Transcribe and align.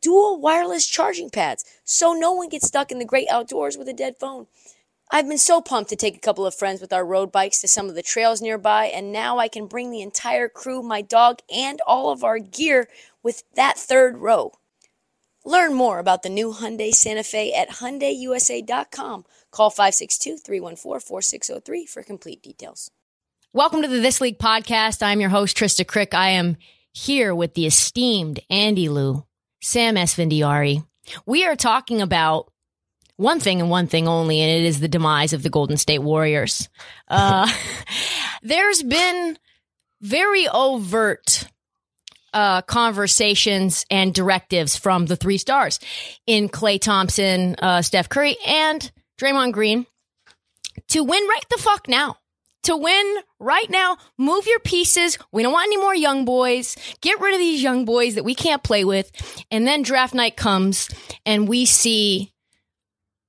dual 0.00 0.40
wireless 0.40 0.86
charging 0.86 1.30
pads 1.30 1.64
so 1.84 2.12
no 2.12 2.32
one 2.32 2.48
gets 2.48 2.66
stuck 2.66 2.90
in 2.90 2.98
the 2.98 3.04
great 3.04 3.28
outdoors 3.30 3.76
with 3.76 3.88
a 3.88 3.92
dead 3.92 4.16
phone. 4.18 4.46
I've 5.10 5.26
been 5.26 5.38
so 5.38 5.62
pumped 5.62 5.88
to 5.90 5.96
take 5.96 6.16
a 6.16 6.20
couple 6.20 6.44
of 6.44 6.54
friends 6.54 6.82
with 6.82 6.92
our 6.92 7.04
road 7.04 7.32
bikes 7.32 7.62
to 7.62 7.68
some 7.68 7.88
of 7.88 7.94
the 7.94 8.02
trails 8.02 8.42
nearby, 8.42 8.86
and 8.86 9.10
now 9.10 9.38
I 9.38 9.48
can 9.48 9.66
bring 9.66 9.90
the 9.90 10.02
entire 10.02 10.50
crew, 10.50 10.82
my 10.82 11.00
dog, 11.00 11.38
and 11.50 11.80
all 11.86 12.10
of 12.10 12.22
our 12.22 12.38
gear 12.38 12.88
with 13.22 13.42
that 13.54 13.78
third 13.78 14.18
row. 14.18 14.52
Learn 15.46 15.72
more 15.72 15.98
about 15.98 16.22
the 16.22 16.28
new 16.28 16.52
Hyundai 16.52 16.92
Santa 16.92 17.22
Fe 17.22 17.54
at 17.54 17.70
HyundaiUSA.com. 17.70 19.24
Call 19.50 19.70
562-314-4603 19.70 21.88
for 21.88 22.02
complete 22.02 22.42
details. 22.42 22.90
Welcome 23.54 23.80
to 23.80 23.88
the 23.88 24.00
This 24.00 24.20
League 24.20 24.38
podcast. 24.38 25.02
I'm 25.02 25.22
your 25.22 25.30
host, 25.30 25.56
Trista 25.56 25.86
Crick. 25.86 26.12
I 26.12 26.28
am 26.30 26.58
here 26.92 27.34
with 27.34 27.54
the 27.54 27.64
esteemed 27.64 28.40
Andy 28.50 28.90
Liu. 28.90 29.24
Sam 29.60 29.96
Esfandiari. 29.96 30.84
We 31.26 31.44
are 31.44 31.56
talking 31.56 32.00
about 32.02 32.50
one 33.16 33.40
thing 33.40 33.60
and 33.60 33.70
one 33.70 33.88
thing 33.88 34.06
only, 34.06 34.40
and 34.40 34.50
it 34.50 34.66
is 34.66 34.80
the 34.80 34.88
demise 34.88 35.32
of 35.32 35.42
the 35.42 35.50
Golden 35.50 35.76
State 35.76 36.00
Warriors. 36.00 36.68
Uh, 37.08 37.50
there's 38.42 38.82
been 38.82 39.38
very 40.00 40.48
overt 40.48 41.48
uh, 42.32 42.62
conversations 42.62 43.84
and 43.90 44.14
directives 44.14 44.76
from 44.76 45.06
the 45.06 45.16
three 45.16 45.38
stars 45.38 45.80
in 46.26 46.48
Klay 46.48 46.80
Thompson, 46.80 47.56
uh, 47.56 47.82
Steph 47.82 48.08
Curry, 48.08 48.36
and 48.46 48.90
Draymond 49.18 49.52
Green 49.52 49.86
to 50.88 51.02
win 51.02 51.26
right 51.26 51.44
the 51.50 51.58
fuck 51.58 51.88
now 51.88 52.16
to 52.64 52.76
win 52.76 53.16
right 53.38 53.68
now. 53.70 53.96
Move 54.16 54.46
your 54.46 54.58
pieces. 54.60 55.18
We 55.32 55.42
don't 55.42 55.52
want 55.52 55.68
any 55.68 55.76
more 55.76 55.94
young 55.94 56.24
boys. 56.24 56.76
Get 57.00 57.20
rid 57.20 57.34
of 57.34 57.40
these 57.40 57.62
young 57.62 57.84
boys 57.84 58.14
that 58.14 58.24
we 58.24 58.34
can't 58.34 58.62
play 58.62 58.84
with. 58.84 59.10
And 59.50 59.66
then 59.66 59.82
draft 59.82 60.14
night 60.14 60.36
comes 60.36 60.88
and 61.24 61.48
we 61.48 61.66
see 61.66 62.32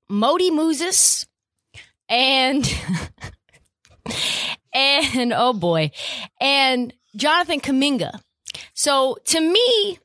Modi 0.10 0.52
Moses 0.52 1.26
and, 2.08 2.68
and 4.74 5.34
oh 5.34 5.54
boy, 5.54 5.92
and 6.42 6.94
Jonathan 7.16 7.60
Kuminga. 7.60 8.20
So 8.74 9.18
to 9.26 9.40
me, 9.40 10.00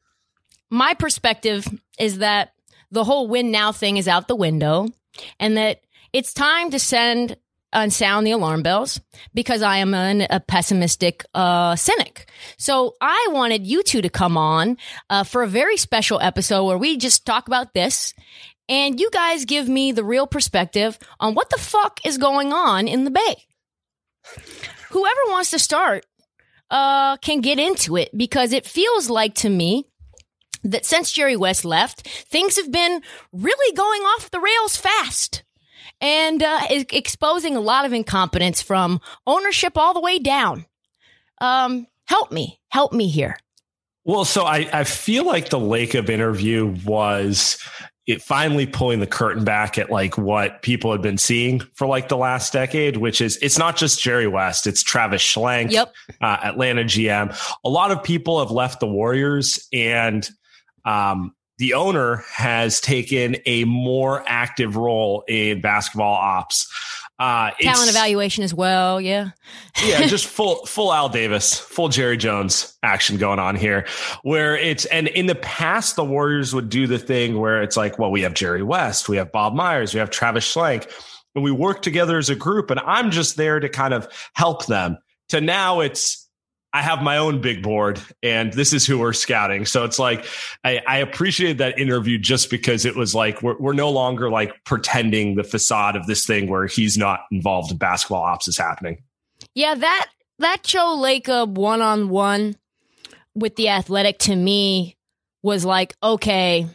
my 0.70 0.94
perspective 0.94 1.66
is 1.98 2.19
that 2.19 2.53
the 2.91 3.05
whole 3.05 3.27
win 3.27 3.50
now 3.50 3.72
thing 3.72 3.97
is 3.97 4.09
out 4.09 4.28
the 4.28 4.36
window 4.36 4.88
and 5.41 5.56
that 5.56 5.81
it's 6.12 6.33
time 6.33 6.70
to 6.70 6.78
send 6.78 7.36
and 7.75 7.92
sound 7.92 8.27
the 8.27 8.30
alarm 8.30 8.62
bells 8.62 9.00
because 9.34 9.62
I 9.62 9.78
am 9.78 9.92
an, 9.94 10.27
a 10.30 10.41
pessimistic 10.41 11.25
uh, 11.34 11.77
cynic. 11.77 12.31
So 12.56 12.94
I 13.00 13.28
wanted 13.33 13.66
you 13.66 13.83
two 13.83 14.03
to 14.03 14.08
come 14.08 14.36
on 14.36 14.77
uh, 15.11 15.25
for 15.25 15.42
a 15.42 15.48
very 15.48 15.77
special 15.77 16.20
episode 16.20 16.64
where 16.64 16.78
we 16.78 16.97
just 16.97 17.27
talk 17.27 17.48
about 17.48 17.75
this 17.75 18.14
and 18.69 18.98
you 18.98 19.11
guys 19.11 19.44
give 19.44 19.69
me 19.69 19.92
the 19.92 20.05
real 20.05 20.27
perspective 20.27 20.98
on 21.20 21.34
what 21.34 21.50
the 21.50 21.58
fuck 21.58 22.00
is 22.06 22.16
going 22.16 22.53
on 22.53 22.89
in 22.89 23.05
the 23.05 23.11
Bay. 23.11 23.36
Whoever 24.91 25.20
wants 25.28 25.50
to 25.50 25.59
start 25.59 26.06
uh, 26.70 27.16
can 27.19 27.41
get 27.41 27.59
into 27.59 27.97
it 27.97 28.16
because 28.16 28.53
it 28.53 28.65
feels 28.65 29.10
like 29.10 29.34
to 29.37 29.50
me 29.50 29.84
that 30.62 30.87
since 30.87 31.12
Jerry 31.12 31.37
West 31.37 31.65
left, 31.65 32.09
things 32.09 32.56
have 32.56 32.72
been 32.72 33.03
really 33.32 33.76
going 33.76 34.03
off 34.03 34.31
the 34.31 34.41
rails 34.41 34.76
fast 34.76 35.44
and 36.04 36.42
uh, 36.42 36.60
exposing 36.70 37.56
a 37.56 37.60
lot 37.60 37.87
of 37.87 37.94
incompetence 37.94 38.60
from 38.60 39.00
ownership 39.26 39.78
all 39.78 39.94
the 39.94 40.00
way 40.00 40.19
down. 40.19 40.66
Um, 41.41 41.87
help 42.04 42.31
me, 42.31 42.60
help 42.69 42.92
me 42.92 43.09
here. 43.09 43.38
Well, 44.04 44.26
so 44.26 44.44
I, 44.44 44.69
I 44.70 44.84
feel 44.84 45.25
like 45.25 45.48
the 45.48 45.59
Lacob 45.59 46.10
interview 46.10 46.76
was 46.84 47.59
it 48.06 48.20
finally 48.20 48.66
pulling 48.66 49.00
the 49.00 49.06
curtain 49.06 49.44
back 49.44 49.78
at 49.78 49.88
like 49.88 50.19
what 50.19 50.60
people 50.60 50.93
had 50.93 51.00
been 51.00 51.16
seeing 51.16 51.60
for 51.72 51.87
like 51.87 52.09
the 52.09 52.19
last 52.19 52.53
decade, 52.53 52.98
which 52.98 53.22
is 53.22 53.38
it's 53.38 53.56
not 53.56 53.78
just 53.78 53.98
Jerry 53.98 54.26
West, 54.26 54.66
it's 54.66 54.82
Travis 54.82 55.22
Schlenk, 55.22 55.70
yep. 55.70 55.91
uh, 56.20 56.37
Atlanta 56.44 56.84
GM. 56.84 57.34
A 57.64 57.69
lot 57.70 57.91
of 57.91 58.03
people 58.03 58.41
have 58.41 58.50
left 58.50 58.81
the 58.81 58.87
Warriors 58.87 59.66
and 59.72 60.28
um, 60.84 61.34
the 61.64 61.72
owner 61.72 62.22
has 62.30 62.78
taken 62.78 63.36
a 63.47 63.64
more 63.64 64.22
active 64.26 64.76
role 64.76 65.25
in 65.26 65.62
basketball 65.62 66.14
ops. 66.14 66.70
Uh, 67.19 67.52
Talent 67.58 67.88
evaluation 67.88 68.44
as 68.44 68.52
well. 68.52 69.00
Yeah. 69.00 69.30
yeah. 69.82 70.06
Just 70.06 70.26
full, 70.26 70.66
full 70.66 70.92
Al 70.92 71.08
Davis, 71.08 71.58
full 71.58 71.88
Jerry 71.88 72.19
Jones 72.19 72.76
action 72.82 73.16
going 73.16 73.38
on 73.38 73.56
here 73.56 73.86
where 74.25 74.58
it's, 74.58 74.84
and 74.86 75.08
in 75.08 75.25
the 75.25 75.36
past, 75.36 75.97
the 75.97 76.04
Warriors 76.04 76.54
would 76.54 76.69
do 76.69 76.86
the 76.86 76.98
thing 76.98 77.41
where 77.41 77.62
it's 77.62 77.78
like, 77.78 77.98
well, 77.98 78.10
we 78.10 78.20
have 78.20 78.34
Jerry 78.34 78.62
West, 78.62 79.08
we 79.08 79.16
have 79.16 79.32
Bob 79.32 79.54
Myers, 79.54 79.94
we 79.94 80.00
have 80.00 80.10
Travis 80.10 80.44
Schlenk, 80.44 80.86
and 81.34 81.42
we 81.42 81.50
work 81.50 81.81
together 81.81 82.19
as 82.19 82.28
a 82.28 82.36
group. 82.36 82.70
And 82.70 82.78
I'm 82.81 83.10
just 83.10 83.38
there 83.38 83.58
to 83.58 83.70
kind 83.70 83.94
of 83.94 84.06
help 84.34 84.66
them 84.66 84.98
to 85.31 85.41
now 85.41 85.81
it's, 85.81 86.24
I 86.75 86.83
have 86.83 87.03
my 87.03 87.19
own 87.19 87.41
big 87.41 87.62
board 87.62 88.01
and 88.21 88.53
this 88.53 88.73
is 88.73 88.85
who 88.85 88.99
we're 88.99 89.12
scouting. 89.12 89.65
So 89.65 89.85
it's 89.85 90.01
like, 90.01 90.27
I, 90.65 90.83
I 90.89 90.99
appreciated 90.99 91.59
that 91.59 91.79
interview 91.79 92.19
just 92.19 92.51
because 92.51 92.85
it 92.85 92.97
was 92.97 93.15
like, 93.15 93.41
we're, 93.43 93.57
we're 93.59 93.75
no 93.75 93.91
longer 93.91 94.29
like 94.29 94.53
pretending 94.65 95.37
the 95.37 95.45
facade 95.45 95.95
of 95.95 96.09
this 96.09 96.27
thing 96.27 96.51
where 96.51 96.67
he's 96.67 96.99
not 96.99 97.21
involved 97.31 97.71
in 97.71 97.79
basketball 97.79 98.25
ops 98.25 98.49
is 98.49 98.59
happening. 98.59 99.05
Yeah, 99.55 99.77
that, 99.77 100.09
that 100.41 100.65
Joe 100.65 100.99
Lacob 101.01 101.55
one 101.55 101.81
on 101.81 102.09
one 102.09 102.57
with 103.37 103.55
the 103.55 103.69
athletic 103.69 104.19
to 104.21 104.35
me 104.35 104.97
was 105.45 105.65
like, 105.65 105.95
okay, 106.03 106.67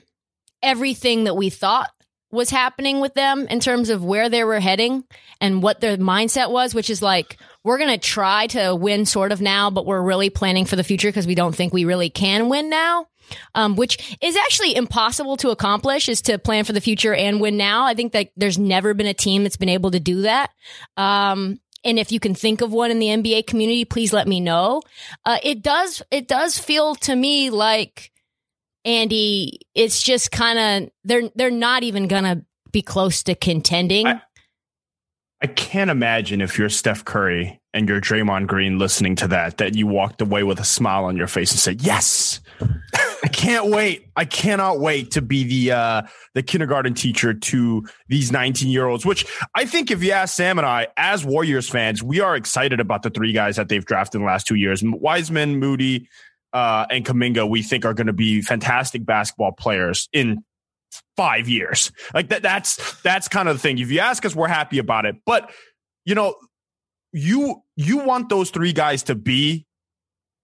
everything 0.63 1.25
that 1.25 1.35
we 1.35 1.49
thought 1.49 1.89
was 2.31 2.49
happening 2.49 3.01
with 3.01 3.15
them 3.15 3.47
in 3.47 3.59
terms 3.59 3.89
of 3.89 4.05
where 4.05 4.29
they 4.29 4.45
were 4.45 4.61
heading 4.61 5.03
and 5.41 5.61
what 5.61 5.81
their 5.81 5.97
mindset 5.97 6.51
was, 6.51 6.73
which 6.73 6.89
is 6.89 7.01
like, 7.01 7.37
we're 7.63 7.77
going 7.77 7.91
to 7.91 7.97
try 7.97 8.47
to 8.47 8.75
win 8.75 9.05
sort 9.05 9.31
of 9.31 9.41
now, 9.41 9.69
but 9.69 9.85
we're 9.85 10.01
really 10.01 10.29
planning 10.29 10.65
for 10.65 10.75
the 10.75 10.83
future 10.83 11.09
because 11.09 11.27
we 11.27 11.35
don't 11.35 11.55
think 11.55 11.73
we 11.73 11.85
really 11.85 12.09
can 12.09 12.49
win 12.49 12.69
now. 12.69 13.07
Um, 13.53 13.75
which 13.75 14.17
is 14.21 14.35
actually 14.35 14.75
impossible 14.75 15.37
to 15.37 15.51
accomplish 15.51 16.09
is 16.09 16.23
to 16.23 16.39
plan 16.39 16.63
for 16.63 16.73
the 16.73 16.81
future 16.81 17.13
and 17.13 17.39
win 17.39 17.57
now. 17.57 17.85
I 17.85 17.93
think 17.93 18.13
that 18.13 18.31
there's 18.35 18.57
never 18.57 18.95
been 18.95 19.05
a 19.05 19.13
team 19.13 19.43
that's 19.43 19.57
been 19.57 19.69
able 19.69 19.91
to 19.91 19.99
do 19.99 20.23
that. 20.23 20.49
Um, 20.97 21.59
and 21.83 21.99
if 21.99 22.11
you 22.11 22.19
can 22.19 22.33
think 22.33 22.61
of 22.61 22.71
one 22.71 22.89
in 22.89 22.97
the 22.97 23.07
NBA 23.07 23.45
community, 23.45 23.85
please 23.85 24.11
let 24.11 24.27
me 24.27 24.39
know. 24.39 24.81
Uh, 25.25 25.37
it 25.43 25.61
does, 25.61 26.01
it 26.09 26.27
does 26.27 26.57
feel 26.57 26.95
to 26.95 27.15
me 27.15 27.51
like, 27.51 28.11
Andy, 28.83 29.59
it's 29.75 30.01
just 30.01 30.31
kind 30.31 30.59
of, 30.85 30.91
they're, 31.03 31.29
they're 31.35 31.51
not 31.51 31.83
even 31.83 32.07
going 32.07 32.23
to 32.23 32.43
be 32.71 32.81
close 32.81 33.23
to 33.23 33.35
contending. 33.35 34.07
I, 34.07 34.21
I 35.41 35.47
can't 35.47 35.89
imagine 35.89 36.41
if 36.41 36.57
you're 36.57 36.69
Steph 36.69 37.05
Curry 37.05 37.61
and 37.73 37.87
you're 37.87 38.01
Draymond 38.01 38.47
Green 38.47 38.77
listening 38.77 39.15
to 39.17 39.27
that, 39.29 39.57
that 39.57 39.73
you 39.73 39.87
walked 39.87 40.21
away 40.21 40.43
with 40.43 40.59
a 40.59 40.65
smile 40.65 41.05
on 41.05 41.15
your 41.15 41.27
face 41.27 41.51
and 41.51 41.59
said, 41.59 41.81
"Yes, 41.81 42.41
I 43.23 43.29
can't 43.29 43.67
wait. 43.67 44.07
I 44.17 44.25
cannot 44.25 44.81
wait 44.81 45.11
to 45.11 45.21
be 45.21 45.45
the 45.45 45.71
uh, 45.77 46.01
the 46.33 46.43
kindergarten 46.43 46.93
teacher 46.93 47.33
to 47.33 47.87
these 48.09 48.33
19 48.33 48.69
year 48.69 48.85
olds." 48.85 49.05
Which 49.05 49.25
I 49.55 49.63
think, 49.63 49.91
if 49.91 50.03
you 50.03 50.11
ask 50.11 50.35
Sam 50.35 50.57
and 50.57 50.65
I, 50.65 50.87
as 50.97 51.23
Warriors 51.23 51.69
fans, 51.69 52.03
we 52.03 52.19
are 52.19 52.35
excited 52.35 52.81
about 52.81 53.03
the 53.03 53.09
three 53.09 53.31
guys 53.31 53.55
that 53.55 53.69
they've 53.69 53.85
drafted 53.85 54.15
in 54.15 54.21
the 54.23 54.27
last 54.27 54.45
two 54.45 54.55
years: 54.55 54.83
Wiseman, 54.83 55.57
Moody, 55.57 56.09
uh, 56.51 56.85
and 56.89 57.05
Kuminga. 57.05 57.49
We 57.49 57.63
think 57.63 57.85
are 57.85 57.93
going 57.93 58.07
to 58.07 58.13
be 58.13 58.41
fantastic 58.41 59.05
basketball 59.05 59.53
players 59.53 60.09
in 60.11 60.43
five 61.17 61.49
years. 61.49 61.91
Like 62.13 62.29
that, 62.29 62.41
that's, 62.41 63.01
that's 63.01 63.27
kind 63.27 63.49
of 63.49 63.55
the 63.55 63.59
thing. 63.61 63.77
If 63.79 63.91
you 63.91 63.99
ask 63.99 64.25
us, 64.25 64.35
we're 64.35 64.47
happy 64.47 64.79
about 64.79 65.05
it. 65.05 65.17
But, 65.25 65.51
you 66.05 66.15
know, 66.15 66.35
you, 67.11 67.61
you 67.75 67.97
want 67.97 68.29
those 68.29 68.49
three 68.49 68.73
guys 68.73 69.03
to 69.03 69.15
be 69.15 69.65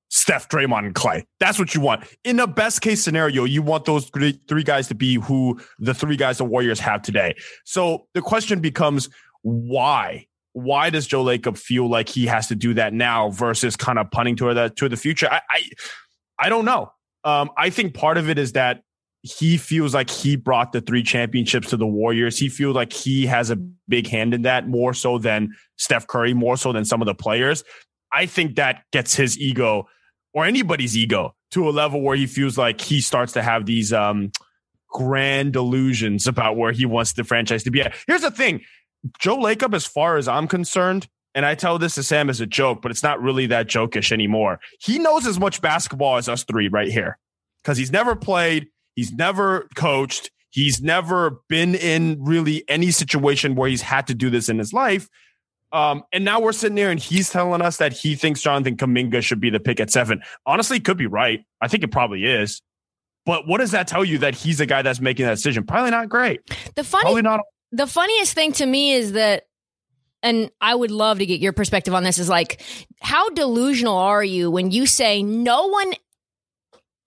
Steph, 0.10 0.48
Draymond, 0.50 0.86
and 0.86 0.96
Klay. 0.96 1.24
That's 1.40 1.60
what 1.60 1.76
you 1.76 1.82
want. 1.82 2.06
In 2.24 2.38
the 2.38 2.48
best 2.48 2.82
case 2.82 3.04
scenario, 3.04 3.44
you 3.44 3.62
want 3.62 3.86
those 3.86 4.10
three 4.10 4.64
guys 4.64 4.88
to 4.88 4.96
be 4.96 5.16
who 5.16 5.60
the 5.80 5.94
three 5.94 6.16
guys 6.16 6.38
the 6.38 6.46
Warriors 6.46 6.80
have 6.80 7.02
today. 7.02 7.36
So 7.66 8.08
the 8.14 8.22
question 8.22 8.62
becomes 8.62 9.10
why? 9.42 10.28
Why 10.54 10.90
does 10.90 11.06
Joe 11.06 11.26
Lacob 11.26 11.58
feel 11.58 11.90
like 11.90 12.08
he 12.08 12.28
has 12.28 12.48
to 12.48 12.56
do 12.56 12.74
that 12.76 12.94
now 12.94 13.32
versus 13.32 13.76
kind 13.76 14.00
of 14.00 14.10
punting 14.10 14.38
toward 14.38 14.56
that 14.56 14.78
to 14.78 14.88
the 14.88 14.96
future? 14.96 15.28
I, 15.30 15.42
I, 15.50 15.70
I 16.40 16.50
don't 16.50 16.66
know. 16.66 16.92
Um, 17.26 17.50
I 17.58 17.70
think 17.70 17.94
part 17.94 18.18
of 18.18 18.30
it 18.30 18.38
is 18.38 18.54
that 18.54 18.84
he 19.26 19.58
feels 19.58 19.96
like 19.96 20.10
he 20.10 20.36
brought 20.36 20.72
the 20.72 20.82
three 20.82 21.02
championships 21.02 21.72
to 21.72 21.78
the 21.78 21.88
Warriors. 21.88 22.38
He 22.38 22.48
feels 22.48 22.76
like 22.76 22.94
he 22.94 23.26
has 23.26 23.50
a 23.50 23.56
big 23.56 24.06
hand 24.08 24.36
in 24.36 24.44
that 24.44 24.68
more 24.68 24.94
so 24.94 25.18
than 25.18 25.56
Steph 25.78 26.06
Curry, 26.06 26.36
more 26.36 26.58
so 26.58 26.72
than 26.72 26.86
some 26.86 27.02
of 27.02 27.08
the 27.08 27.16
players. 27.16 27.64
I 28.14 28.28
think 28.28 28.56
that 28.58 28.84
gets 28.92 29.16
his 29.16 29.40
ego 29.40 29.88
or 30.36 30.46
anybody's 30.46 30.96
ego 30.96 31.34
to 31.52 31.68
a 31.68 31.72
level 31.72 32.02
where 32.02 32.16
he 32.16 32.28
feels 32.28 32.56
like 32.56 32.80
he 32.80 33.02
starts 33.02 33.34
to 33.34 33.42
have 33.42 33.66
these 33.66 33.92
um, 33.92 34.32
grand 34.90 35.54
delusions 35.54 36.28
about 36.28 36.56
where 36.56 36.72
he 36.72 36.86
wants 36.86 37.14
the 37.14 37.24
franchise 37.24 37.64
to 37.64 37.72
be 37.72 37.82
at. 37.82 37.96
Here's 38.06 38.22
the 38.22 38.30
thing 38.30 38.62
Joe 39.20 39.38
Lacob, 39.38 39.74
as 39.74 39.88
far 39.88 40.18
as 40.18 40.28
I'm 40.28 40.48
concerned, 40.48 41.08
and 41.34 41.48
I 41.48 41.56
tell 41.56 41.80
this 41.80 41.96
to 41.96 42.04
Sam 42.04 42.30
as 42.30 42.42
a 42.42 42.46
joke, 42.46 42.84
but 42.84 42.92
it's 42.92 43.04
not 43.04 43.20
really 43.20 43.48
that 43.48 43.68
jokish 43.68 44.12
anymore. 44.12 44.60
He 44.80 45.00
knows 45.00 45.26
as 45.26 45.40
much 45.40 45.62
basketball 45.62 46.18
as 46.18 46.30
us 46.30 46.44
three 46.44 46.68
right 46.68 46.92
here 46.92 47.18
because 47.64 47.80
he's 47.80 47.92
never 47.92 48.16
played, 48.16 48.68
he's 48.96 49.12
never 49.14 49.68
coached, 49.76 50.32
he's 50.50 50.82
never 50.82 51.42
been 51.50 51.76
in 51.76 52.18
really 52.24 52.64
any 52.68 52.92
situation 52.92 53.56
where 53.56 53.70
he's 53.70 53.82
had 53.82 54.08
to 54.08 54.14
do 54.14 54.30
this 54.30 54.50
in 54.50 54.58
his 54.58 54.74
life. 54.74 55.08
Um, 55.72 56.04
and 56.14 56.24
now 56.24 56.40
we're 56.40 56.54
sitting 56.54 56.76
there 56.76 56.90
and 56.90 57.00
he's 57.00 57.30
telling 57.30 57.62
us 57.62 57.78
that 57.78 57.92
he 57.92 58.16
thinks 58.16 58.42
Jonathan 58.42 58.78
Kuminga 58.78 59.22
should 59.22 59.42
be 59.42 59.50
the 59.50 59.60
pick 59.60 59.80
at 59.82 59.92
seven. 59.92 60.22
Honestly, 60.46 60.80
could 60.80 60.98
be 60.98 61.08
right. 61.08 61.44
I 61.60 61.68
think 61.68 61.84
it 61.84 61.92
probably 61.92 62.24
is. 62.24 62.62
But 63.26 63.48
what 63.48 63.58
does 63.58 63.72
that 63.72 63.88
tell 63.88 64.06
you 64.06 64.20
that 64.20 64.36
he's 64.36 64.60
the 64.60 64.66
guy 64.68 64.84
that's 64.84 65.02
making 65.02 65.26
that 65.26 65.36
decision? 65.36 65.66
Probably 65.66 65.92
not 65.92 66.08
great. 66.08 66.42
The 66.76 66.84
funny, 66.84 67.02
Probably 67.02 67.22
not. 67.24 67.42
the 67.72 67.88
funniest 67.88 68.34
thing 68.34 68.54
to 68.54 68.66
me 68.66 68.94
is 68.94 69.14
that, 69.14 69.48
and 70.24 70.50
I 70.62 70.74
would 70.74 70.92
love 70.92 71.20
to 71.20 71.26
get 71.26 71.42
your 71.42 71.52
perspective 71.52 71.94
on 71.94 72.04
this. 72.04 72.20
Is 72.20 72.30
like, 72.30 72.62
how 73.02 73.30
delusional 73.32 73.98
are 73.98 74.24
you 74.24 74.50
when 74.50 74.72
you 74.72 74.86
say 74.86 75.24
no 75.24 75.68
one 75.68 75.94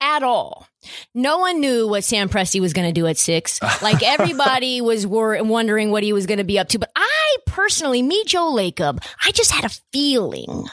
at 0.00 0.22
all. 0.22 0.66
No 1.14 1.38
one 1.38 1.60
knew 1.60 1.88
what 1.88 2.04
Sam 2.04 2.28
Presti 2.28 2.60
was 2.60 2.72
going 2.72 2.86
to 2.88 2.92
do 2.98 3.06
at 3.06 3.18
six. 3.18 3.60
Like 3.82 4.02
everybody 4.02 4.80
was 4.80 5.06
wor- 5.06 5.42
wondering 5.44 5.90
what 5.90 6.02
he 6.02 6.12
was 6.12 6.26
going 6.26 6.38
to 6.38 6.44
be 6.44 6.58
up 6.58 6.68
to. 6.70 6.78
But 6.78 6.90
I 6.96 7.36
personally, 7.46 8.02
me, 8.02 8.24
Joe 8.24 8.52
Lacob, 8.52 9.02
I 9.24 9.30
just 9.32 9.50
had 9.52 9.64
a 9.64 9.70
feeling 9.92 10.66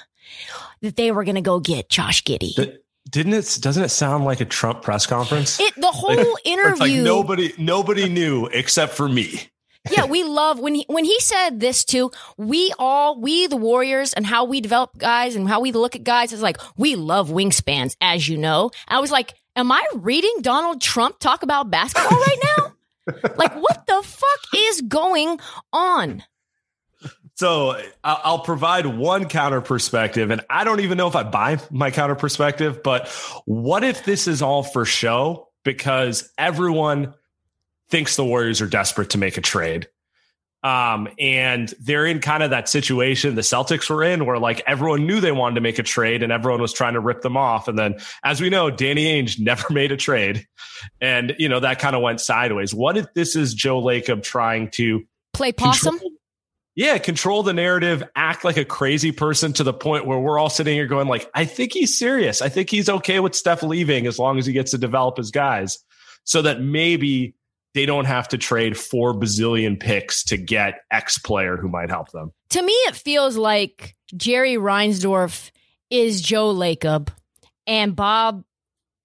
that 0.81 0.95
they 0.95 1.12
were 1.12 1.24
going 1.24 1.36
to 1.36 1.42
go 1.42 1.60
get 1.60 1.89
Josh 1.89 2.24
Giddey. 2.24 2.56
Th- 2.56 2.75
Didn't 3.10 3.33
it? 3.33 3.57
Doesn't 3.62 3.83
it 3.83 3.89
sound 3.89 4.25
like 4.25 4.42
a 4.42 4.45
Trump 4.45 4.81
press 4.81 5.06
conference? 5.06 5.60
It 5.60 5.75
the 5.75 5.88
whole 5.92 6.16
like 6.16 6.45
interview. 6.45 7.04
nobody, 7.04 7.54
nobody 7.57 8.10
knew 8.10 8.48
except 8.48 8.94
for 8.94 9.07
me. 9.07 9.50
Yeah, 9.91 10.05
we 10.05 10.23
love 10.23 10.59
when 10.59 10.75
he 10.75 10.85
when 10.87 11.05
he 11.05 11.19
said 11.19 11.59
this 11.59 11.83
too. 11.83 12.11
We 12.37 12.73
all 12.79 13.19
we 13.19 13.47
the 13.47 13.57
Warriors 13.57 14.13
and 14.13 14.25
how 14.25 14.45
we 14.45 14.61
develop 14.61 14.97
guys 14.97 15.35
and 15.35 15.47
how 15.47 15.61
we 15.61 15.71
look 15.71 15.95
at 15.95 16.03
guys 16.03 16.33
is 16.33 16.41
like 16.41 16.57
we 16.77 16.95
love 16.95 17.29
wingspans, 17.29 17.95
as 18.01 18.27
you 18.27 18.37
know. 18.37 18.71
I 18.87 18.99
was 18.99 19.11
like, 19.11 19.33
am 19.55 19.71
I 19.71 19.85
reading 19.95 20.37
Donald 20.41 20.81
Trump 20.81 21.19
talk 21.19 21.43
about 21.43 21.69
basketball 21.69 22.17
right 22.17 22.39
now? 22.57 22.73
like, 23.37 23.55
what 23.55 23.85
the 23.87 24.01
fuck 24.03 24.39
is 24.55 24.81
going 24.81 25.39
on? 25.71 26.23
So 27.35 27.77
I'll 28.01 28.39
provide 28.39 28.85
one 28.85 29.27
counter 29.27 29.59
perspective, 29.59 30.31
and 30.31 30.41
I 30.49 30.63
don't 30.63 30.79
even 30.79 30.97
know 30.97 31.07
if 31.07 31.17
I 31.17 31.23
buy 31.23 31.59
my 31.69 31.91
counter 31.91 32.15
perspective. 32.15 32.81
But 32.81 33.09
what 33.43 33.83
if 33.83 34.05
this 34.05 34.27
is 34.27 34.41
all 34.41 34.63
for 34.63 34.85
show 34.85 35.49
because 35.65 36.31
everyone 36.37 37.13
thinks 37.89 38.15
the 38.15 38.25
Warriors 38.25 38.61
are 38.61 38.67
desperate 38.67 39.11
to 39.11 39.17
make 39.17 39.37
a 39.37 39.41
trade? 39.41 39.87
Um, 40.65 41.07
and 41.19 41.71
they're 41.79 42.07
in 42.07 42.21
kind 42.21 42.41
of 42.41 42.49
that 42.49 42.67
situation 42.67 43.35
the 43.35 43.41
Celtics 43.41 43.87
were 43.87 44.03
in 44.03 44.25
where 44.25 44.39
like 44.39 44.63
everyone 44.65 45.05
knew 45.05 45.19
they 45.19 45.31
wanted 45.31 45.55
to 45.55 45.61
make 45.61 45.77
a 45.77 45.83
trade 45.83 46.23
and 46.23 46.31
everyone 46.31 46.59
was 46.59 46.73
trying 46.73 46.93
to 46.93 46.99
rip 46.99 47.21
them 47.21 47.37
off. 47.37 47.67
And 47.67 47.77
then, 47.77 47.97
as 48.23 48.41
we 48.41 48.49
know, 48.49 48.71
Danny 48.71 49.05
Ainge 49.05 49.39
never 49.43 49.71
made 49.71 49.91
a 49.91 49.97
trade. 49.97 50.47
And, 50.99 51.35
you 51.37 51.49
know, 51.49 51.59
that 51.59 51.77
kind 51.77 51.95
of 51.95 52.01
went 52.01 52.19
sideways. 52.19 52.73
What 52.73 52.97
if 52.97 53.05
this 53.13 53.35
is 53.35 53.53
Joe 53.53 53.79
Lacob 53.79 54.23
trying 54.23 54.71
to 54.71 55.03
Play 55.33 55.51
possum. 55.51 55.99
control- 55.99 56.11
yeah, 56.73 56.97
control 56.97 57.43
the 57.43 57.53
narrative, 57.53 58.03
act 58.15 58.43
like 58.43 58.57
a 58.57 58.65
crazy 58.65 59.11
person 59.11 59.53
to 59.53 59.63
the 59.63 59.71
point 59.71 60.07
where 60.07 60.19
we're 60.19 60.39
all 60.39 60.49
sitting 60.49 60.73
here 60.73 60.87
going 60.87 61.07
like, 61.07 61.29
I 61.33 61.45
think 61.45 61.73
he's 61.73 61.97
serious. 61.97 62.41
I 62.41 62.49
think 62.49 62.71
he's 62.71 62.89
okay 62.89 63.19
with 63.19 63.35
Steph 63.35 63.63
leaving 63.63 64.07
as 64.07 64.17
long 64.17 64.39
as 64.39 64.47
he 64.47 64.51
gets 64.51 64.71
to 64.71 64.77
develop 64.77 65.17
his 65.17 65.31
guys 65.31 65.77
so 66.25 66.41
that 66.41 66.59
maybe 66.59 67.35
they 67.75 67.86
don't 67.86 68.06
have 68.06 68.30
to 68.30 68.38
trade 68.38 68.77
four 68.77 69.13
bazillion 69.13 69.80
picks 69.80 70.24
to 70.24 70.38
get 70.38 70.80
X 70.89 71.19
player 71.19 71.57
who 71.57 71.68
might 71.68 71.89
help 71.89 72.10
them. 72.12 72.31
To 72.51 72.62
me, 72.63 72.72
it 72.72 72.95
feels 72.95 73.36
like 73.38 73.95
Jerry 74.16 74.56
Reinsdorf 74.56 75.51
is 75.89 76.22
Joe 76.22 76.54
Lacob 76.56 77.10
and 77.68 77.95
Bob 77.95 78.44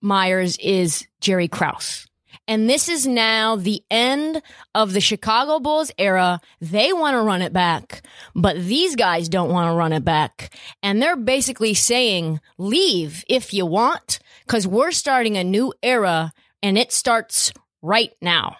Myers 0.01 0.57
is 0.59 1.07
Jerry 1.21 1.49
Krause. 1.49 2.07
And 2.47 2.71
this 2.71 2.89
is 2.89 3.07
now 3.07 3.57
the 3.57 3.83
end 3.91 4.41
of 4.75 4.93
the 4.93 5.01
Chicago 5.01 5.59
Bulls 5.59 5.91
era. 5.99 6.41
They 6.61 6.93
want 6.93 7.15
to 7.15 7.21
run 7.21 7.43
it 7.43 7.53
back, 7.53 8.03
but 8.35 8.57
these 8.57 8.97
guys 8.97 9.29
don't 9.29 9.51
want 9.51 9.69
to 9.69 9.77
run 9.77 9.93
it 9.93 10.05
back. 10.05 10.55
And 10.83 11.03
they're 11.03 11.17
basically 11.17 11.75
saying, 11.75 12.41
leave 12.57 13.25
if 13.29 13.53
you 13.53 13.67
want, 13.67 14.21
because 14.47 14.67
we're 14.67 14.91
starting 14.91 15.37
a 15.37 15.45
new 15.45 15.73
era 15.83 16.33
and 16.63 16.77
it 16.77 16.93
starts 16.93 17.53
right 17.83 18.11
now. 18.21 18.57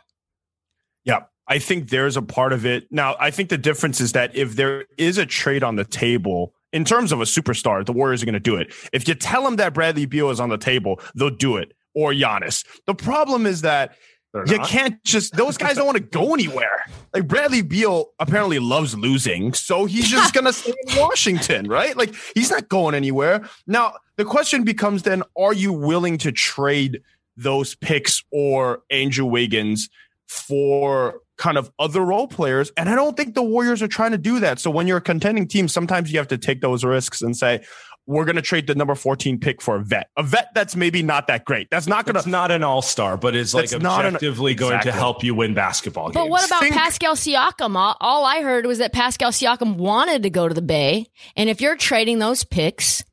Yeah. 1.05 1.21
I 1.49 1.59
think 1.59 1.91
there's 1.91 2.17
a 2.17 2.23
part 2.23 2.53
of 2.53 2.65
it. 2.65 2.87
Now, 2.93 3.17
I 3.19 3.31
think 3.33 3.49
the 3.49 3.59
difference 3.59 4.01
is 4.01 4.13
that 4.13 4.37
if 4.37 4.55
there 4.55 4.85
is 4.97 5.19
a 5.19 5.27
trade 5.27 5.65
on 5.65 5.75
the 5.77 5.85
table, 5.85 6.55
in 6.73 6.85
terms 6.85 7.11
of 7.11 7.21
a 7.21 7.25
superstar, 7.25 7.85
the 7.85 7.93
Warriors 7.93 8.23
are 8.23 8.27
going 8.27 8.35
to 8.35 8.41
do 8.41 8.55
it. 8.57 8.73
If 8.93 9.09
you 9.09 9.15
tell 9.15 9.43
them 9.45 9.57
that 9.57 9.75
Bradley 9.75 10.07
Beal 10.07 10.31
is 10.31 10.39
on 10.39 10.49
the 10.49 10.59
table, 10.59 11.01
they'll 11.17 11.31
do 11.31 11.57
it. 11.57 11.73
Or 11.93 12.13
Giannis. 12.13 12.65
The 12.87 12.95
problem 12.95 13.47
is 13.47 13.63
that 13.63 13.97
They're 14.33 14.47
you 14.47 14.59
not. 14.59 14.69
can't 14.69 15.03
just 15.03 15.35
those 15.35 15.57
guys 15.57 15.75
don't 15.75 15.87
want 15.87 15.99
to 15.99 16.05
go 16.05 16.35
anywhere. 16.35 16.85
Like 17.13 17.27
Bradley 17.27 17.63
Beal 17.63 18.13
apparently 18.21 18.61
loves 18.61 18.97
losing, 18.97 19.53
so 19.53 19.87
he's 19.87 20.09
just 20.17 20.33
gonna 20.33 20.53
stay 20.53 20.73
in 20.87 21.01
Washington, 21.01 21.67
right? 21.67 21.97
Like 21.97 22.15
he's 22.37 22.49
not 22.49 22.69
going 22.69 22.95
anywhere. 22.95 23.45
Now 23.67 23.95
the 24.17 24.25
question 24.25 24.63
becomes 24.63 25.03
then: 25.03 25.25
Are 25.37 25.53
you 25.53 25.73
willing 25.73 26.17
to 26.19 26.31
trade 26.31 27.03
those 27.43 27.75
picks 27.75 28.23
or 28.31 28.83
Andrew 28.91 29.25
Wiggins 29.27 29.89
for 30.29 31.21
kind 31.39 31.59
of 31.59 31.71
other 31.79 32.03
role 32.03 32.29
players? 32.29 32.71
And 32.77 32.89
I 32.89 32.95
don't 32.95 33.17
think 33.17 33.35
the 33.35 33.43
Warriors 33.43 33.83
are 33.83 33.89
trying 33.89 34.13
to 34.13 34.19
do 34.19 34.41
that. 34.41 34.59
So 34.59 34.71
when 34.71 34.87
you're 34.87 34.99
a 34.99 35.03
contending 35.03 35.49
team, 35.49 35.69
sometimes 35.69 36.13
you 36.13 36.19
have 36.19 36.29
to 36.29 36.39
take 36.39 36.61
those 36.61 36.85
risks 36.85 37.23
and 37.23 37.37
say. 37.37 37.65
We're 38.07 38.25
going 38.25 38.37
to 38.37 38.43
trade 38.43 38.67
the 38.67 38.75
number 38.75 38.97
14 38.97 39.39
pick 39.39 39.63
for 39.63 39.77
a 39.77 39.85
vet, 39.85 40.09
a 40.17 40.25
vet 40.25 40.49
that's 40.53 40.75
maybe 40.75 41.01
not 41.01 41.29
that 41.29 41.45
great. 41.45 41.69
That's 41.71 41.87
not 41.87 42.07
going 42.07 42.17
It's 42.17 42.25
to 42.25 42.31
not 42.31 42.51
an 42.51 42.65
all 42.65 42.83
star, 42.83 43.17
but 43.17 43.37
is 43.37 43.55
like 43.55 43.69
That's 43.69 43.81
not 43.81 44.01
an- 44.05 44.17
objectively 44.17 44.55
going 44.55 44.81
to 44.81 44.91
help 44.91 45.23
you 45.23 45.33
win 45.35 45.55
basketball 45.55 46.07
games. 46.07 46.15
But 46.15 46.29
what 46.29 46.45
about 46.45 46.61
Think- 46.63 46.75
Pascal 46.75 47.15
Siakam? 47.15 47.77
All, 47.77 47.97
all 48.01 48.25
I 48.25 48.43
heard 48.43 48.67
was 48.67 48.79
that 48.79 48.93
Pascal 48.93 49.31
Siakam 49.31 49.77
wanted 49.77 50.25
to 50.25 50.31
go 50.31 50.49
to 50.49 50.55
the 50.55 50.63
Bay. 50.63 51.07
And 51.37 51.49
if 51.49 51.61
you're 51.61 51.77
trading 51.77 52.19
those 52.19 52.43
picks 52.43 53.05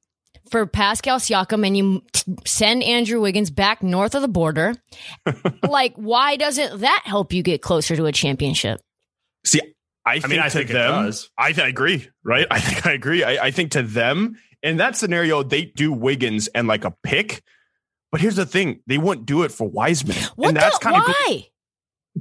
for 0.49 0.65
Pascal 0.65 1.19
Siakam 1.19 1.65
and 1.65 1.77
you 1.77 2.03
t- 2.11 2.35
send 2.45 2.83
Andrew 2.83 3.21
Wiggins 3.21 3.49
back 3.49 3.83
north 3.83 4.15
of 4.15 4.21
the 4.21 4.27
border, 4.27 4.75
like, 5.63 5.93
why 5.95 6.35
doesn't 6.35 6.81
that 6.81 7.03
help 7.05 7.33
you 7.33 7.43
get 7.43 7.61
closer 7.61 7.95
to 7.95 8.05
a 8.05 8.11
championship? 8.11 8.81
See, 9.45 9.61
I 10.05 10.19
think 10.19 10.31
mean, 10.31 10.39
I 10.39 10.49
to 10.49 10.57
think 10.57 10.69
it 10.69 10.73
them, 10.73 11.05
does. 11.05 11.29
I, 11.37 11.51
th- 11.51 11.65
I 11.65 11.69
agree, 11.69 12.09
right? 12.23 12.47
I 12.49 12.59
think 12.59 12.85
I 12.85 12.93
agree. 12.93 13.23
I, 13.23 13.47
I 13.47 13.51
think 13.51 13.71
to 13.71 13.83
them, 13.83 14.37
in 14.63 14.77
that 14.77 14.95
scenario, 14.95 15.43
they 15.43 15.65
do 15.65 15.91
Wiggins 15.91 16.47
and 16.47 16.67
like 16.67 16.85
a 16.85 16.93
pick. 17.03 17.43
But 18.11 18.21
here's 18.21 18.37
the 18.37 18.45
thing: 18.45 18.81
they 18.87 18.97
wouldn't 18.97 19.27
do 19.27 19.43
it 19.43 19.51
for 19.51 19.67
Wiseman, 19.67 20.15
What 20.35 20.49
and 20.49 20.57
that's 20.57 20.79
the, 20.79 20.83
kind 20.83 20.95
of 20.95 21.03
why? 21.03 21.47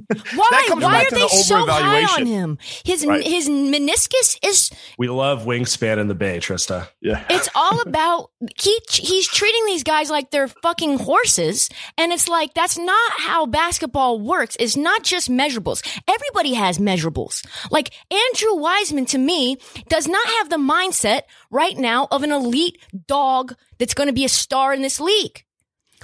Why? 0.35 0.65
comes 0.67 0.83
Why 0.83 0.91
back 0.91 1.05
are 1.07 1.09
to 1.09 1.15
they 1.15 1.21
the 1.21 1.27
so 1.29 1.65
high 1.65 2.03
on 2.19 2.25
him? 2.25 2.57
His 2.85 3.05
Right. 3.05 3.25
his 3.25 3.47
meniscus 3.49 4.37
is 4.43 4.69
we 4.97 5.07
love 5.07 5.45
wingspan 5.45 5.97
in 5.97 6.07
the 6.07 6.15
Bay, 6.15 6.39
Trista. 6.39 6.87
yeah. 7.01 7.23
It's 7.29 7.49
all 7.55 7.81
about 7.85 8.31
he 8.59 8.79
he's 8.91 9.27
treating 9.27 9.65
these 9.65 9.83
guys 9.83 10.09
like 10.09 10.31
they're 10.31 10.47
fucking 10.47 10.99
horses, 10.99 11.69
and 11.97 12.11
it's 12.11 12.27
like 12.27 12.53
that's 12.53 12.77
not 12.77 13.11
how 13.17 13.45
basketball 13.45 14.19
works. 14.19 14.55
It's 14.59 14.75
not 14.77 15.03
just 15.03 15.29
measurables. 15.29 15.81
Everybody 16.07 16.53
has 16.53 16.77
measurables. 16.79 17.45
Like 17.71 17.91
Andrew 18.11 18.55
Wiseman 18.55 19.05
to 19.07 19.17
me 19.17 19.57
does 19.89 20.07
not 20.07 20.27
have 20.39 20.49
the 20.49 20.57
mindset 20.57 21.21
right 21.51 21.77
now 21.77 22.07
of 22.11 22.23
an 22.23 22.31
elite 22.31 22.77
dog 23.07 23.55
that's 23.79 23.93
going 23.93 24.07
to 24.07 24.13
be 24.13 24.25
a 24.25 24.29
star 24.29 24.73
in 24.73 24.81
this 24.81 24.99
league. 24.99 25.43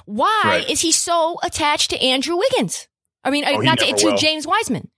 Why 0.06 0.42
Right. 0.46 0.70
is 0.70 0.82
he 0.82 0.92
so 0.92 1.38
attached 1.44 1.90
to 1.92 2.02
Andrew 2.04 2.36
Wiggins? 2.38 2.88
I 3.24 3.32
mean, 3.32 3.46
Oh, 3.48 3.58
not 3.58 3.80
to, 3.80 3.94
to. 3.94 4.18
James 4.18 4.46
Wiseman. 4.46 4.90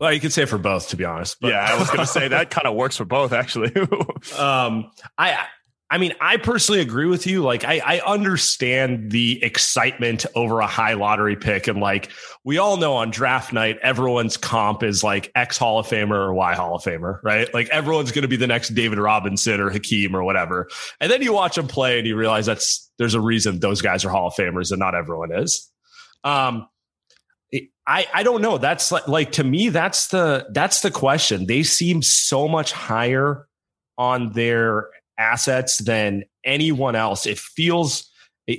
Well, 0.00 0.12
you 0.12 0.20
could 0.20 0.32
say 0.32 0.46
for 0.46 0.58
both, 0.58 0.88
to 0.90 0.96
be 0.96 1.04
honest. 1.04 1.36
But, 1.40 1.48
yeah, 1.48 1.66
I 1.70 1.78
was 1.78 1.88
going 1.88 2.00
to 2.00 2.06
say 2.06 2.28
that 2.28 2.50
kind 2.50 2.66
of 2.66 2.74
works 2.74 2.96
for 2.96 3.04
both, 3.04 3.32
actually. 3.32 3.70
um, 4.38 4.90
I, 5.18 5.44
I 5.90 5.98
mean, 5.98 6.14
I 6.20 6.38
personally 6.38 6.80
agree 6.80 7.06
with 7.06 7.26
you. 7.26 7.42
Like, 7.42 7.64
I, 7.64 7.80
I 7.84 8.00
understand 8.00 9.10
the 9.10 9.42
excitement 9.44 10.24
over 10.34 10.60
a 10.60 10.66
high 10.66 10.94
lottery 10.94 11.36
pick, 11.36 11.66
and 11.66 11.80
like 11.80 12.10
we 12.44 12.58
all 12.58 12.76
know 12.76 12.94
on 12.94 13.10
draft 13.10 13.52
night, 13.52 13.76
everyone's 13.82 14.36
comp 14.36 14.84
is 14.84 15.02
like 15.04 15.32
X 15.34 15.58
Hall 15.58 15.80
of 15.80 15.86
Famer 15.86 16.12
or 16.14 16.32
Y 16.32 16.54
Hall 16.54 16.76
of 16.76 16.82
Famer, 16.82 17.18
right? 17.24 17.52
Like 17.52 17.68
everyone's 17.68 18.12
going 18.12 18.22
to 18.22 18.28
be 18.28 18.36
the 18.36 18.46
next 18.46 18.68
David 18.70 18.98
Robinson 18.98 19.60
or 19.60 19.68
Hakeem 19.68 20.14
or 20.14 20.22
whatever. 20.22 20.68
And 21.00 21.10
then 21.10 21.22
you 21.22 21.32
watch 21.32 21.56
them 21.56 21.66
play, 21.66 21.98
and 21.98 22.06
you 22.06 22.16
realize 22.16 22.46
that's 22.46 22.90
there's 22.98 23.14
a 23.14 23.20
reason 23.20 23.58
those 23.58 23.82
guys 23.82 24.04
are 24.04 24.10
Hall 24.10 24.28
of 24.28 24.34
Famers, 24.34 24.70
and 24.70 24.78
not 24.78 24.94
everyone 24.94 25.32
is. 25.32 25.70
Um, 26.22 26.68
I, 27.90 28.06
I 28.14 28.22
don't 28.22 28.40
know. 28.40 28.56
That's 28.56 28.92
like, 28.92 29.08
like 29.08 29.32
to 29.32 29.42
me, 29.42 29.68
that's 29.68 30.08
the 30.08 30.46
that's 30.52 30.80
the 30.80 30.92
question. 30.92 31.46
They 31.46 31.64
seem 31.64 32.02
so 32.02 32.46
much 32.46 32.70
higher 32.70 33.48
on 33.98 34.30
their 34.30 34.90
assets 35.18 35.78
than 35.78 36.22
anyone 36.44 36.94
else. 36.94 37.26
It 37.26 37.36
feels 37.36 38.08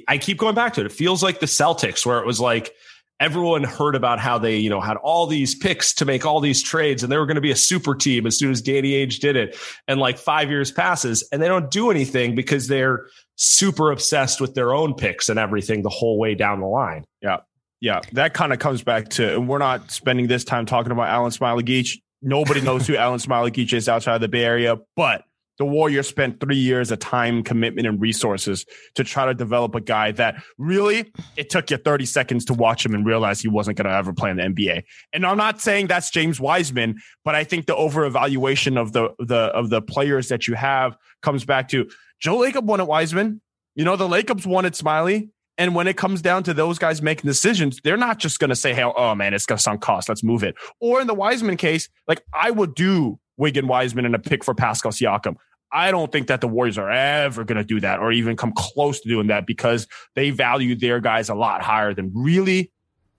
I 0.09 0.17
keep 0.17 0.38
going 0.38 0.53
back 0.53 0.73
to 0.73 0.81
it. 0.81 0.85
It 0.85 0.91
feels 0.91 1.23
like 1.23 1.39
the 1.39 1.45
Celtics, 1.45 2.05
where 2.05 2.19
it 2.19 2.25
was 2.25 2.41
like 2.41 2.73
everyone 3.21 3.63
heard 3.63 3.95
about 3.95 4.19
how 4.19 4.38
they, 4.38 4.57
you 4.57 4.69
know, 4.69 4.81
had 4.81 4.97
all 4.97 5.27
these 5.27 5.55
picks 5.55 5.93
to 5.93 6.03
make 6.03 6.25
all 6.25 6.41
these 6.41 6.61
trades 6.61 7.01
and 7.01 7.09
they 7.09 7.17
were 7.17 7.25
going 7.25 7.35
to 7.35 7.41
be 7.41 7.51
a 7.51 7.55
super 7.55 7.95
team 7.95 8.27
as 8.27 8.38
soon 8.38 8.51
as 8.51 8.61
Danny 8.61 8.93
Ainge 8.93 9.19
did 9.19 9.38
it. 9.38 9.55
And 9.88 9.97
like 9.97 10.17
five 10.17 10.50
years 10.50 10.71
passes 10.71 11.25
and 11.31 11.41
they 11.41 11.47
don't 11.47 11.71
do 11.71 11.89
anything 11.89 12.35
because 12.35 12.67
they're 12.67 13.05
super 13.38 13.91
obsessed 13.91 14.41
with 14.41 14.55
their 14.55 14.73
own 14.73 14.93
picks 14.93 15.29
and 15.29 15.39
everything 15.39 15.83
the 15.83 15.89
whole 15.89 16.19
way 16.19 16.35
down 16.35 16.59
the 16.59 16.67
line. 16.67 17.05
Yeah. 17.21 17.38
Yeah. 17.81 18.01
That 18.13 18.33
kind 18.33 18.53
of 18.53 18.59
comes 18.59 18.83
back 18.83 19.09
to, 19.09 19.33
and 19.33 19.50
we're 19.50 19.57
not 19.57 19.91
spending 19.91 20.27
this 20.27 20.43
time 20.43 20.65
talking 20.65 20.91
about 20.91 21.09
Alen 21.09 21.38
Smailagic. 21.38 21.97
Nobody 22.21 22.61
knows 22.61 22.88
who 22.88 22.93
Alen 22.97 23.25
Smailagic 23.25 23.73
is 23.73 23.89
outside 23.89 24.15
of 24.15 24.21
the 24.21 24.27
Bay 24.27 24.43
Area, 24.43 24.77
but 24.95 25.25
the 25.57 25.65
Warriors 25.65 26.07
spent 26.07 26.39
three 26.39 26.57
years 26.57 26.89
of 26.89 27.00
time, 27.00 27.43
commitment, 27.43 27.88
and 27.88 28.01
resources 28.01 28.65
to 28.95 29.03
try 29.03 29.25
to 29.25 29.33
develop 29.33 29.75
a 29.75 29.81
guy 29.81 30.11
that 30.13 30.41
really 30.57 31.11
it 31.35 31.51
took 31.51 31.69
you 31.69 31.77
30 31.77 32.05
seconds 32.05 32.45
to 32.45 32.53
watch 32.53 32.83
him 32.85 32.95
and 32.95 33.05
realize 33.05 33.41
he 33.41 33.47
wasn't 33.47 33.77
going 33.77 33.88
to 33.88 33.95
ever 33.95 34.13
play 34.13 34.31
in 34.31 34.38
the 34.38 34.43
NBA. 34.43 34.83
And 35.13 35.25
I'm 35.25 35.38
not 35.38 35.61
saying 35.61 35.85
that's 35.85 36.09
James 36.09 36.39
Wiseman, 36.39 37.00
but 37.23 37.35
I 37.35 37.43
think 37.43 37.67
the 37.67 37.75
over 37.75 38.05
evaluation 38.05 38.75
of 38.75 38.93
the 38.93 39.09
the 39.19 39.51
of 39.53 39.69
the 39.69 39.83
players 39.83 40.29
that 40.29 40.47
you 40.47 40.55
have 40.55 40.97
comes 41.21 41.45
back 41.45 41.67
to 41.69 41.88
Joe 42.19 42.38
Lacob 42.38 42.63
wanted 42.63 42.85
Wiseman. 42.85 43.41
You 43.75 43.85
know, 43.85 43.95
the 43.95 44.07
Lacobs 44.07 44.47
wanted 44.47 44.75
Smiley. 44.75 45.29
And 45.58 45.75
when 45.75 45.88
it 45.88 45.98
comes 45.98 46.22
down 46.22 46.43
to 46.43 46.53
those 46.53 46.79
guys 46.79 47.01
making 47.01 47.27
decisions, 47.27 47.79
they're 47.84 47.98
not 47.98 48.20
just 48.20 48.39
going 48.39 48.50
to 48.50 48.55
say, 48.55 48.74
"Hey, 48.74 48.84
oh 48.84 49.15
man, 49.15 49.34
it's 49.34 49.46
going 49.46 49.58
to 49.58 49.63
sunk 49.63 49.81
cost. 49.81 50.10
Let's 50.10 50.24
move 50.24 50.43
it." 50.43 50.55
Or 50.79 51.01
in 51.01 51.08
the 51.08 51.13
Wiseman 51.13 51.58
case, 51.58 51.89
like 52.08 52.24
I 52.34 52.51
would 52.51 52.74
do 52.74 53.20
Wigan 53.38 53.67
Wiseman 53.67 54.05
and 54.05 54.15
a 54.15 54.20
pick 54.20 54.43
for 54.43 54.53
Pascal 54.53 54.91
Siakam. 54.91 55.36
I 55.72 55.91
don't 55.91 56.12
think 56.12 56.27
that 56.27 56.41
the 56.41 56.48
Warriors 56.48 56.77
are 56.77 56.91
ever 56.91 57.43
going 57.43 57.58
to 57.58 57.63
do 57.63 57.79
that 57.79 58.00
or 58.00 58.12
even 58.12 58.36
come 58.36 58.51
close 58.55 59.00
to 59.01 59.10
doing 59.10 59.27
that 59.27 59.48
because 59.48 59.88
they 60.15 60.29
value 60.29 60.75
their 60.75 61.00
guys 61.00 61.29
a 61.29 61.36
lot 61.36 61.62
higher 61.62 61.93
than 61.93 62.12
really, 62.13 62.72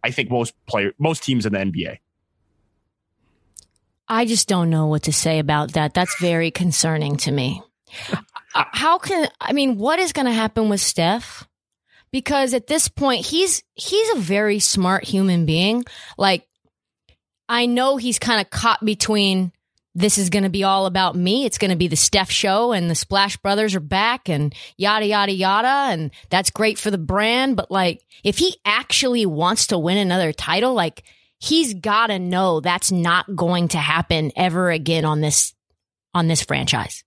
I 0.04 0.10
think 0.10 0.30
most 0.30 0.52
player, 0.66 0.92
most 0.98 1.22
teams 1.22 1.46
in 1.46 1.54
the 1.54 1.60
NBA. 1.60 1.98
I 4.08 4.26
just 4.26 4.48
don't 4.48 4.68
know 4.68 4.86
what 4.86 5.04
to 5.04 5.12
say 5.12 5.38
about 5.38 5.72
that. 5.72 5.94
That's 5.94 6.14
very 6.20 6.50
concerning 6.50 7.16
to 7.18 7.32
me. 7.32 7.62
How 8.54 8.98
can 8.98 9.28
I 9.40 9.54
mean 9.54 9.78
what 9.78 9.98
is 9.98 10.12
going 10.12 10.26
to 10.26 10.32
happen 10.32 10.68
with 10.68 10.80
Steph? 10.80 11.48
Because 12.12 12.54
at 12.54 12.66
this 12.66 12.88
point 12.88 13.26
he's 13.26 13.62
he's 13.74 14.10
a 14.16 14.20
very 14.20 14.58
smart 14.58 15.04
human 15.04 15.46
being. 15.46 15.84
Like 16.18 16.46
I 17.48 17.66
know 17.66 17.96
he's 17.96 18.18
kind 18.18 18.40
of 18.40 18.50
caught 18.50 18.84
between 18.84 19.52
this 19.94 20.16
is 20.16 20.30
going 20.30 20.44
to 20.44 20.50
be 20.50 20.64
all 20.64 20.86
about 20.86 21.16
me. 21.16 21.44
It's 21.44 21.58
going 21.58 21.70
to 21.70 21.76
be 21.76 21.88
the 21.88 21.96
Steph 21.96 22.30
show 22.30 22.72
and 22.72 22.90
the 22.90 22.94
Splash 22.94 23.36
Brothers 23.36 23.74
are 23.74 23.80
back 23.80 24.28
and 24.28 24.54
yada, 24.76 25.06
yada, 25.06 25.32
yada. 25.32 25.92
And 25.92 26.10
that's 26.30 26.50
great 26.50 26.78
for 26.78 26.90
the 26.90 26.98
brand. 26.98 27.56
But 27.56 27.70
like, 27.70 28.02
if 28.24 28.38
he 28.38 28.56
actually 28.64 29.26
wants 29.26 29.66
to 29.68 29.78
win 29.78 29.98
another 29.98 30.32
title, 30.32 30.72
like 30.72 31.02
he's 31.38 31.74
got 31.74 32.06
to 32.06 32.18
know 32.18 32.60
that's 32.60 32.90
not 32.90 33.36
going 33.36 33.68
to 33.68 33.78
happen 33.78 34.32
ever 34.34 34.70
again 34.70 35.04
on 35.04 35.20
this, 35.20 35.54
on 36.14 36.26
this 36.26 36.42
franchise. 36.42 37.04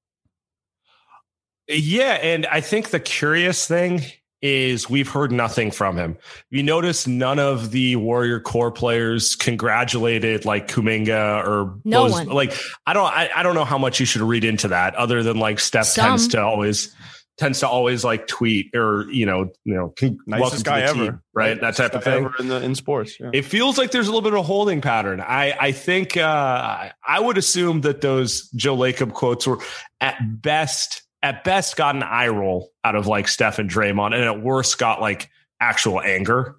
Yeah. 1.67 2.19
And 2.21 2.45
I 2.45 2.61
think 2.61 2.89
the 2.89 2.99
curious 2.99 3.67
thing 3.67 4.03
is 4.45 4.87
we've 4.87 5.09
heard 5.09 5.31
nothing 5.31 5.71
from 5.71 5.97
him. 5.97 6.17
You 6.51 6.61
notice 6.61 7.07
none 7.07 7.39
of 7.39 7.71
the 7.71 7.95
Warrior 7.95 8.39
core 8.39 8.71
players 8.71 9.35
congratulated 9.35 10.45
like 10.45 10.67
Kuminga 10.67 11.43
or 11.45 11.79
no 11.83 12.03
Bose, 12.03 12.11
one. 12.11 12.27
Like 12.27 12.53
I 12.85 12.93
don't 12.93 13.11
I, 13.11 13.29
I 13.35 13.41
don't 13.41 13.55
know 13.55 13.65
how 13.65 13.79
much 13.79 13.99
you 13.99 14.05
should 14.05 14.21
read 14.21 14.43
into 14.43 14.67
that 14.67 14.93
other 14.95 15.23
than 15.23 15.37
like 15.37 15.59
Steph 15.59 15.87
Some. 15.87 16.09
tends 16.09 16.27
to 16.29 16.43
always 16.43 16.93
tends 17.37 17.59
to 17.61 17.67
always 17.67 18.03
like 18.03 18.27
tweet 18.27 18.75
or 18.75 19.07
you 19.11 19.25
know 19.25 19.51
you 19.63 19.73
know 19.73 19.93
con- 19.99 20.19
nicest 20.27 20.63
guy 20.63 20.81
ever 20.81 21.05
team, 21.05 21.21
right 21.33 21.59
that 21.59 21.75
type 21.75 21.93
of 21.93 22.03
thing 22.03 22.29
in 22.39 22.47
the 22.47 22.61
in 22.61 22.75
sports 22.75 23.17
yeah. 23.19 23.29
it 23.33 23.43
feels 23.43 23.77
like 23.77 23.91
there's 23.91 24.07
a 24.07 24.09
little 24.09 24.21
bit 24.21 24.31
of 24.31 24.39
a 24.39 24.43
holding 24.43 24.79
pattern 24.79 25.19
i 25.19 25.53
i 25.59 25.71
think 25.73 26.15
uh 26.15 26.89
i 27.05 27.19
would 27.19 27.37
assume 27.37 27.81
that 27.81 27.99
those 27.99 28.49
joe 28.51 28.77
lacob 28.77 29.11
quotes 29.11 29.45
were 29.45 29.59
at 29.99 30.15
best 30.41 31.04
at 31.25 31.43
best 31.43 31.75
got 31.75 31.95
an 31.95 32.03
eye 32.03 32.27
roll 32.27 32.71
out 32.83 32.93
of 32.95 33.07
like 33.07 33.27
Steph 33.27 33.57
and 33.57 33.67
Draymond, 33.67 34.13
and 34.13 34.23
at 34.23 34.41
worst 34.41 34.77
got 34.77 35.01
like 35.01 35.31
actual 35.59 35.99
anger. 35.99 36.55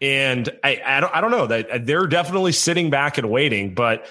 And 0.00 0.48
I, 0.62 0.80
I 0.86 1.00
don't, 1.00 1.16
I 1.16 1.20
don't 1.20 1.32
know 1.32 1.48
that 1.48 1.86
they're 1.86 2.06
definitely 2.06 2.52
sitting 2.52 2.88
back 2.88 3.18
and 3.18 3.28
waiting. 3.28 3.74
But 3.74 4.06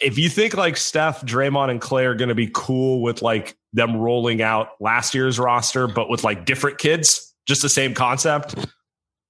if 0.00 0.18
you 0.18 0.28
think 0.28 0.56
like 0.56 0.76
Steph, 0.76 1.22
Draymond, 1.24 1.70
and 1.70 1.80
Klay 1.80 2.02
are 2.06 2.16
going 2.16 2.28
to 2.28 2.34
be 2.34 2.50
cool 2.52 3.02
with 3.02 3.22
like 3.22 3.56
them 3.72 3.96
rolling 3.96 4.42
out 4.42 4.70
last 4.80 5.14
year's 5.14 5.38
roster, 5.38 5.86
but 5.86 6.10
with 6.10 6.24
like 6.24 6.44
different 6.44 6.78
kids, 6.78 7.32
just 7.46 7.62
the 7.62 7.68
same 7.68 7.94
concept. 7.94 8.56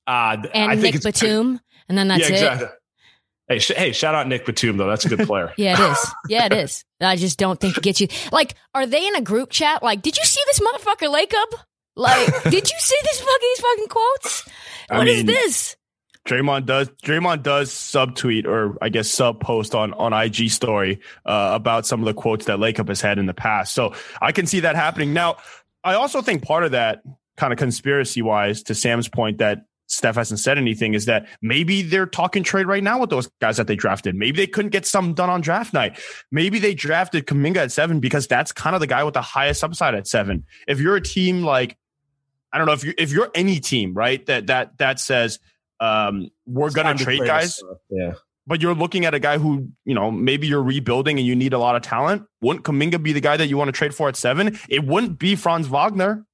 Uh, 0.06 0.38
and 0.54 0.70
I 0.70 0.76
Nick 0.76 0.94
think 0.94 1.02
Batum, 1.02 1.60
and 1.90 1.98
then 1.98 2.08
that's 2.08 2.22
yeah, 2.22 2.36
exactly. 2.36 2.68
Hey, 3.50 3.58
sh- 3.58 3.72
hey, 3.76 3.90
shout 3.90 4.14
out 4.14 4.28
Nick 4.28 4.46
Batum 4.46 4.76
though. 4.76 4.88
That's 4.88 5.04
a 5.04 5.08
good 5.08 5.26
player. 5.26 5.52
yeah, 5.58 5.72
it 5.72 5.90
is. 5.90 6.14
Yeah, 6.28 6.46
it 6.46 6.52
is. 6.52 6.84
I 7.00 7.16
just 7.16 7.36
don't 7.36 7.58
think 7.58 7.76
it 7.76 7.82
gets 7.82 8.00
you. 8.00 8.06
Like, 8.30 8.54
are 8.76 8.86
they 8.86 9.04
in 9.04 9.16
a 9.16 9.20
group 9.20 9.50
chat? 9.50 9.82
Like, 9.82 10.02
did 10.02 10.16
you 10.16 10.24
see 10.24 10.40
this 10.46 10.60
motherfucker 10.60 11.12
Lacob? 11.12 11.58
Like, 11.96 12.28
did 12.44 12.70
you 12.70 12.76
see 12.78 12.96
this 13.02 13.18
fucking 13.18 13.38
these 13.40 13.60
fucking 13.60 13.86
quotes? 13.88 14.48
What 14.88 15.00
I 15.00 15.04
mean, 15.04 15.16
is 15.16 15.24
this? 15.24 15.76
Draymond 16.28 16.66
does 16.66 16.90
Draymond 17.02 17.42
does 17.42 17.72
subtweet 17.72 18.46
or 18.46 18.78
I 18.80 18.88
guess 18.88 19.10
sub 19.10 19.40
post 19.40 19.74
on 19.74 19.94
on 19.94 20.12
IG 20.12 20.50
story 20.50 21.00
uh, 21.26 21.50
about 21.52 21.86
some 21.86 21.98
of 21.98 22.06
the 22.06 22.14
quotes 22.14 22.46
that 22.46 22.60
Lacob 22.60 22.86
has 22.86 23.00
had 23.00 23.18
in 23.18 23.26
the 23.26 23.34
past. 23.34 23.74
So 23.74 23.94
I 24.22 24.30
can 24.30 24.46
see 24.46 24.60
that 24.60 24.76
happening. 24.76 25.12
Now, 25.12 25.38
I 25.82 25.94
also 25.94 26.22
think 26.22 26.44
part 26.44 26.62
of 26.62 26.70
that 26.70 27.02
kind 27.36 27.52
of 27.52 27.58
conspiracy 27.58 28.22
wise 28.22 28.62
to 28.64 28.76
Sam's 28.76 29.08
point 29.08 29.38
that 29.38 29.64
Steph 29.90 30.14
hasn't 30.14 30.38
said 30.38 30.56
anything 30.56 30.94
is 30.94 31.06
that 31.06 31.26
maybe 31.42 31.82
they're 31.82 32.06
talking 32.06 32.44
trade 32.44 32.66
right 32.66 32.82
now 32.82 33.00
with 33.00 33.10
those 33.10 33.26
guys 33.40 33.56
that 33.56 33.66
they 33.66 33.74
drafted. 33.74 34.14
Maybe 34.14 34.36
they 34.36 34.46
couldn't 34.46 34.70
get 34.70 34.86
something 34.86 35.14
done 35.14 35.28
on 35.28 35.40
draft 35.40 35.72
night. 35.72 35.98
Maybe 36.30 36.60
they 36.60 36.74
drafted 36.74 37.26
Kuminga 37.26 37.56
at 37.56 37.72
seven 37.72 37.98
because 37.98 38.28
that's 38.28 38.52
kind 38.52 38.74
of 38.74 38.80
the 38.80 38.86
guy 38.86 39.02
with 39.02 39.14
the 39.14 39.22
highest 39.22 39.64
upside 39.64 39.96
at 39.96 40.06
seven. 40.06 40.44
If 40.68 40.78
you're 40.78 40.94
a 40.94 41.00
team 41.00 41.42
like, 41.42 41.76
I 42.52 42.58
don't 42.58 42.68
know 42.68 42.72
if 42.72 42.84
you 42.84 42.94
if 42.98 43.10
you're 43.10 43.30
any 43.34 43.58
team 43.58 43.92
right 43.94 44.24
that 44.26 44.46
that 44.46 44.78
that 44.78 45.00
says 45.00 45.38
um, 45.80 46.30
we're 46.46 46.66
it's 46.66 46.76
gonna 46.76 46.94
trade 46.94 47.24
guys, 47.24 47.60
yeah. 47.90 48.14
But 48.46 48.62
you're 48.62 48.74
looking 48.74 49.04
at 49.04 49.14
a 49.14 49.20
guy 49.20 49.38
who, 49.38 49.68
you 49.84 49.94
know, 49.94 50.10
maybe 50.10 50.46
you're 50.46 50.62
rebuilding 50.62 51.18
and 51.18 51.26
you 51.26 51.36
need 51.36 51.52
a 51.52 51.58
lot 51.58 51.76
of 51.76 51.82
talent. 51.82 52.24
Wouldn't 52.40 52.64
Kuminga 52.64 53.02
be 53.02 53.12
the 53.12 53.20
guy 53.20 53.36
that 53.36 53.46
you 53.46 53.56
want 53.56 53.68
to 53.68 53.72
trade 53.72 53.94
for 53.94 54.08
at 54.08 54.16
seven? 54.16 54.58
It 54.68 54.84
wouldn't 54.84 55.18
be 55.18 55.36
Franz 55.36 55.68
Wagner. 55.68 56.24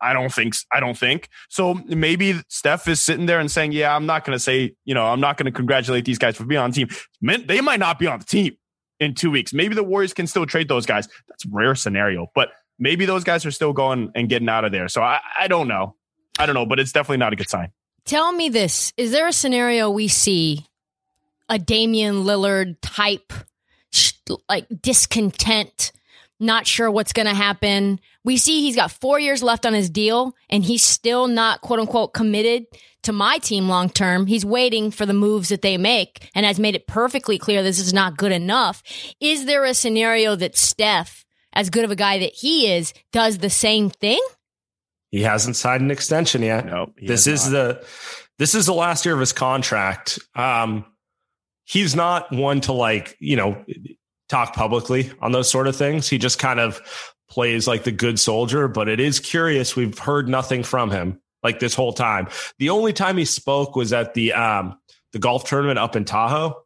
I 0.00 0.12
don't 0.12 0.32
think 0.32 0.54
I 0.72 0.80
don't 0.80 0.96
think. 0.96 1.28
So 1.48 1.74
maybe 1.86 2.40
Steph 2.48 2.88
is 2.88 3.00
sitting 3.00 3.26
there 3.26 3.40
and 3.40 3.50
saying, 3.50 3.72
"Yeah, 3.72 3.94
I'm 3.94 4.06
not 4.06 4.24
going 4.24 4.34
to 4.36 4.40
say, 4.40 4.74
you 4.84 4.94
know, 4.94 5.06
I'm 5.06 5.20
not 5.20 5.36
going 5.36 5.46
to 5.46 5.52
congratulate 5.52 6.04
these 6.04 6.18
guys 6.18 6.36
for 6.36 6.44
being 6.44 6.60
on 6.60 6.70
the 6.70 6.86
team. 6.86 7.42
They 7.46 7.60
might 7.60 7.80
not 7.80 7.98
be 7.98 8.06
on 8.06 8.18
the 8.18 8.24
team 8.24 8.56
in 9.00 9.14
2 9.14 9.30
weeks. 9.30 9.52
Maybe 9.52 9.74
the 9.74 9.82
Warriors 9.82 10.14
can 10.14 10.26
still 10.26 10.46
trade 10.46 10.68
those 10.68 10.86
guys. 10.86 11.08
That's 11.28 11.46
rare 11.46 11.74
scenario, 11.74 12.28
but 12.34 12.50
maybe 12.78 13.06
those 13.06 13.24
guys 13.24 13.46
are 13.46 13.50
still 13.50 13.72
going 13.72 14.10
and 14.14 14.28
getting 14.28 14.48
out 14.48 14.64
of 14.64 14.72
there. 14.72 14.88
So 14.88 15.02
I, 15.02 15.20
I 15.38 15.48
don't 15.48 15.68
know. 15.68 15.94
I 16.38 16.46
don't 16.46 16.54
know, 16.54 16.66
but 16.66 16.78
it's 16.78 16.92
definitely 16.92 17.18
not 17.18 17.32
a 17.32 17.36
good 17.36 17.48
sign. 17.48 17.72
Tell 18.04 18.32
me 18.32 18.48
this, 18.48 18.92
is 18.96 19.10
there 19.10 19.26
a 19.26 19.32
scenario 19.32 19.90
we 19.90 20.08
see 20.08 20.66
a 21.48 21.58
Damian 21.58 22.24
Lillard 22.24 22.76
type 22.82 23.32
like 24.48 24.66
discontent 24.80 25.92
not 26.38 26.66
sure 26.66 26.90
what's 26.90 27.12
going 27.12 27.26
to 27.26 27.34
happen. 27.34 28.00
We 28.26 28.36
see 28.38 28.60
he's 28.60 28.74
got 28.74 28.90
four 28.90 29.20
years 29.20 29.40
left 29.40 29.64
on 29.64 29.72
his 29.72 29.88
deal 29.88 30.34
and 30.50 30.64
he's 30.64 30.82
still 30.82 31.28
not 31.28 31.60
quote 31.60 31.78
unquote 31.78 32.12
committed 32.12 32.66
to 33.04 33.12
my 33.12 33.38
team 33.38 33.68
long 33.68 33.88
term. 33.88 34.26
He's 34.26 34.44
waiting 34.44 34.90
for 34.90 35.06
the 35.06 35.14
moves 35.14 35.48
that 35.50 35.62
they 35.62 35.78
make 35.78 36.28
and 36.34 36.44
has 36.44 36.58
made 36.58 36.74
it 36.74 36.88
perfectly 36.88 37.38
clear 37.38 37.62
this 37.62 37.78
is 37.78 37.94
not 37.94 38.16
good 38.16 38.32
enough. 38.32 38.82
Is 39.20 39.46
there 39.46 39.64
a 39.64 39.74
scenario 39.74 40.34
that 40.34 40.58
Steph, 40.58 41.24
as 41.52 41.70
good 41.70 41.84
of 41.84 41.92
a 41.92 41.96
guy 41.96 42.18
that 42.18 42.32
he 42.34 42.72
is, 42.72 42.92
does 43.12 43.38
the 43.38 43.48
same 43.48 43.90
thing? 43.90 44.20
He 45.12 45.22
hasn't 45.22 45.54
signed 45.54 45.84
an 45.84 45.92
extension 45.92 46.42
yet. 46.42 46.66
No, 46.66 46.92
this 47.00 47.28
is 47.28 47.44
not. 47.44 47.52
the 47.52 47.86
this 48.38 48.56
is 48.56 48.66
the 48.66 48.74
last 48.74 49.04
year 49.04 49.14
of 49.14 49.20
his 49.20 49.32
contract. 49.32 50.18
Um, 50.34 50.84
he's 51.64 51.94
not 51.94 52.32
one 52.32 52.60
to 52.62 52.72
like 52.72 53.16
you 53.20 53.36
know 53.36 53.64
talk 54.28 54.52
publicly 54.52 55.12
on 55.20 55.30
those 55.30 55.48
sort 55.48 55.68
of 55.68 55.76
things. 55.76 56.08
He 56.08 56.18
just 56.18 56.40
kind 56.40 56.58
of 56.58 56.82
plays 57.28 57.66
like 57.66 57.84
the 57.84 57.92
good 57.92 58.18
soldier, 58.20 58.68
but 58.68 58.88
it 58.88 59.00
is 59.00 59.20
curious. 59.20 59.76
We've 59.76 59.98
heard 59.98 60.28
nothing 60.28 60.62
from 60.62 60.90
him 60.90 61.20
like 61.42 61.58
this 61.60 61.74
whole 61.74 61.92
time. 61.92 62.28
The 62.58 62.70
only 62.70 62.92
time 62.92 63.16
he 63.16 63.24
spoke 63.24 63.76
was 63.76 63.92
at 63.92 64.14
the 64.14 64.32
um 64.32 64.78
the 65.12 65.18
golf 65.18 65.44
tournament 65.44 65.78
up 65.78 65.96
in 65.96 66.04
Tahoe. 66.04 66.62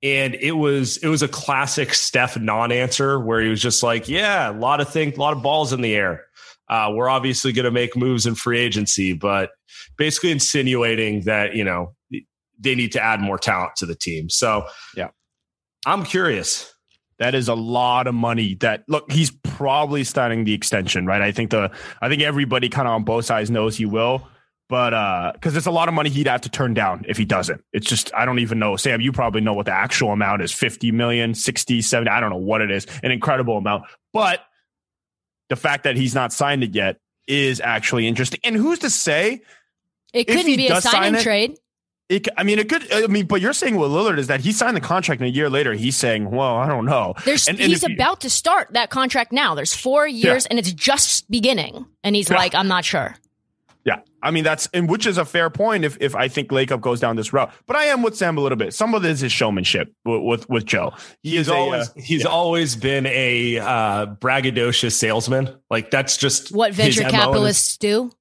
And 0.00 0.36
it 0.36 0.52
was 0.52 0.98
it 0.98 1.08
was 1.08 1.22
a 1.22 1.28
classic 1.28 1.92
Steph 1.92 2.38
non-answer 2.38 3.18
where 3.18 3.40
he 3.40 3.48
was 3.48 3.60
just 3.60 3.82
like, 3.82 4.08
"Yeah, 4.08 4.50
a 4.50 4.52
lot 4.52 4.80
of 4.80 4.88
things, 4.88 5.16
a 5.16 5.20
lot 5.20 5.36
of 5.36 5.42
balls 5.42 5.72
in 5.72 5.80
the 5.80 5.94
air. 5.96 6.24
Uh, 6.68 6.92
we're 6.94 7.08
obviously 7.08 7.52
going 7.52 7.64
to 7.64 7.70
make 7.70 7.96
moves 7.96 8.26
in 8.26 8.34
free 8.34 8.60
agency, 8.60 9.12
but 9.12 9.50
basically 9.96 10.30
insinuating 10.30 11.22
that 11.22 11.54
you 11.54 11.64
know 11.64 11.96
they 12.60 12.74
need 12.74 12.92
to 12.92 13.02
add 13.02 13.20
more 13.20 13.38
talent 13.38 13.76
to 13.76 13.86
the 13.86 13.94
team. 13.94 14.28
So, 14.28 14.66
yeah, 14.94 15.08
I'm 15.86 16.04
curious. 16.04 16.72
That 17.18 17.34
is 17.34 17.48
a 17.48 17.54
lot 17.54 18.06
of 18.06 18.14
money. 18.14 18.54
That 18.54 18.84
look, 18.88 19.10
he's 19.10 19.30
probably 19.30 20.04
starting 20.04 20.44
the 20.44 20.54
extension, 20.54 21.04
right? 21.06 21.20
I 21.20 21.32
think 21.32 21.50
the 21.50 21.70
I 22.00 22.08
think 22.08 22.22
everybody 22.22 22.68
kind 22.68 22.86
of 22.86 22.94
on 22.94 23.04
both 23.04 23.24
sides 23.24 23.50
knows 23.50 23.76
he 23.76 23.86
will, 23.86 24.28
but 24.68 24.94
uh, 24.94 25.32
because 25.34 25.56
it's 25.56 25.66
a 25.66 25.70
lot 25.70 25.88
of 25.88 25.94
money 25.94 26.10
he'd 26.10 26.28
have 26.28 26.42
to 26.42 26.48
turn 26.48 26.74
down 26.74 27.04
if 27.08 27.16
he 27.16 27.24
doesn't. 27.24 27.64
It's 27.72 27.86
just 27.86 28.14
I 28.14 28.24
don't 28.24 28.38
even 28.38 28.58
know. 28.58 28.76
Sam, 28.76 29.00
you 29.00 29.12
probably 29.12 29.40
know 29.40 29.54
what 29.54 29.66
the 29.66 29.72
actual 29.72 30.12
amount 30.12 30.42
is: 30.42 30.52
50 30.52 30.92
million, 30.92 31.34
60, 31.34 31.82
70, 31.82 32.10
I 32.10 32.20
don't 32.20 32.30
know 32.30 32.36
what 32.36 32.60
it 32.60 32.70
is. 32.70 32.86
An 33.02 33.10
incredible 33.10 33.56
amount. 33.56 33.84
But 34.12 34.40
the 35.48 35.56
fact 35.56 35.84
that 35.84 35.96
he's 35.96 36.14
not 36.14 36.32
signed 36.32 36.62
it 36.62 36.74
yet 36.74 36.98
is 37.26 37.60
actually 37.60 38.06
interesting. 38.06 38.40
And 38.44 38.54
who's 38.54 38.80
to 38.80 38.90
say 38.90 39.42
it 40.12 40.24
couldn't 40.24 40.46
be 40.46 40.68
a 40.68 40.80
sign 40.80 41.14
and 41.14 41.22
trade? 41.22 41.58
It, 42.08 42.26
I 42.38 42.42
mean, 42.42 42.58
a 42.58 42.64
good. 42.64 42.90
I 42.90 43.06
mean, 43.06 43.26
but 43.26 43.42
you're 43.42 43.52
saying 43.52 43.76
with 43.76 43.90
Lillard 43.90 44.18
is 44.18 44.28
that 44.28 44.40
he 44.40 44.52
signed 44.52 44.74
the 44.74 44.80
contract 44.80 45.20
and 45.20 45.28
a 45.28 45.32
year 45.32 45.50
later 45.50 45.74
he's 45.74 45.96
saying, 45.96 46.30
"Well, 46.30 46.56
I 46.56 46.66
don't 46.66 46.86
know." 46.86 47.14
There's 47.26 47.46
and, 47.46 47.60
and 47.60 47.68
he's 47.68 47.84
about 47.84 48.22
to 48.22 48.30
start 48.30 48.68
that 48.72 48.88
contract 48.88 49.30
now. 49.30 49.54
There's 49.54 49.74
four 49.74 50.08
years 50.08 50.44
yeah. 50.44 50.48
and 50.50 50.58
it's 50.58 50.72
just 50.72 51.30
beginning, 51.30 51.84
and 52.02 52.16
he's 52.16 52.30
yeah. 52.30 52.36
like, 52.36 52.54
"I'm 52.54 52.68
not 52.68 52.86
sure." 52.86 53.14
Yeah, 53.84 54.00
I 54.22 54.30
mean 54.30 54.42
that's 54.42 54.68
and 54.72 54.88
which 54.88 55.06
is 55.06 55.18
a 55.18 55.24
fair 55.24 55.50
point 55.50 55.84
if 55.84 55.98
if 56.00 56.14
I 56.14 56.28
think 56.28 56.48
Lacob 56.48 56.80
goes 56.80 56.98
down 56.98 57.16
this 57.16 57.32
route. 57.32 57.52
But 57.66 57.76
I 57.76 57.84
am 57.84 58.02
with 58.02 58.16
Sam 58.16 58.38
a 58.38 58.40
little 58.40 58.56
bit. 58.56 58.72
Some 58.72 58.94
of 58.94 59.02
this 59.02 59.22
is 59.22 59.30
showmanship 59.30 59.92
with 60.04 60.22
with, 60.22 60.48
with 60.48 60.64
Joe. 60.64 60.94
He 61.22 61.36
he's 61.36 61.48
always 61.48 61.88
a, 61.88 61.90
uh, 61.90 61.94
he's 61.96 62.22
yeah. 62.24 62.28
always 62.28 62.74
been 62.74 63.04
a 63.06 63.58
uh, 63.58 64.06
braggadocious 64.06 64.92
salesman. 64.92 65.54
Like 65.70 65.90
that's 65.90 66.16
just 66.16 66.52
what 66.52 66.72
venture 66.72 67.02
capitalists 67.02 67.76
do. 67.76 68.12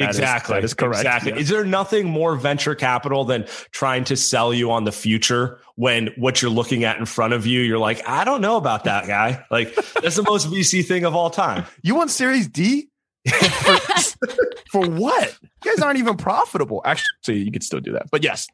That 0.00 0.08
exactly. 0.08 0.56
Is, 0.56 0.60
that 0.60 0.64
is 0.64 0.74
correct. 0.74 1.00
Exactly. 1.00 1.32
Yeah. 1.32 1.38
Is 1.38 1.48
there 1.48 1.64
nothing 1.64 2.08
more 2.08 2.34
venture 2.34 2.74
capital 2.74 3.24
than 3.24 3.46
trying 3.70 4.04
to 4.04 4.16
sell 4.16 4.52
you 4.52 4.70
on 4.70 4.84
the 4.84 4.92
future 4.92 5.60
when 5.76 6.08
what 6.16 6.40
you're 6.40 6.50
looking 6.50 6.84
at 6.84 6.98
in 6.98 7.04
front 7.04 7.34
of 7.34 7.46
you, 7.46 7.60
you're 7.60 7.78
like, 7.78 8.06
I 8.08 8.24
don't 8.24 8.40
know 8.40 8.56
about 8.56 8.84
that 8.84 9.06
guy. 9.06 9.44
Like 9.50 9.74
that's 10.00 10.16
the 10.16 10.22
most 10.22 10.48
VC 10.48 10.84
thing 10.84 11.04
of 11.04 11.14
all 11.14 11.28
time. 11.28 11.66
You 11.82 11.94
want 11.94 12.10
Series 12.10 12.48
D? 12.48 12.88
for, 13.28 13.76
for 14.70 14.88
what? 14.88 15.36
You 15.64 15.74
guys 15.74 15.82
aren't 15.82 15.98
even 15.98 16.16
profitable. 16.16 16.80
Actually, 16.84 17.08
so 17.22 17.32
you 17.32 17.50
could 17.50 17.62
still 17.62 17.80
do 17.80 17.92
that. 17.92 18.10
But 18.10 18.22
yes, 18.22 18.46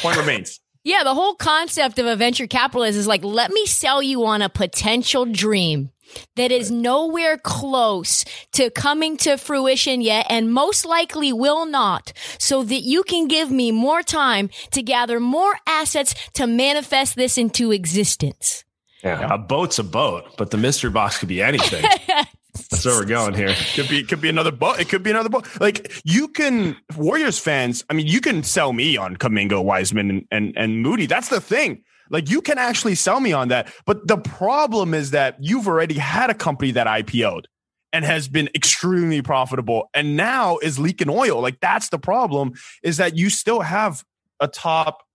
point 0.00 0.16
remains. 0.16 0.60
Yeah, 0.84 1.02
the 1.02 1.14
whole 1.14 1.34
concept 1.34 1.98
of 1.98 2.06
a 2.06 2.14
venture 2.14 2.46
capitalist 2.46 2.96
is 2.96 3.06
like, 3.06 3.24
let 3.24 3.50
me 3.50 3.66
sell 3.66 4.02
you 4.02 4.24
on 4.26 4.42
a 4.42 4.48
potential 4.48 5.26
dream 5.26 5.90
that 6.36 6.52
is 6.52 6.70
nowhere 6.70 7.38
close 7.38 8.24
to 8.52 8.70
coming 8.70 9.16
to 9.18 9.36
fruition 9.36 10.00
yet 10.00 10.26
and 10.28 10.52
most 10.52 10.84
likely 10.84 11.32
will 11.32 11.66
not 11.66 12.12
so 12.38 12.62
that 12.62 12.82
you 12.82 13.02
can 13.02 13.28
give 13.28 13.50
me 13.50 13.72
more 13.72 14.02
time 14.02 14.50
to 14.70 14.82
gather 14.82 15.20
more 15.20 15.54
assets 15.66 16.14
to 16.34 16.46
manifest 16.46 17.16
this 17.16 17.38
into 17.38 17.72
existence. 17.72 18.64
Yeah, 19.02 19.34
a 19.34 19.38
boat's 19.38 19.78
a 19.78 19.84
boat, 19.84 20.36
but 20.38 20.50
the 20.50 20.56
mystery 20.56 20.90
box 20.90 21.18
could 21.18 21.28
be 21.28 21.42
anything. 21.42 21.84
That's 22.70 22.84
where 22.84 22.94
we're 22.94 23.04
going 23.04 23.34
here. 23.34 23.54
Could 23.74 23.88
be 23.88 24.04
could 24.04 24.20
be 24.20 24.28
another 24.28 24.52
boat. 24.52 24.78
It 24.78 24.88
could 24.88 25.02
be 25.02 25.10
another 25.10 25.28
boat. 25.28 25.46
Like 25.60 26.00
you 26.04 26.28
can 26.28 26.76
Warriors 26.96 27.38
fans. 27.38 27.84
I 27.90 27.94
mean, 27.94 28.06
you 28.06 28.20
can 28.20 28.42
sell 28.44 28.72
me 28.72 28.96
on 28.96 29.16
Kuminga, 29.16 29.62
Wiseman, 29.62 30.10
and, 30.10 30.26
and 30.30 30.52
and 30.56 30.80
Moody. 30.80 31.06
That's 31.06 31.28
the 31.28 31.40
thing. 31.40 31.82
Like 32.10 32.28
you 32.28 32.40
can 32.40 32.58
actually 32.58 32.94
sell 32.94 33.20
me 33.20 33.32
on 33.32 33.48
that. 33.48 33.72
But 33.86 34.06
the 34.06 34.18
problem 34.18 34.94
is 34.94 35.10
that 35.12 35.36
you've 35.40 35.66
already 35.66 35.94
had 35.94 36.30
a 36.30 36.34
company 36.34 36.70
that 36.72 36.86
IPO'd 36.86 37.48
and 37.92 38.04
has 38.04 38.28
been 38.28 38.48
extremely 38.54 39.22
profitable 39.22 39.88
and 39.94 40.16
now 40.16 40.58
is 40.58 40.78
leaking 40.78 41.08
oil. 41.08 41.40
Like 41.40 41.60
that's 41.60 41.88
the 41.88 41.98
problem 41.98 42.52
is 42.82 42.96
that 42.96 43.16
you 43.16 43.30
still 43.30 43.60
have 43.60 44.04
a 44.40 44.48
top 44.48 45.06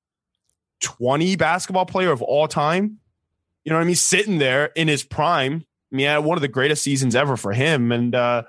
20 0.81 1.36
basketball 1.36 1.86
player 1.86 2.12
of 2.12 2.22
all 2.22 2.48
time. 2.48 3.00
You 3.65 3.72
know 3.72 3.75
what 3.75 3.84
I 3.84 3.86
mean? 3.86 3.96
Sitting 3.96 4.38
there 4.38 4.68
in 4.75 4.87
his 4.87 5.03
prime. 5.03 5.66
I 5.92 5.96
mean, 5.96 6.24
one 6.24 6.37
of 6.37 6.42
the 6.42 6.48
greatest 6.48 6.83
seasons 6.83 7.16
ever 7.16 7.35
for 7.35 7.51
him. 7.51 7.92
And 7.92 8.16
uh 8.16 8.44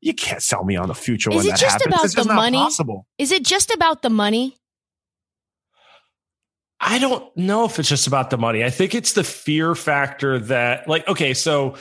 you 0.00 0.14
can't 0.14 0.42
sell 0.42 0.64
me 0.64 0.76
on 0.76 0.88
the 0.88 0.94
future 0.94 1.30
is 1.30 1.36
when 1.36 1.46
that 1.46 1.60
happens. 1.60 1.86
About 1.86 2.04
it's 2.04 2.14
the 2.14 2.24
money? 2.24 2.58
Possible. 2.58 3.06
Is 3.18 3.32
it 3.32 3.44
just 3.44 3.74
about 3.74 4.02
the 4.02 4.10
money? 4.10 4.56
I 6.80 6.98
don't 6.98 7.34
know 7.36 7.64
if 7.64 7.78
it's 7.78 7.88
just 7.88 8.06
about 8.06 8.30
the 8.30 8.38
money. 8.38 8.62
I 8.62 8.70
think 8.70 8.94
it's 8.94 9.14
the 9.14 9.24
fear 9.24 9.74
factor 9.74 10.38
that, 10.38 10.86
like, 10.88 11.08
okay, 11.08 11.32
so 11.34 11.74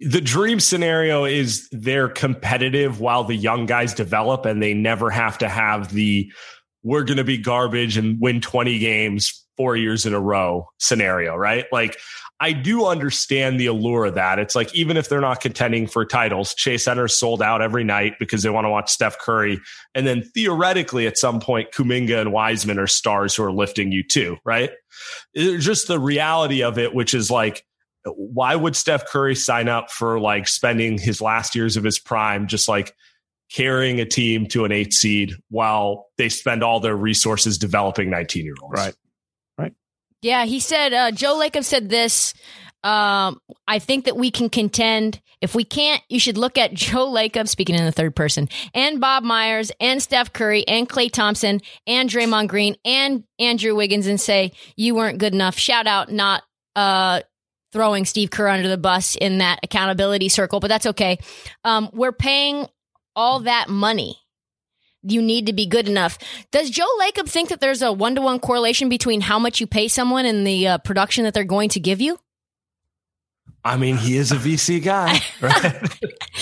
the 0.00 0.20
dream 0.20 0.60
scenario 0.60 1.24
is 1.24 1.68
they're 1.70 2.08
competitive 2.08 3.00
while 3.00 3.24
the 3.24 3.36
young 3.36 3.66
guys 3.66 3.94
develop 3.94 4.44
and 4.44 4.62
they 4.62 4.74
never 4.74 5.08
have 5.08 5.38
to 5.38 5.48
have 5.48 5.92
the 5.92 6.30
we're 6.82 7.04
going 7.04 7.16
to 7.16 7.24
be 7.24 7.38
garbage 7.38 7.96
and 7.96 8.20
win 8.20 8.40
20 8.42 8.78
games 8.78 9.46
four 9.56 9.76
years 9.76 10.04
in 10.04 10.12
a 10.12 10.20
row 10.20 10.66
scenario, 10.78 11.34
right? 11.34 11.64
Like, 11.72 11.96
I 12.40 12.52
do 12.52 12.86
understand 12.86 13.60
the 13.60 13.66
allure 13.66 14.06
of 14.06 14.14
that. 14.14 14.38
It's 14.38 14.54
like 14.54 14.74
even 14.74 14.96
if 14.96 15.08
they're 15.08 15.20
not 15.20 15.40
contending 15.40 15.86
for 15.86 16.04
titles, 16.04 16.52
Chase 16.54 16.84
Center 16.84 17.06
sold 17.06 17.40
out 17.40 17.62
every 17.62 17.84
night 17.84 18.14
because 18.18 18.42
they 18.42 18.50
want 18.50 18.64
to 18.64 18.70
watch 18.70 18.90
Steph 18.90 19.18
Curry. 19.18 19.60
And 19.94 20.06
then 20.06 20.22
theoretically, 20.22 21.06
at 21.06 21.16
some 21.16 21.38
point, 21.38 21.70
Kuminga 21.72 22.20
and 22.20 22.32
Wiseman 22.32 22.78
are 22.78 22.88
stars 22.88 23.36
who 23.36 23.44
are 23.44 23.52
lifting 23.52 23.92
you 23.92 24.02
too, 24.02 24.36
right? 24.44 24.70
It's 25.32 25.64
just 25.64 25.86
the 25.86 26.00
reality 26.00 26.62
of 26.62 26.76
it, 26.76 26.92
which 26.92 27.14
is 27.14 27.30
like, 27.30 27.64
why 28.04 28.54
would 28.56 28.76
Steph 28.76 29.06
Curry 29.06 29.36
sign 29.36 29.68
up 29.68 29.90
for 29.90 30.20
like 30.20 30.48
spending 30.48 30.98
his 30.98 31.20
last 31.20 31.54
years 31.54 31.76
of 31.76 31.84
his 31.84 31.98
prime 31.98 32.48
just 32.48 32.68
like 32.68 32.94
carrying 33.50 34.00
a 34.00 34.04
team 34.04 34.46
to 34.48 34.64
an 34.64 34.72
eight 34.72 34.92
seed 34.92 35.32
while 35.48 36.08
they 36.18 36.28
spend 36.28 36.62
all 36.62 36.80
their 36.80 36.96
resources 36.96 37.58
developing 37.58 38.10
19 38.10 38.44
year 38.44 38.54
olds? 38.60 38.78
Right. 38.78 38.94
Yeah, 40.24 40.46
he 40.46 40.58
said, 40.58 40.94
uh, 40.94 41.10
Joe 41.10 41.38
Lacob 41.38 41.64
said 41.64 41.90
this. 41.90 42.32
Um, 42.82 43.42
I 43.68 43.78
think 43.78 44.06
that 44.06 44.16
we 44.16 44.30
can 44.30 44.48
contend. 44.48 45.20
If 45.42 45.54
we 45.54 45.64
can't, 45.64 46.02
you 46.08 46.18
should 46.18 46.38
look 46.38 46.56
at 46.56 46.72
Joe 46.74 47.12
Lacob, 47.12 47.46
speaking 47.46 47.74
in 47.74 47.84
the 47.84 47.92
third 47.92 48.16
person, 48.16 48.48
and 48.72 49.02
Bob 49.02 49.22
Myers, 49.22 49.70
and 49.80 50.02
Steph 50.02 50.32
Curry, 50.32 50.66
and 50.66 50.88
Klay 50.88 51.12
Thompson, 51.12 51.60
and 51.86 52.08
Draymond 52.08 52.48
Green, 52.48 52.74
and 52.86 53.24
Andrew 53.38 53.74
Wiggins, 53.74 54.06
and 54.06 54.18
say, 54.18 54.52
you 54.76 54.94
weren't 54.94 55.18
good 55.18 55.34
enough. 55.34 55.58
Shout 55.58 55.86
out, 55.86 56.10
not 56.10 56.42
uh, 56.74 57.20
throwing 57.74 58.06
Steve 58.06 58.30
Kerr 58.30 58.48
under 58.48 58.68
the 58.68 58.78
bus 58.78 59.16
in 59.16 59.38
that 59.38 59.60
accountability 59.62 60.30
circle, 60.30 60.58
but 60.58 60.68
that's 60.68 60.86
okay. 60.86 61.18
Um, 61.64 61.90
we're 61.92 62.12
paying 62.12 62.66
all 63.14 63.40
that 63.40 63.68
money 63.68 64.16
you 65.04 65.22
need 65.22 65.46
to 65.46 65.52
be 65.52 65.66
good 65.66 65.88
enough. 65.88 66.18
Does 66.50 66.70
Joe 66.70 66.88
Lacob 67.00 67.28
think 67.28 67.50
that 67.50 67.60
there's 67.60 67.82
a 67.82 67.92
one 67.92 68.14
to 68.14 68.20
one 68.20 68.40
correlation 68.40 68.88
between 68.88 69.20
how 69.20 69.38
much 69.38 69.60
you 69.60 69.66
pay 69.66 69.88
someone 69.88 70.26
and 70.26 70.46
the 70.46 70.66
uh, 70.66 70.78
production 70.78 71.24
that 71.24 71.34
they're 71.34 71.44
going 71.44 71.68
to 71.70 71.80
give 71.80 72.00
you? 72.00 72.18
I 73.64 73.78
mean, 73.78 73.96
he 73.96 74.16
is 74.18 74.30
a 74.30 74.36
VC 74.36 74.82
guy, 74.82 75.20
right? 75.40 75.82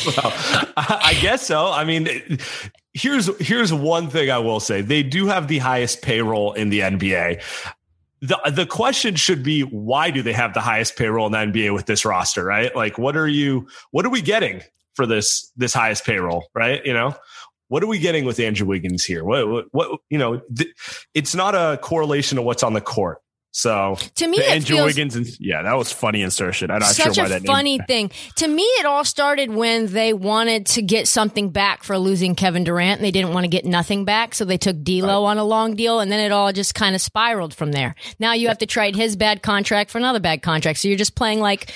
well, 0.07 0.33
I 0.77 1.17
guess 1.21 1.47
so. 1.47 1.71
I 1.71 1.85
mean, 1.85 2.09
here's 2.95 3.31
here's 3.39 3.73
one 3.73 4.09
thing 4.09 4.31
I 4.31 4.39
will 4.39 4.59
say: 4.59 4.81
they 4.81 5.05
do 5.05 5.27
have 5.27 5.47
the 5.47 5.59
highest 5.59 6.03
payroll 6.03 6.53
in 6.55 6.71
the 6.71 6.81
NBA. 6.81 7.41
the 8.23 8.39
The 8.51 8.67
question 8.67 9.15
should 9.15 9.45
be, 9.45 9.63
why 9.63 10.11
do 10.11 10.23
they 10.23 10.33
have 10.33 10.53
the 10.53 10.61
highest 10.61 10.97
payroll 10.97 11.27
in 11.27 11.33
the 11.33 11.39
NBA 11.39 11.73
with 11.73 11.87
this 11.87 12.05
roster? 12.05 12.45
Right? 12.45 12.75
Like, 12.75 12.99
what 12.99 13.17
are 13.17 13.29
you? 13.29 13.69
What 13.93 14.05
are 14.05 14.11
we 14.11 14.21
getting 14.21 14.63
for 14.95 15.07
this 15.07 15.53
this 15.57 15.73
highest 15.73 16.05
payroll? 16.05 16.49
Right? 16.55 16.85
You 16.85 16.93
know, 16.93 17.15
what 17.73 17.83
are 17.83 17.87
we 17.87 17.99
getting 17.99 18.27
with 18.27 18.39
Andrew 18.39 18.67
Wiggins 18.67 19.03
here? 19.03 19.25
What, 19.25 19.49
what, 19.49 19.65
what 19.71 20.01
you 20.11 20.19
know, 20.19 20.43
th- 20.55 20.75
it's 21.15 21.35
not 21.35 21.55
a 21.55 21.79
correlation 21.79 22.37
to 22.37 22.43
what's 22.43 22.63
on 22.63 22.75
the 22.75 22.83
court. 22.83 23.23
So 23.51 23.97
to 24.17 24.29
me, 24.29 24.45
Andrew 24.45 24.85
Wiggins, 24.85 25.17
and, 25.17 25.27
yeah, 25.41 25.63
that 25.63 25.73
was 25.73 25.91
funny 25.91 26.21
insertion. 26.21 26.71
I'm 26.71 26.81
not 26.81 26.91
such 26.91 27.15
sure 27.15 27.25
why 27.25 27.35
a 27.35 27.41
funny 27.41 27.79
name. 27.79 27.87
thing. 27.87 28.11
To 28.37 28.49
me, 28.49 28.63
it 28.63 28.85
all 28.85 29.07
started 29.07 29.51
when 29.51 29.87
they 29.87 30.13
wanted 30.13 30.67
to 30.67 30.83
get 30.83 31.09
something 31.09 31.49
back 31.49 31.83
for 31.83 31.97
losing 31.97 32.35
Kevin 32.35 32.63
Durant. 32.63 32.99
And 32.99 33.07
they 33.07 33.11
didn't 33.11 33.33
want 33.33 33.45
to 33.45 33.49
get 33.49 33.65
nothing 33.65 34.05
back, 34.05 34.35
so 34.35 34.45
they 34.45 34.59
took 34.59 34.83
D'Lo 34.83 35.25
right. 35.25 35.31
on 35.31 35.39
a 35.39 35.45
long 35.45 35.75
deal, 35.75 36.01
and 36.01 36.13
then 36.13 36.21
it 36.21 36.31
all 36.31 36.53
just 36.53 36.75
kind 36.75 36.95
of 36.95 37.01
spiraled 37.01 37.55
from 37.55 37.73
there. 37.73 37.95
Now 38.19 38.35
you 38.35 38.49
have 38.49 38.59
to 38.59 38.67
trade 38.67 38.97
his 38.97 39.17
bad 39.17 39.43
contract 39.43 39.91
for 39.91 39.97
another 39.97 40.21
bad 40.21 40.43
contract, 40.43 40.79
so 40.79 40.89
you're 40.89 40.99
just 40.99 41.15
playing 41.15 41.41
like 41.41 41.73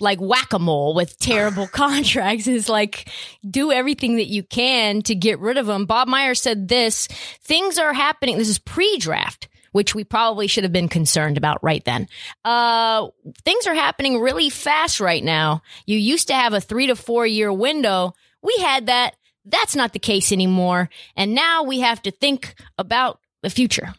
like 0.00 0.20
whack-a-mole 0.20 0.94
with 0.94 1.18
terrible 1.18 1.66
contracts 1.72 2.46
is 2.46 2.68
like 2.68 3.08
do 3.48 3.72
everything 3.72 4.16
that 4.16 4.26
you 4.26 4.42
can 4.42 5.02
to 5.02 5.14
get 5.14 5.38
rid 5.38 5.56
of 5.56 5.66
them. 5.66 5.86
Bob 5.86 6.08
Meyer 6.08 6.34
said 6.34 6.68
this, 6.68 7.06
things 7.42 7.78
are 7.78 7.92
happening. 7.92 8.38
This 8.38 8.48
is 8.48 8.58
pre-draft 8.58 9.48
which 9.76 9.94
we 9.94 10.04
probably 10.04 10.46
should 10.46 10.64
have 10.64 10.72
been 10.72 10.88
concerned 10.88 11.36
about 11.36 11.62
right 11.62 11.84
then. 11.84 12.08
Uh, 12.46 13.08
things 13.44 13.66
are 13.66 13.74
happening 13.74 14.18
really 14.18 14.48
fast 14.48 15.00
right 15.00 15.22
now. 15.22 15.60
You 15.84 15.98
used 15.98 16.28
to 16.28 16.34
have 16.34 16.54
a 16.54 16.62
three 16.62 16.86
to 16.86 16.96
four 16.96 17.26
year 17.26 17.52
window. 17.52 18.14
We 18.40 18.56
had 18.58 18.86
that. 18.86 19.16
That's 19.44 19.76
not 19.76 19.92
the 19.92 19.98
case 19.98 20.32
anymore. 20.32 20.88
And 21.14 21.34
now 21.34 21.62
we 21.62 21.80
have 21.80 22.00
to 22.02 22.10
think 22.10 22.54
about 22.78 23.20
the 23.42 23.50
future. 23.50 23.92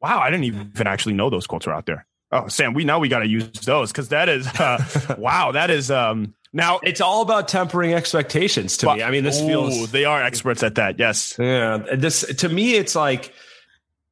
Wow, 0.00 0.18
I 0.18 0.28
didn't 0.28 0.44
even 0.44 0.72
actually 0.88 1.14
know 1.14 1.30
those 1.30 1.46
quotes 1.46 1.68
were 1.68 1.72
out 1.72 1.86
there. 1.86 2.04
Oh, 2.30 2.48
Sam, 2.48 2.74
we 2.74 2.84
now 2.84 2.98
we 2.98 3.08
got 3.08 3.20
to 3.20 3.28
use 3.28 3.48
those 3.64 3.90
because 3.90 4.10
that 4.10 4.28
is 4.28 4.46
uh, 4.46 5.14
wow. 5.18 5.52
That 5.52 5.70
is 5.70 5.90
um 5.90 6.34
now 6.52 6.80
it's 6.82 7.00
all 7.00 7.22
about 7.22 7.48
tempering 7.48 7.94
expectations 7.94 8.76
to 8.78 8.86
but, 8.86 8.96
me. 8.98 9.02
I 9.02 9.10
mean, 9.10 9.24
this 9.24 9.40
ooh, 9.40 9.46
feels 9.46 9.90
they 9.92 10.04
are 10.04 10.22
experts 10.22 10.62
at 10.62 10.74
that. 10.76 10.98
Yes. 10.98 11.36
Yeah. 11.38 11.78
This 11.94 12.22
to 12.36 12.48
me, 12.48 12.74
it's 12.74 12.94
like 12.94 13.32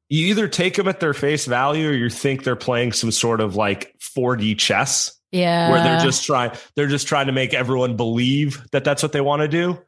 you 0.09 0.27
either 0.27 0.47
take 0.47 0.75
them 0.75 0.87
at 0.87 0.99
their 0.99 1.13
face 1.13 1.45
value 1.45 1.89
or 1.89 1.93
you 1.93 2.09
think 2.09 2.43
they're 2.43 2.55
playing 2.55 2.93
some 2.93 3.11
sort 3.11 3.41
of 3.41 3.55
like 3.55 3.93
4D 3.99 4.57
chess 4.57 5.15
Yeah. 5.31 5.69
where 5.69 5.83
they're 5.83 5.99
just 5.99 6.25
trying 6.25 6.51
they're 6.75 6.87
just 6.87 7.07
trying 7.07 7.27
to 7.27 7.33
make 7.33 7.53
everyone 7.53 7.97
believe 7.97 8.65
that 8.71 8.83
that's 8.83 9.03
what 9.03 9.11
they 9.11 9.21
want 9.21 9.41
to 9.41 9.47
do. 9.47 9.79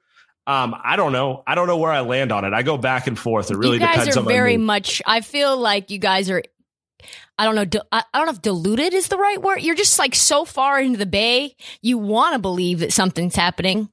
Um, 0.45 0.75
I 0.83 0.95
don't 0.95 1.11
know. 1.13 1.43
I 1.45 1.53
don't 1.53 1.67
know 1.67 1.77
where 1.77 1.91
I 1.91 2.01
land 2.01 2.31
on 2.31 2.43
it. 2.43 2.53
I 2.53 2.63
go 2.63 2.75
back 2.77 3.05
and 3.05 3.17
forth. 3.17 3.51
It 3.51 3.57
really 3.57 3.75
you 3.75 3.79
guys 3.81 3.95
depends 3.97 4.17
are 4.17 4.19
on 4.21 4.25
my 4.25 4.31
very 4.31 4.57
mood. 4.57 4.65
much. 4.65 5.01
I 5.05 5.21
feel 5.21 5.55
like 5.57 5.91
you 5.91 5.99
guys 5.99 6.29
are. 6.29 6.41
I 7.37 7.45
don't 7.45 7.55
know. 7.55 7.81
I 7.91 8.03
don't 8.13 8.25
know 8.25 8.31
if 8.31 8.41
diluted 8.41 8.93
is 8.93 9.07
the 9.07 9.17
right 9.17 9.41
word. 9.41 9.61
You're 9.61 9.75
just 9.75 9.99
like 9.99 10.15
so 10.15 10.45
far 10.45 10.79
into 10.79 10.97
the 10.97 11.05
bay. 11.05 11.55
You 11.81 11.97
want 11.97 12.33
to 12.33 12.39
believe 12.39 12.79
that 12.79 12.93
something's 12.93 13.35
happening, 13.35 13.89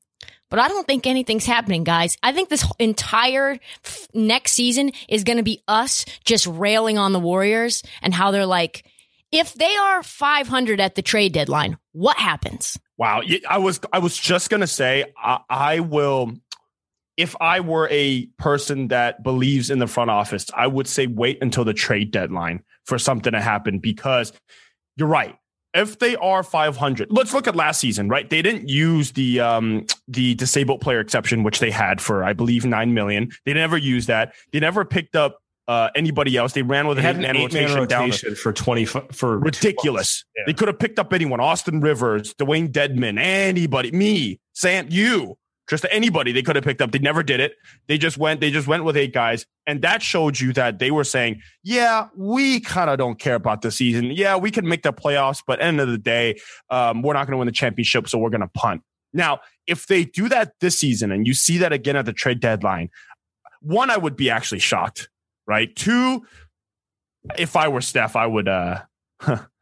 but 0.51 0.59
I 0.59 0.69
don't 0.69 0.87
think 0.87 1.07
anything's 1.07 1.47
happening, 1.47 1.85
guys. 1.85 2.17
I 2.23 2.33
think 2.33 2.49
this 2.49 2.67
entire 2.79 3.59
f- 3.85 4.09
next 4.15 4.53
season 4.53 4.93
is 5.09 5.25
going 5.25 5.39
to 5.39 5.43
be 5.43 5.63
us 5.69 6.05
just 6.25 6.47
railing 6.47 6.99
on 6.99 7.13
the 7.13 7.21
Warriors 7.21 7.83
and 8.03 8.15
how 8.15 8.31
they're 8.31 8.47
like, 8.47 8.85
if 9.33 9.55
they 9.55 9.77
are 9.77 10.03
500 10.03 10.81
at 10.81 10.95
the 10.95 11.03
trade 11.03 11.33
deadline, 11.33 11.79
what 11.93 12.17
happens? 12.17 12.79
Wow, 12.97 13.23
I 13.49 13.59
was 13.59 13.81
I 13.93 13.99
was 13.99 14.17
just 14.17 14.49
gonna 14.49 14.67
say 14.67 15.13
I, 15.17 15.41
I 15.51 15.81
will. 15.81 16.33
If 17.17 17.35
I 17.41 17.61
were 17.61 17.89
a 17.91 18.27
person 18.39 18.89
that 18.89 19.23
believes 19.23 19.71
in 19.71 19.79
the 19.79 19.87
front 19.87 20.11
office, 20.11 20.47
I 20.55 20.67
would 20.67 20.87
say 20.87 21.07
wait 21.07 21.39
until 21.43 21.65
the 21.65 21.73
trade 21.73 22.11
deadline 22.11 22.63
for 22.87 22.99
something 22.99 23.33
to 23.33 23.41
happen 23.41 23.79
because 23.79 24.33
you're 24.97 25.09
right. 25.09 25.37
If 25.75 25.99
they 25.99 26.17
are 26.17 26.43
500, 26.43 27.09
let's 27.11 27.35
look 27.35 27.47
at 27.47 27.55
last 27.55 27.81
season, 27.81 28.09
right? 28.09 28.31
They 28.31 28.41
didn't 28.41 28.69
use 28.69 29.13
the 29.13 29.41
um 29.41 29.85
the 30.09 30.35
disabled 30.35 30.81
player 30.81 31.01
exception, 31.01 31.43
which 31.43 31.59
they 31.59 31.71
had 31.71 32.01
for 32.01 32.25
I 32.25 32.33
believe 32.33 32.65
nine 32.65 32.95
million. 32.95 33.31
They 33.45 33.53
never 33.53 33.77
used 33.77 34.09
that. 34.09 34.35
They 34.53 34.61
never 34.61 34.87
picked 34.87 35.17
up 35.17 35.41
uh, 35.69 35.91
anybody 35.95 36.37
else. 36.37 36.53
They 36.53 36.63
ran 36.63 36.87
with 36.87 36.99
They 36.99 37.09
an 37.09 37.25
an 37.25 37.37
rotation 37.37 37.87
down 37.89 38.03
rotation 38.05 38.35
for 38.37 38.53
twenty 38.53 38.85
for 38.85 39.39
ridiculous. 39.39 40.25
Yeah. 40.37 40.45
They 40.47 40.53
could 40.55 40.69
have 40.69 40.79
picked 40.79 40.99
up 40.99 41.13
anyone, 41.13 41.41
Austin 41.41 41.81
Rivers, 41.81 42.35
Dewayne 42.35 42.71
Dedmon, 42.71 43.19
anybody, 43.19 43.91
me, 43.91 44.41
Sam, 44.53 44.87
you, 44.91 45.37
just 45.69 45.85
anybody 45.91 46.33
they 46.33 46.43
could 46.43 46.57
have 46.57 46.65
picked 46.65 46.81
up. 46.81 46.93
They 46.93 46.99
never 46.99 47.23
did 47.23 47.41
it. 47.41 47.55
They 47.89 47.99
just 47.99 48.19
went, 48.19 48.41
they 48.41 48.51
just 48.51 48.69
went 48.69 48.85
with 48.85 48.97
eight 48.97 49.13
guys. 49.13 49.47
And 49.67 49.83
that 49.83 50.03
showed 50.03 50.39
you 50.39 50.53
that 50.53 50.79
they 50.79 50.91
were 50.91 51.05
saying, 51.05 51.43
yeah, 51.63 52.09
we 52.17 52.61
kind 52.61 52.89
of 52.89 52.99
don't 52.99 53.19
care 53.19 53.35
about 53.35 53.63
the 53.63 53.71
season. 53.71 54.07
Yeah, 54.07 54.37
we 54.37 54.51
can 54.51 54.69
make 54.69 54.83
the 54.83 54.93
playoffs, 54.93 55.43
but 55.47 55.61
end 55.61 55.81
of 55.81 55.89
the 55.89 55.99
day, 55.99 56.39
um, 56.71 57.03
we're 57.03 57.15
not 57.15 57.27
going 57.27 57.33
to 57.33 57.39
win 57.39 57.47
the 57.47 57.53
championship. 57.53 58.09
So 58.09 58.19
we're 58.19 58.31
going 58.31 58.43
to 58.43 58.49
punt. 58.49 58.83
Now, 59.13 59.41
if 59.67 59.87
they 59.87 60.05
do 60.05 60.29
that 60.29 60.53
this 60.61 60.79
season 60.79 61.11
and 61.11 61.27
you 61.27 61.35
see 61.35 61.59
that 61.59 61.73
again 61.73 61.97
at 61.97 62.05
the 62.05 62.13
trade 62.13 62.41
deadline, 62.41 62.91
one, 63.61 63.91
I 63.91 63.97
would 63.97 64.17
be 64.17 64.31
actually 64.31 64.61
shocked, 64.61 65.09
right? 65.47 65.75
Two, 65.75 66.25
if 67.37 67.57
I 67.57 67.69
were 67.69 67.81
Steph, 67.81 68.15
I 68.15 68.27
would, 68.27 68.47
uh, 68.47 68.83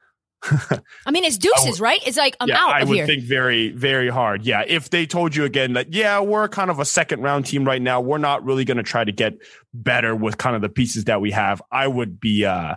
I 1.07 1.11
mean, 1.11 1.25
it's 1.25 1.39
deuces, 1.39 1.81
right? 1.81 2.01
It's 2.07 2.17
like 2.17 2.37
I'm 2.41 2.49
yeah, 2.49 2.59
out 2.59 2.71
I 2.71 2.85
would 2.85 2.95
here. 2.95 3.07
think 3.07 3.23
very, 3.25 3.71
very 3.71 4.09
hard. 4.09 4.45
Yeah, 4.45 4.65
if 4.67 4.91
they 4.91 5.07
told 5.07 5.35
you 5.35 5.45
again 5.45 5.75
that, 5.75 5.93
yeah, 5.93 6.21
we're 6.21 6.49
kind 6.49 6.71
of 6.71 6.79
a 6.79 6.85
second 6.85 7.23
round 7.23 7.47
team 7.47 7.65
right 7.65 7.81
now, 7.81 8.01
we're 8.01 8.19
not 8.19 8.45
really 8.45 8.65
going 8.65 8.77
to 8.77 8.83
try 8.83 9.05
to 9.05 9.13
get 9.13 9.35
better 9.73 10.15
with 10.15 10.39
kind 10.39 10.57
of 10.57 10.63
the 10.63 10.69
pieces 10.69 11.05
that 11.05 11.21
we 11.21 11.31
have. 11.31 11.63
I 11.71 11.87
would 11.87 12.21
be, 12.21 12.45
uh, 12.45 12.77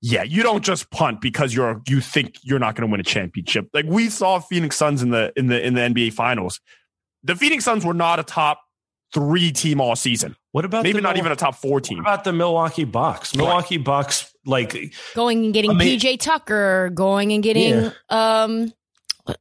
yeah, 0.00 0.22
you 0.22 0.42
don't 0.42 0.64
just 0.64 0.90
punt 0.90 1.20
because 1.20 1.54
you're 1.54 1.82
you 1.88 2.00
think 2.00 2.36
you're 2.42 2.58
not 2.58 2.74
going 2.74 2.88
to 2.88 2.90
win 2.90 3.00
a 3.00 3.04
championship. 3.04 3.68
Like 3.74 3.86
we 3.86 4.08
saw 4.08 4.38
Phoenix 4.38 4.76
Suns 4.76 5.02
in 5.02 5.10
the 5.10 5.32
in 5.36 5.48
the 5.48 5.64
in 5.64 5.74
the 5.74 5.80
NBA 5.80 6.12
Finals. 6.12 6.60
The 7.24 7.34
Phoenix 7.34 7.64
Suns 7.64 7.84
were 7.84 7.94
not 7.94 8.20
a 8.20 8.22
top 8.22 8.60
three 9.14 9.52
team 9.52 9.80
all 9.80 9.96
season. 9.96 10.36
What 10.52 10.64
about 10.64 10.82
Maybe 10.82 10.94
the 10.98 11.02
not 11.02 11.14
Mil- 11.14 11.18
even 11.22 11.32
a 11.32 11.36
top 11.36 11.54
four 11.56 11.74
What 11.74 11.84
team. 11.84 12.00
about 12.00 12.24
the 12.24 12.32
Milwaukee 12.32 12.84
Bucks? 12.84 13.34
Milwaukee 13.34 13.76
Bucks, 13.78 14.32
like 14.44 14.92
going 15.14 15.44
and 15.44 15.54
getting 15.54 15.70
I 15.70 15.74
mean- 15.74 15.98
PJ 15.98 16.18
Tucker, 16.20 16.90
going 16.94 17.32
and 17.32 17.42
getting 17.42 17.90
um 18.08 18.72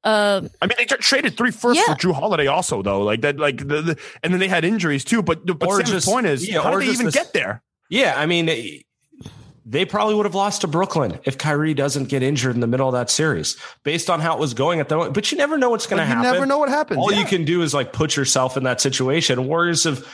uh 0.03 0.41
I 0.61 0.65
mean, 0.67 0.75
they 0.77 0.85
tra- 0.85 0.97
traded 0.97 1.37
three 1.37 1.51
firsts 1.51 1.81
Yeah. 1.87 1.93
for 1.93 1.99
Jrue 1.99 2.13
Holiday, 2.13 2.47
also 2.47 2.81
though. 2.81 3.01
Like 3.03 3.21
that, 3.21 3.37
like 3.39 3.59
the, 3.59 3.81
the 3.81 3.97
and 4.23 4.33
then 4.33 4.39
they 4.39 4.47
had 4.49 4.65
injuries 4.65 5.03
too. 5.05 5.21
But 5.23 5.45
but 5.45 5.65
Or 5.67 5.77
Sam's 5.77 5.89
just- 5.91 6.07
point 6.07 6.25
is, 6.27 6.47
yeah, 6.47 6.61
how 6.61 6.73
or 6.73 6.79
did 6.79 6.89
they 6.89 6.93
even 6.93 7.05
this- 7.05 7.15
get 7.15 7.33
there? 7.33 7.63
Yeah, 7.89 8.13
I 8.17 8.25
mean, 8.25 8.49
they 9.69 9.83
probably 9.83 10.15
would 10.15 10.25
have 10.25 10.33
lost 10.35 10.61
to 10.61 10.67
Brooklyn 10.67 11.19
if 11.25 11.37
Kyrie 11.37 11.73
doesn't 11.73 12.05
get 12.05 12.23
injured 12.23 12.55
in 12.55 12.61
the 12.61 12.67
middle 12.67 12.87
of 12.87 12.93
that 12.93 13.09
series, 13.09 13.57
based 13.83 14.09
on 14.09 14.21
how 14.21 14.33
it 14.33 14.39
was 14.39 14.53
going 14.53 14.79
at 14.79 14.87
the 14.87 14.95
moment. 14.95 15.13
But 15.13 15.29
you 15.31 15.37
never 15.37 15.57
know 15.57 15.69
what's 15.69 15.85
going 15.87 15.97
to 16.01 16.03
But 16.05 16.09
you 16.09 16.15
happen. 16.15 16.31
never 16.33 16.45
know 16.45 16.57
what 16.57 16.69
happens. 16.69 16.99
All 16.99 17.11
Yeah. 17.11 17.19
you 17.19 17.25
can 17.25 17.43
do 17.43 17.61
is 17.61 17.73
like 17.73 17.91
put 17.91 18.15
yourself 18.15 18.55
in 18.55 18.63
that 18.63 18.79
situation. 18.79 19.45
Warriors 19.45 19.83
have 19.83 20.07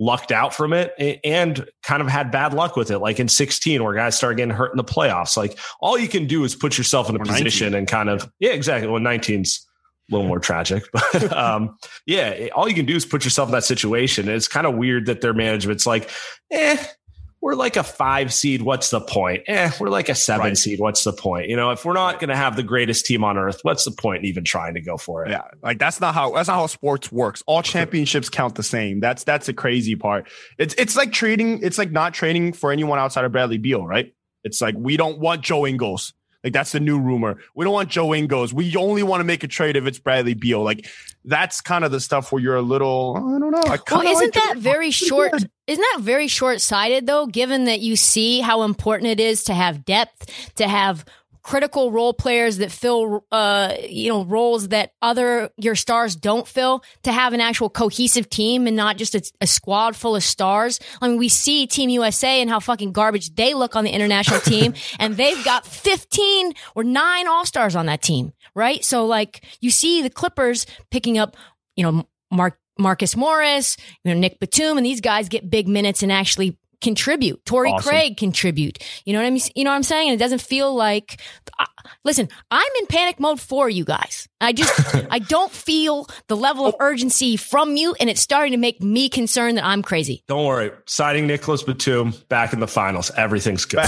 lucked 0.00 0.30
out 0.30 0.54
from 0.54 0.72
it 0.72 0.92
and 1.24 1.66
kind 1.82 2.02
of 2.02 2.08
had 2.08 2.30
bad 2.30 2.52
luck 2.54 2.76
with 2.76 2.90
it, 2.90 2.98
like 2.98 3.18
in 3.18 3.28
16, 3.28 3.82
where 3.82 3.94
guys 3.94 4.16
started 4.16 4.36
getting 4.36 4.54
hurt 4.54 4.70
in 4.72 4.76
the 4.76 4.84
playoffs. 4.84 5.36
Like 5.36 5.58
all 5.80 5.98
you 5.98 6.06
can 6.06 6.26
do 6.26 6.44
is 6.44 6.54
put 6.54 6.76
yourself 6.76 7.08
in 7.08 7.16
a 7.16 7.18
Or 7.18 7.24
position 7.24 7.72
19. 7.72 7.78
and 7.78 7.88
kind 7.88 8.08
of, 8.10 8.30
yeah, 8.38 8.50
exactly. 8.50 8.88
Well, 8.88 9.00
19's 9.00 9.66
a 10.10 10.14
little 10.14 10.28
more 10.28 10.38
tragic, 10.38 10.84
but 10.92 11.32
um, 11.36 11.76
yeah, 12.06 12.48
all 12.54 12.68
you 12.68 12.74
can 12.74 12.86
do 12.86 12.94
is 12.94 13.04
put 13.04 13.24
yourself 13.24 13.48
in 13.48 13.52
that 13.52 13.64
situation. 13.64 14.28
It's 14.28 14.48
kind 14.48 14.66
of 14.66 14.74
weird 14.76 15.06
that 15.06 15.20
their 15.20 15.34
management's 15.34 15.86
like, 15.86 16.10
eh, 16.50 16.76
we're 17.40 17.54
like 17.54 17.76
a 17.76 17.82
five 17.84 18.32
seed. 18.32 18.62
What's 18.62 18.90
the 18.90 19.00
point? 19.00 19.44
Eh, 19.46 19.70
we're 19.78 19.88
like 19.88 20.08
a 20.08 20.14
seven 20.14 20.46
Right. 20.46 20.56
seed. 20.58 20.80
What's 20.80 21.04
the 21.04 21.12
point? 21.12 21.48
You 21.48 21.56
know, 21.56 21.70
if 21.70 21.84
we're 21.84 21.92
not 21.92 22.18
going 22.18 22.30
to 22.30 22.36
have 22.36 22.56
the 22.56 22.62
greatest 22.62 23.06
team 23.06 23.22
on 23.22 23.38
earth, 23.38 23.60
what's 23.62 23.84
the 23.84 23.92
point 23.92 24.20
in 24.20 24.24
even 24.26 24.44
trying 24.44 24.74
to 24.74 24.80
go 24.80 24.96
for 24.96 25.24
it? 25.24 25.30
Yeah, 25.30 25.42
like 25.62 25.78
that's 25.78 26.00
not 26.00 26.14
how 26.14 26.32
that's 26.32 26.48
not 26.48 26.56
how 26.56 26.66
sports 26.66 27.12
works. 27.12 27.42
All 27.46 27.62
championships 27.62 28.28
count 28.28 28.56
the 28.56 28.62
same. 28.62 29.00
That's 29.00 29.24
that's 29.24 29.46
the 29.46 29.54
crazy 29.54 29.94
part. 29.96 30.28
It's 30.58 30.74
it's 30.74 30.96
like 30.96 31.12
trading. 31.12 31.60
It's 31.62 31.78
like 31.78 31.92
not 31.92 32.12
trading 32.14 32.52
for 32.52 32.72
anyone 32.72 32.98
outside 32.98 33.24
of 33.24 33.32
Bradley 33.32 33.58
Beal, 33.58 33.86
right? 33.86 34.12
It's 34.44 34.60
like 34.60 34.74
we 34.76 34.96
don't 34.96 35.18
want 35.18 35.42
Joe 35.42 35.66
Ingles. 35.66 36.14
Like 36.44 36.52
that's 36.52 36.72
the 36.72 36.80
new 36.80 37.00
rumor. 37.00 37.38
We 37.54 37.64
don't 37.64 37.74
want 37.74 37.88
Joe 37.88 38.14
Ingles. 38.14 38.54
We 38.54 38.76
only 38.76 39.02
want 39.02 39.20
to 39.20 39.24
make 39.24 39.42
a 39.42 39.48
trade 39.48 39.76
if 39.76 39.86
it's 39.86 39.98
Bradley 39.98 40.34
Beal. 40.34 40.62
Like 40.62 40.86
that's 41.24 41.60
kind 41.60 41.84
of 41.84 41.90
the 41.90 42.00
stuff 42.00 42.30
where 42.30 42.40
you're 42.40 42.56
a 42.56 42.62
little. 42.62 43.16
I 43.16 43.38
don't 43.38 43.50
know. 43.50 43.62
I 43.64 43.78
well 43.90 44.02
isn't 44.02 44.24
like 44.24 44.34
that 44.34 44.54
it. 44.56 44.60
very 44.60 44.90
short 44.92 45.32
isn't 45.32 45.84
that 45.94 45.98
very 46.00 46.28
short 46.28 46.60
sighted 46.60 47.06
though, 47.06 47.26
given 47.26 47.64
that 47.64 47.80
you 47.80 47.96
see 47.96 48.40
how 48.40 48.62
important 48.62 49.10
it 49.10 49.20
is 49.20 49.44
to 49.44 49.54
have 49.54 49.84
depth, 49.84 50.54
to 50.54 50.68
have 50.68 51.04
critical 51.48 51.90
role 51.90 52.12
players 52.12 52.58
that 52.58 52.70
fill 52.70 53.24
uh 53.32 53.72
you 53.88 54.10
know 54.10 54.22
roles 54.22 54.68
that 54.68 54.92
other 55.00 55.48
your 55.56 55.74
stars 55.74 56.14
don't 56.14 56.46
fill 56.46 56.84
to 57.02 57.10
have 57.10 57.32
an 57.32 57.40
actual 57.40 57.70
cohesive 57.70 58.28
team 58.28 58.66
and 58.66 58.76
not 58.76 58.98
just 58.98 59.14
a, 59.14 59.22
a 59.40 59.46
squad 59.46 59.96
full 59.96 60.14
of 60.14 60.22
stars. 60.22 60.78
I 61.00 61.08
mean 61.08 61.16
we 61.16 61.30
see 61.30 61.66
team 61.66 61.88
usa 61.88 62.42
and 62.42 62.50
how 62.50 62.60
fucking 62.60 62.92
garbage 62.92 63.34
they 63.34 63.54
look 63.54 63.76
on 63.76 63.84
the 63.84 63.90
international 63.90 64.40
team 64.40 64.74
and 64.98 65.16
they've 65.16 65.42
got 65.42 65.64
15 65.64 66.52
or 66.74 66.84
9 66.84 67.26
all-stars 67.26 67.74
on 67.74 67.86
that 67.86 68.02
team 68.02 68.34
right? 68.54 68.84
So 68.84 69.06
like 69.06 69.42
you 69.62 69.70
see 69.70 70.02
the 70.02 70.10
clippers 70.10 70.66
picking 70.90 71.16
up 71.16 71.34
you 71.76 71.82
know 71.82 72.06
mark 72.30 72.58
Marcus 72.78 73.16
Morris, 73.16 73.76
you 74.04 74.14
know, 74.14 74.20
Nick 74.20 74.38
Batum, 74.38 74.76
and 74.76 74.86
these 74.86 75.00
guys 75.00 75.28
get 75.28 75.50
big 75.50 75.66
minutes 75.66 76.02
and 76.04 76.12
actually 76.12 76.58
contribute. 76.80 77.44
Torrey 77.44 77.70
Awesome. 77.70 77.88
Craig 77.88 78.16
contribute. 78.16 78.78
You 79.04 79.12
know 79.12 79.20
what 79.20 79.26
I 79.26 79.30
mean? 79.30 79.42
You 79.54 79.64
know 79.64 79.70
what 79.70 79.76
I'm 79.76 79.82
saying? 79.82 80.10
And 80.10 80.20
it 80.20 80.22
doesn't 80.22 80.40
feel 80.42 80.74
like. 80.74 81.20
Uh, 81.58 81.66
listen, 82.04 82.28
I'm 82.50 82.72
in 82.80 82.86
panic 82.86 83.18
mode 83.18 83.40
for 83.40 83.68
you 83.68 83.84
guys. 83.84 84.28
I 84.40 84.52
just 84.52 84.94
I 85.10 85.18
don't 85.18 85.50
feel 85.52 86.06
the 86.28 86.36
level 86.36 86.66
of 86.66 86.74
urgency 86.80 87.36
from 87.36 87.76
you, 87.76 87.94
and 87.98 88.08
it's 88.08 88.20
starting 88.20 88.52
to 88.52 88.58
make 88.58 88.82
me 88.82 89.08
concerned 89.08 89.58
that 89.58 89.64
I'm 89.64 89.82
crazy. 89.82 90.22
Don't 90.28 90.46
worry. 90.46 90.70
Signing 90.86 91.26
Nicholas 91.26 91.62
Batum 91.62 92.14
back 92.28 92.52
in 92.52 92.60
the 92.60 92.68
finals. 92.68 93.10
Everything's 93.16 93.64
good. 93.64 93.86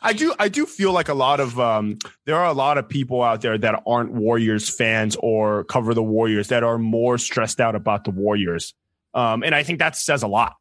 I 0.00 0.12
do 0.12 0.34
I 0.38 0.48
do 0.48 0.64
feel 0.64 0.92
like 0.92 1.08
a 1.08 1.14
lot 1.14 1.40
of 1.40 1.58
um 1.58 1.98
there 2.24 2.36
are 2.36 2.46
a 2.46 2.52
lot 2.52 2.78
of 2.78 2.88
people 2.88 3.22
out 3.22 3.40
there 3.40 3.58
that 3.58 3.82
aren't 3.86 4.12
Warriors 4.12 4.68
fans 4.68 5.16
or 5.18 5.64
cover 5.64 5.92
the 5.92 6.02
Warriors 6.02 6.48
that 6.48 6.62
are 6.62 6.78
more 6.78 7.18
stressed 7.18 7.60
out 7.60 7.74
about 7.74 8.04
the 8.04 8.10
Warriors. 8.10 8.74
Um 9.14 9.42
and 9.42 9.54
I 9.54 9.64
think 9.64 9.80
that 9.80 9.96
says 9.96 10.22
a 10.22 10.28
lot. 10.28 10.54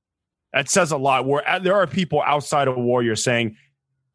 That 0.54 0.70
says 0.70 0.92
a 0.92 0.98
lot 0.98 1.26
where 1.26 1.48
uh, 1.48 1.60
there 1.60 1.76
are 1.76 1.88
people 1.88 2.22
outside 2.26 2.68
of 2.68 2.76
Warriors 2.78 3.24
saying 3.24 3.58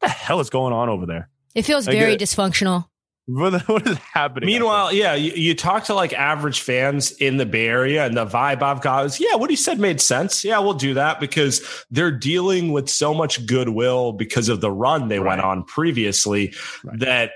the 0.01 0.09
hell 0.09 0.39
is 0.39 0.49
going 0.49 0.73
on 0.73 0.89
over 0.89 1.05
there? 1.05 1.29
It 1.55 1.63
feels 1.63 1.87
I 1.87 1.91
very 1.91 2.17
get 2.17 2.21
it. 2.21 2.25
dysfunctional. 2.25 2.85
What 3.25 3.61
what 3.69 3.87
is 3.87 3.97
happening? 3.99 4.47
Meanwhile, 4.47 4.91
yeah, 4.93 5.13
you, 5.13 5.31
you 5.31 5.55
talk 5.55 5.85
to 5.85 5.93
like 5.93 6.11
average 6.11 6.59
fans 6.59 7.11
in 7.11 7.37
the 7.37 7.45
Bay 7.45 7.67
Area, 7.67 8.05
and 8.05 8.17
the 8.17 8.25
vibe 8.25 8.61
I've 8.61 8.81
got 8.81 9.05
is, 9.05 9.19
yeah, 9.19 9.35
what 9.35 9.49
he 9.49 9.55
said 9.55 9.79
made 9.79 10.01
sense. 10.01 10.43
Yeah, 10.43 10.59
we'll 10.59 10.73
do 10.73 10.93
that 10.95 11.19
because 11.21 11.85
they're 11.89 12.11
dealing 12.11 12.73
with 12.73 12.89
so 12.89 13.13
much 13.13 13.45
goodwill 13.45 14.11
because 14.11 14.49
of 14.49 14.59
the 14.59 14.71
run 14.71 15.07
they 15.07 15.19
went 15.19 15.39
on 15.41 15.63
previously 15.63 16.53
Right. 16.83 16.99
that 16.99 17.31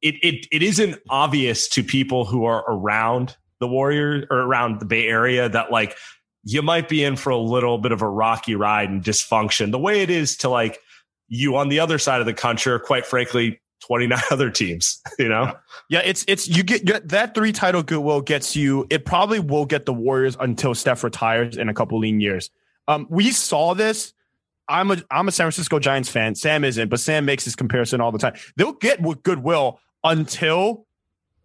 it, 0.00 0.14
it 0.22 0.46
it 0.52 0.62
isn't 0.62 0.96
obvious 1.10 1.66
to 1.70 1.82
people 1.82 2.24
who 2.24 2.44
are 2.44 2.64
around 2.68 3.36
the 3.58 3.66
Warriors 3.66 4.26
or 4.30 4.38
around 4.38 4.78
the 4.78 4.86
Bay 4.86 5.08
Area 5.08 5.48
that 5.48 5.72
like 5.72 5.96
you 6.48 6.62
might 6.62 6.88
be 6.88 7.04
in 7.04 7.14
for 7.14 7.28
a 7.28 7.36
little 7.36 7.76
bit 7.76 7.92
of 7.92 8.00
a 8.00 8.08
rocky 8.08 8.54
ride 8.54 8.88
and 8.88 9.04
dysfunction. 9.04 9.70
The 9.70 9.78
way 9.78 10.00
it 10.00 10.08
is 10.08 10.34
to 10.38 10.48
like 10.48 10.78
you 11.28 11.56
on 11.56 11.68
the 11.68 11.78
other 11.78 11.98
side 11.98 12.20
of 12.20 12.26
the 12.26 12.32
country, 12.32 12.72
or 12.72 12.78
quite 12.78 13.04
frankly, 13.04 13.60
29 13.82 14.18
other 14.30 14.50
teams, 14.50 14.98
you 15.18 15.28
know? 15.28 15.54
Yeah, 15.90 16.00
it's 16.02 16.24
it's 16.26 16.48
you 16.48 16.62
get, 16.62 16.86
get 16.86 17.08
that 17.10 17.34
three 17.34 17.52
title 17.52 17.82
goodwill 17.82 18.22
gets 18.22 18.56
you. 18.56 18.86
It 18.88 19.04
probably 19.04 19.40
will 19.40 19.66
get 19.66 19.84
the 19.84 19.92
Warriors 19.92 20.38
until 20.40 20.74
Steph 20.74 21.04
retires 21.04 21.58
in 21.58 21.68
a 21.68 21.74
couple 21.74 21.98
lean 21.98 22.18
years. 22.18 22.48
Um, 22.88 23.06
we 23.10 23.30
saw 23.30 23.74
this 23.74 24.14
I'm 24.70 24.90
a 24.90 24.96
I'm 25.10 25.28
a 25.28 25.32
San 25.32 25.44
Francisco 25.44 25.78
Giants 25.78 26.08
fan. 26.08 26.34
Sam 26.34 26.64
isn't, 26.64 26.88
but 26.88 26.98
Sam 26.98 27.26
makes 27.26 27.44
this 27.44 27.56
comparison 27.56 28.00
all 28.00 28.10
the 28.10 28.18
time. 28.18 28.34
They'll 28.56 28.72
get 28.72 29.02
with 29.02 29.22
goodwill 29.22 29.80
until 30.02 30.86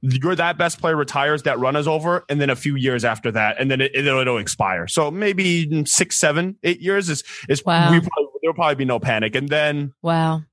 you're 0.04 0.36
that 0.36 0.58
best 0.58 0.80
player 0.82 0.96
retires, 0.98 1.44
that 1.44 1.58
run 1.60 1.76
is 1.78 1.88
over, 1.88 2.26
and 2.30 2.39
then 2.42 2.50
a 2.50 2.56
few 2.58 2.76
years 2.76 3.06
after 3.06 3.32
that, 3.32 3.56
and 3.60 3.72
then 3.72 3.80
it, 3.82 3.92
will 3.96 4.20
it'll 4.20 4.38
expire. 4.38 4.86
So 4.88 5.10
maybe 5.10 5.86
six, 5.86 6.18
seven, 6.18 6.58
eight 6.63 6.82
years 6.82 7.10
is 7.10 7.24
is 7.50 7.63
Wow. 7.66 7.89
we 7.92 8.00
probably, 8.02 8.28
there'll 8.42 8.54
probably 8.54 8.76
be 8.76 8.86
no 8.86 9.00
panic, 9.00 9.34
and 9.36 9.48
then 9.48 9.94
Wow. 10.02 10.44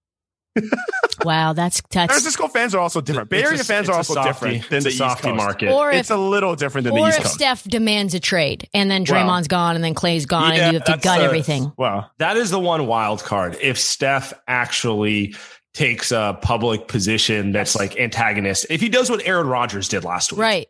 wow, 1.24 1.52
that's 1.52 1.80
San 1.92 2.08
Francisco 2.08 2.48
fans 2.48 2.74
are 2.74 2.80
also 2.80 3.00
different. 3.00 3.30
Bay 3.30 3.38
It's 3.38 3.46
a- 3.48 3.52
Area 3.52 3.64
fans 3.64 3.88
are 3.88 3.96
also 3.96 4.14
softy- 4.14 4.28
different 4.30 4.68
than 4.70 4.82
the 4.82 4.88
East 4.90 5.18
Coast. 5.18 5.36
market. 5.36 5.70
or 5.70 5.90
if 5.92 6.00
It's 6.00 6.10
a 6.10 6.16
little 6.16 6.56
different 6.56 6.86
than 6.86 6.94
the 6.94 7.00
East 7.06 7.18
Coast. 7.18 7.26
or 7.26 7.30
if 7.30 7.32
Steph 7.34 7.64
demands 7.64 8.14
a 8.14 8.20
trade 8.20 8.68
and 8.74 8.90
then 8.90 9.04
Well, 9.08 9.24
Draymond's 9.24 9.48
gone 9.48 9.76
and 9.76 9.84
then 9.84 9.94
Klay's 9.94 10.26
gone 10.26 10.54
yeah, 10.54 10.64
and 10.64 10.72
you 10.72 10.78
have 10.80 11.00
to 11.00 11.02
gut 11.02 11.20
a- 11.20 11.24
everything. 11.24 11.72
well, 11.76 12.10
That 12.18 12.36
is 12.36 12.50
the 12.50 12.58
one 12.58 12.86
wild 12.86 13.22
card. 13.22 13.56
If 13.60 13.78
Steph 13.78 14.32
actually 14.48 15.34
takes 15.74 16.10
a 16.12 16.38
public 16.42 16.88
position 16.88 17.52
that's 17.52 17.76
like 17.76 17.98
antagonist, 17.98 18.66
if 18.70 18.80
he 18.80 18.88
does 18.88 19.08
what 19.10 19.24
Aaron 19.26 19.46
Rodgers 19.46 19.88
did 19.88 20.04
last 20.04 20.32
week, 20.32 20.40
Right. 20.40 20.68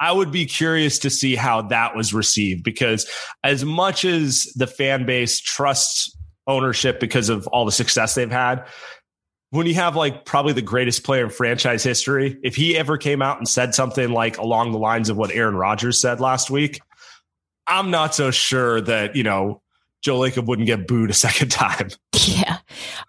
I 0.00 0.10
would 0.10 0.32
be 0.32 0.44
curious 0.44 0.98
to 1.00 1.10
see 1.10 1.36
how 1.36 1.62
that 1.62 1.94
was 1.96 2.12
received 2.12 2.64
because 2.64 3.08
as 3.44 3.64
much 3.64 4.04
as 4.04 4.44
the 4.56 4.66
fan 4.66 5.06
base 5.06 5.40
trusts 5.40 6.14
ownership 6.46 6.98
because 7.00 7.28
of 7.28 7.46
all 7.46 7.64
the 7.64 7.72
success 7.72 8.14
they've 8.14 8.30
had, 8.30 8.66
when 9.50 9.66
you 9.66 9.74
have 9.74 9.94
like 9.94 10.24
probably 10.24 10.52
the 10.52 10.62
greatest 10.62 11.04
player 11.04 11.24
in 11.24 11.30
franchise 11.30 11.84
history, 11.84 12.36
if 12.42 12.56
he 12.56 12.76
ever 12.76 12.98
came 12.98 13.22
out 13.22 13.38
and 13.38 13.48
said 13.48 13.72
something 13.72 14.10
like 14.10 14.36
along 14.36 14.72
the 14.72 14.78
lines 14.78 15.10
of 15.10 15.16
what 15.16 15.30
Aaron 15.30 15.54
Rodgers 15.54 16.00
said 16.00 16.20
last 16.20 16.50
week, 16.50 16.80
I'm 17.68 17.92
not 17.92 18.16
so 18.16 18.32
sure 18.32 18.80
that, 18.80 19.14
you 19.14 19.22
know, 19.22 19.62
Joe 20.02 20.18
Lacob 20.18 20.46
wouldn't 20.46 20.66
get 20.66 20.88
booed 20.88 21.10
a 21.10 21.14
second 21.14 21.48
time. 21.52 21.90
Yeah. 22.26 22.53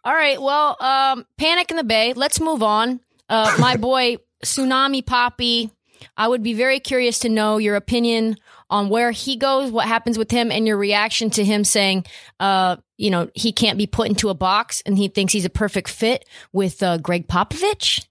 All 0.04 0.14
right. 0.14 0.42
Well, 0.42 0.78
um, 0.80 1.26
Panic 1.38 1.72
in 1.72 1.78
the 1.78 1.84
Bay. 1.84 2.14
Let's 2.14 2.40
move 2.40 2.64
on. 2.64 3.00
Uh, 3.30 3.56
my 3.60 3.78
boy, 3.78 4.18
Tsunami 4.44 5.04
Papi. 5.04 5.72
I 6.18 6.28
would 6.28 6.44
be 6.44 6.54
very 6.54 6.80
curious 6.80 7.20
to 7.20 7.30
know 7.30 7.58
your 7.58 7.76
opinion 7.76 8.38
on 8.70 8.90
where 8.90 9.12
he 9.12 9.36
goes, 9.36 9.72
what 9.72 9.88
happens 9.88 10.18
with 10.18 10.32
him, 10.32 10.52
and 10.52 10.68
your 10.68 10.78
reaction 10.78 11.30
to 11.32 11.44
him 11.44 11.64
saying, 11.64 12.06
uh, 12.40 12.78
you 12.98 13.10
know, 13.10 13.30
he 13.34 13.52
can't 13.52 13.78
be 13.78 13.88
put 13.88 14.08
into 14.08 14.30
a 14.30 14.34
box 14.34 14.82
and 14.86 14.98
he 14.98 15.08
thinks 15.08 15.34
he's 15.34 15.46
a 15.46 15.50
perfect 15.50 15.90
fit 15.90 16.26
with 16.54 16.82
uh, 16.84 16.98
Gregg 16.98 17.28
Popovich 17.28 18.06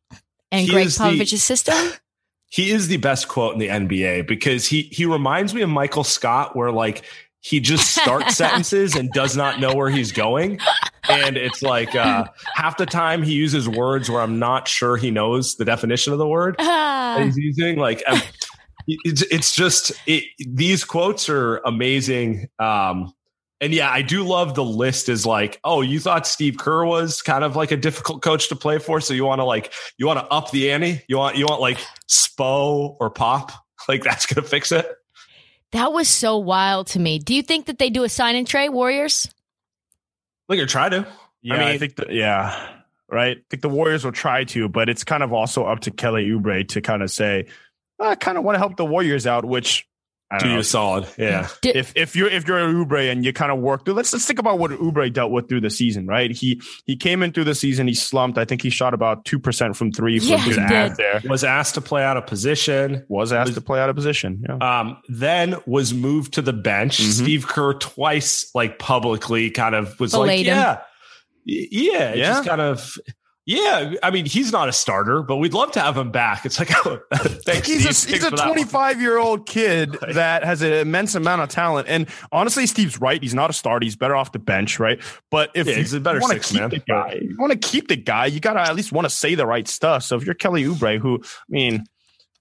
and 0.50 0.66
He 0.66 0.72
Gregg 0.72 0.86
is 0.86 0.96
the- 0.96 1.04
Popovich's 1.04 1.42
system. 1.42 1.74
he 2.50 2.70
is 2.70 2.88
the 2.88 2.98
best 2.98 3.28
quote 3.28 3.54
in 3.54 3.58
the 3.58 3.68
NBA 3.68 4.26
because 4.26 4.66
he 4.66 4.82
he 4.82 5.06
reminds 5.06 5.54
me 5.54 5.62
of 5.62 5.70
Michael 5.70 6.04
Scott, 6.04 6.54
where 6.54 6.70
like 6.70 7.02
he 7.44 7.60
just 7.60 7.94
starts 7.94 8.36
sentences 8.38 8.96
and 8.96 9.10
does 9.12 9.36
not 9.36 9.60
know 9.60 9.74
where 9.74 9.90
he's 9.90 10.12
going. 10.12 10.58
And 11.10 11.36
it's 11.36 11.60
like 11.60 11.94
uh, 11.94 12.24
half 12.54 12.78
the 12.78 12.86
time 12.86 13.22
he 13.22 13.34
uses 13.34 13.68
words 13.68 14.08
where 14.08 14.22
I'm 14.22 14.38
not 14.38 14.66
sure 14.66 14.96
he 14.96 15.10
knows 15.10 15.56
the 15.56 15.64
definition 15.66 16.14
of 16.14 16.18
the 16.18 16.26
word 16.26 16.56
that 16.58 16.66
Ah, 16.66 17.22
he's 17.22 17.36
using. 17.36 17.76
Like 17.76 18.02
um, 18.08 18.22
it's 18.86 19.20
it's 19.22 19.54
just 19.54 19.92
it, 20.06 20.24
these 20.38 20.84
quotes 20.84 21.28
are 21.28 21.58
amazing. 21.66 22.48
Um, 22.58 23.12
and 23.60 23.74
yeah, 23.74 23.90
I 23.90 24.00
do 24.00 24.24
love 24.24 24.54
the 24.54 24.64
list. 24.64 25.10
Is 25.10 25.26
like, 25.26 25.60
oh, 25.64 25.82
you 25.82 26.00
thought 26.00 26.26
Steve 26.26 26.56
Kerr 26.56 26.86
was 26.86 27.20
kind 27.20 27.44
of 27.44 27.56
like 27.56 27.72
a 27.72 27.76
difficult 27.76 28.22
coach 28.22 28.48
to 28.48 28.56
play 28.56 28.78
for, 28.78 29.02
so 29.02 29.12
you 29.12 29.26
want 29.26 29.40
to 29.40 29.44
like 29.44 29.70
you 29.98 30.06
want 30.06 30.18
to 30.18 30.26
up 30.32 30.50
the 30.50 30.70
ante. 30.70 31.02
You 31.08 31.18
want 31.18 31.36
you 31.36 31.44
want 31.44 31.60
like 31.60 31.78
Spo 32.10 32.96
or 33.00 33.10
Pop. 33.10 33.52
Like 33.86 34.02
that's 34.02 34.24
gonna 34.24 34.46
fix 34.46 34.72
it. 34.72 34.86
That 35.74 35.92
was 35.92 36.08
so 36.08 36.38
wild 36.38 36.86
to 36.88 36.98
me. 37.00 37.18
Do 37.18 37.34
you 37.34 37.42
think 37.42 37.66
that 37.66 37.78
they 37.78 37.90
do 37.90 38.04
a 38.04 38.08
sign 38.08 38.36
and 38.36 38.46
trade 38.46 38.70
Warriors? 38.70 39.28
Look, 40.48 40.58
or 40.58 40.66
try 40.66 40.88
to. 40.88 41.06
yeah, 41.42 41.54
I 41.54 41.56
I, 41.62 41.70
mean- 41.70 41.78
think 41.80 41.96
the, 41.96 42.06
yeah, 42.10 42.68
right. 43.08 43.36
I 43.38 43.42
think 43.50 43.62
the 43.62 43.68
Warriors 43.68 44.04
will 44.04 44.12
try 44.12 44.44
to, 44.44 44.68
but 44.68 44.88
it's 44.88 45.04
kind 45.04 45.22
of 45.22 45.32
also 45.32 45.64
up 45.64 45.80
to 45.80 45.90
Kelly 45.90 46.28
Oubre 46.28 46.66
to 46.68 46.80
kind 46.80 47.02
of 47.02 47.10
say, 47.10 47.46
I 48.00 48.14
kind 48.14 48.38
of 48.38 48.44
want 48.44 48.54
to 48.54 48.58
help 48.60 48.76
the 48.76 48.84
Warriors 48.84 49.26
out, 49.26 49.44
which 49.44 49.80
I 49.82 49.86
Do 50.38 50.44
don't 50.44 50.48
know. 50.50 50.54
you 50.56 50.60
a 50.60 50.64
solid. 50.64 51.06
Yeah. 51.18 51.48
if 51.64 51.92
if 51.96 52.14
you're 52.16 52.28
if 52.28 52.46
you're 52.46 52.58
Oubre 52.58 53.10
and 53.10 53.24
you 53.24 53.32
kind 53.32 53.50
of 53.52 53.58
work 53.58 53.84
through, 53.84 53.94
let's 53.94 54.12
let's 54.12 54.26
think 54.26 54.38
about 54.38 54.58
what 54.58 54.70
Oubre 54.72 55.12
dealt 55.12 55.30
with 55.32 55.48
through 55.48 55.60
the 55.62 55.70
season, 55.70 56.06
right? 56.06 56.30
He 56.30 56.60
he 56.86 56.96
came 56.96 57.22
in 57.22 57.32
through 57.32 57.44
the 57.44 57.54
season, 57.54 57.86
he 57.86 57.94
slumped. 57.94 58.38
I 58.38 58.44
think 58.44 58.62
he 58.62 58.70
shot 58.70 58.94
about 58.94 59.24
two 59.24 59.38
percent 59.38 59.76
from 59.76 59.92
three 59.92 60.18
for 60.18 60.26
Yeah, 60.26 60.38
his 60.38 60.56
he 60.56 60.66
did. 60.66 60.96
there. 60.96 61.20
Was 61.28 61.44
asked 61.44 61.74
to 61.74 61.80
play 61.80 62.02
out 62.04 62.16
of 62.16 62.26
position. 62.26 63.04
Was 63.08 63.32
asked 63.32 63.54
to 63.54 63.60
play 63.60 63.80
out 63.80 63.88
of 63.90 63.96
position. 63.96 64.44
Yeah. 64.48 64.56
Um, 64.80 64.98
then 65.08 65.56
was 65.66 65.92
moved 65.94 66.34
to 66.34 66.42
the 66.42 66.52
bench. 66.52 66.98
Mhm. 66.98 67.22
Steve 67.22 67.46
Kerr 67.46 67.74
twice, 67.74 68.50
like 68.54 68.78
publicly, 68.78 69.50
kind 69.50 69.74
of 69.74 69.98
was 70.00 70.14
like, 70.14 70.38
him. 70.40 70.46
yeah, 70.46 70.78
yeah, 71.44 72.14
Yeah. 72.14 72.24
just 72.34 72.48
kind 72.48 72.60
of, 72.60 72.96
yeah. 73.46 73.94
I 74.02 74.10
mean, 74.10 74.26
he's 74.26 74.52
not 74.52 74.68
a 74.68 74.72
starter, 74.72 75.22
but 75.22 75.36
we'd 75.36 75.52
love 75.54 75.72
to 75.72 75.80
have 75.80 75.96
him 75.96 76.10
back. 76.10 76.46
It's 76.46 76.58
like, 76.58 76.70
oh, 76.86 76.98
thanks, 77.14 77.68
He's 77.68 77.84
a, 77.84 77.88
he's 78.10 78.24
a 78.24 78.30
for 78.30 78.36
that 78.36 78.46
one. 78.46 78.54
25 78.54 79.00
year 79.00 79.18
old 79.18 79.46
kid 79.46 79.92
that 80.12 80.44
has 80.44 80.62
an 80.62 80.72
immense 80.72 81.14
amount 81.14 81.42
of 81.42 81.48
talent. 81.50 81.88
And 81.88 82.08
honestly, 82.32 82.66
Steve's 82.66 83.00
right. 83.00 83.22
He's 83.22 83.34
not 83.34 83.50
a 83.50 83.52
starter. 83.52 83.84
He's 83.84 83.96
better 83.96 84.16
off 84.16 84.32
the 84.32 84.38
bench, 84.38 84.78
right? 84.80 85.00
But 85.30 85.50
if 85.54 85.66
Yeah, 85.66 85.78
you 85.78 85.96
a 85.96 86.00
better 86.00 86.20
want 86.20 86.32
to 86.32 86.48
keep 86.48 86.60
man. 86.60 86.70
the 86.70 86.78
guy, 86.78 87.18
you 87.20 87.36
want 87.38 87.52
to 87.52 87.58
keep 87.58 87.88
the 87.88 87.96
guy, 87.96 88.26
you 88.26 88.40
got 88.40 88.54
to 88.54 88.60
at 88.60 88.74
least 88.74 88.92
want 88.92 89.04
to 89.04 89.10
say 89.10 89.34
the 89.34 89.46
right 89.46 89.68
stuff. 89.68 90.04
So 90.04 90.16
if 90.16 90.24
you're 90.24 90.34
Kelly 90.34 90.64
Oubre, 90.64 90.98
who, 90.98 91.20
I 91.22 91.26
mean, 91.48 91.84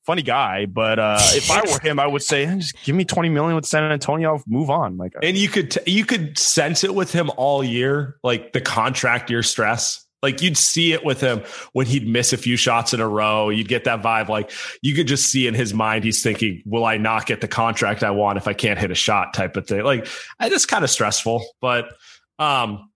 funny 0.06 0.22
guy, 0.22 0.66
but 0.66 1.00
uh, 1.00 1.18
if 1.22 1.50
I 1.52 1.62
were 1.70 1.80
him, 1.80 2.00
I 2.00 2.08
would 2.08 2.22
say, 2.24 2.46
"Eh, 2.46 2.56
just 2.58 2.76
give 2.84 2.96
me 2.96 3.06
20 3.06 3.30
million 3.30 3.56
with 3.56 3.66
San 3.66 3.84
Antonio, 3.90 4.42
move 4.48 4.70
on. 4.70 4.98
Like, 4.98 5.14
And 5.22 5.38
you 5.38 5.48
could 5.50 5.72
t- 5.72 5.92
you 5.92 6.06
could 6.06 6.38
sense 6.38 6.84
it 6.84 6.94
with 6.94 7.12
him 7.14 7.30
all 7.38 7.64
year, 7.64 8.18
like 8.24 8.52
the 8.54 8.62
contract 8.62 9.30
year 9.30 9.44
stress. 9.44 10.03
Like 10.24 10.42
you'd 10.42 10.58
see 10.58 10.94
it 10.94 11.04
with 11.06 11.22
him 11.22 11.44
when 11.74 11.86
he'd 11.86 12.08
miss 12.08 12.34
a 12.34 12.38
few 12.38 12.56
shots 12.56 12.94
in 12.94 13.00
a 13.02 13.08
row. 13.08 13.50
You'd 13.50 13.68
get 13.68 13.84
that 13.84 14.02
vibe. 14.02 14.30
Like 14.30 14.50
you 14.82 14.96
could 14.96 15.06
just 15.08 15.26
see 15.26 15.46
in 15.48 15.54
his 15.54 15.74
mind, 15.74 16.04
he's 16.06 16.24
thinking, 16.24 16.64
"Will 16.66 16.86
I 16.86 16.98
not 16.98 17.26
get 17.28 17.42
the 17.42 17.48
contract 17.48 18.04
I 18.04 18.12
want 18.12 18.38
if 18.38 18.48
I 18.48 18.54
can't 18.54 18.80
hit 18.80 18.90
a 18.90 18.96
shot?" 18.96 19.34
Type 19.34 19.56
of 19.58 19.68
thing. 19.68 19.84
Like 19.84 20.08
I 20.40 20.50
just 20.50 20.68
kind 20.70 20.84
of 20.84 20.90
stressful, 20.90 21.46
but 21.62 21.94
um, 22.40 22.90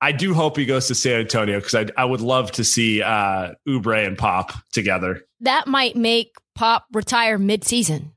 I 0.00 0.12
do 0.12 0.34
hope 0.34 0.56
he 0.56 0.66
goes 0.66 0.86
to 0.88 0.94
San 0.94 1.20
Antonio 1.20 1.58
because 1.58 1.74
I 1.74 1.86
I 1.96 2.04
would 2.04 2.20
love 2.20 2.52
to 2.52 2.64
see 2.64 3.02
uh 3.02 3.54
Oubre 3.66 4.06
and 4.06 4.16
Pop 4.18 4.52
together. 4.72 5.22
that 5.40 5.66
might 5.66 5.96
make 5.96 6.34
Pop 6.54 6.84
retire 6.92 7.38
mid-season. 7.38 8.12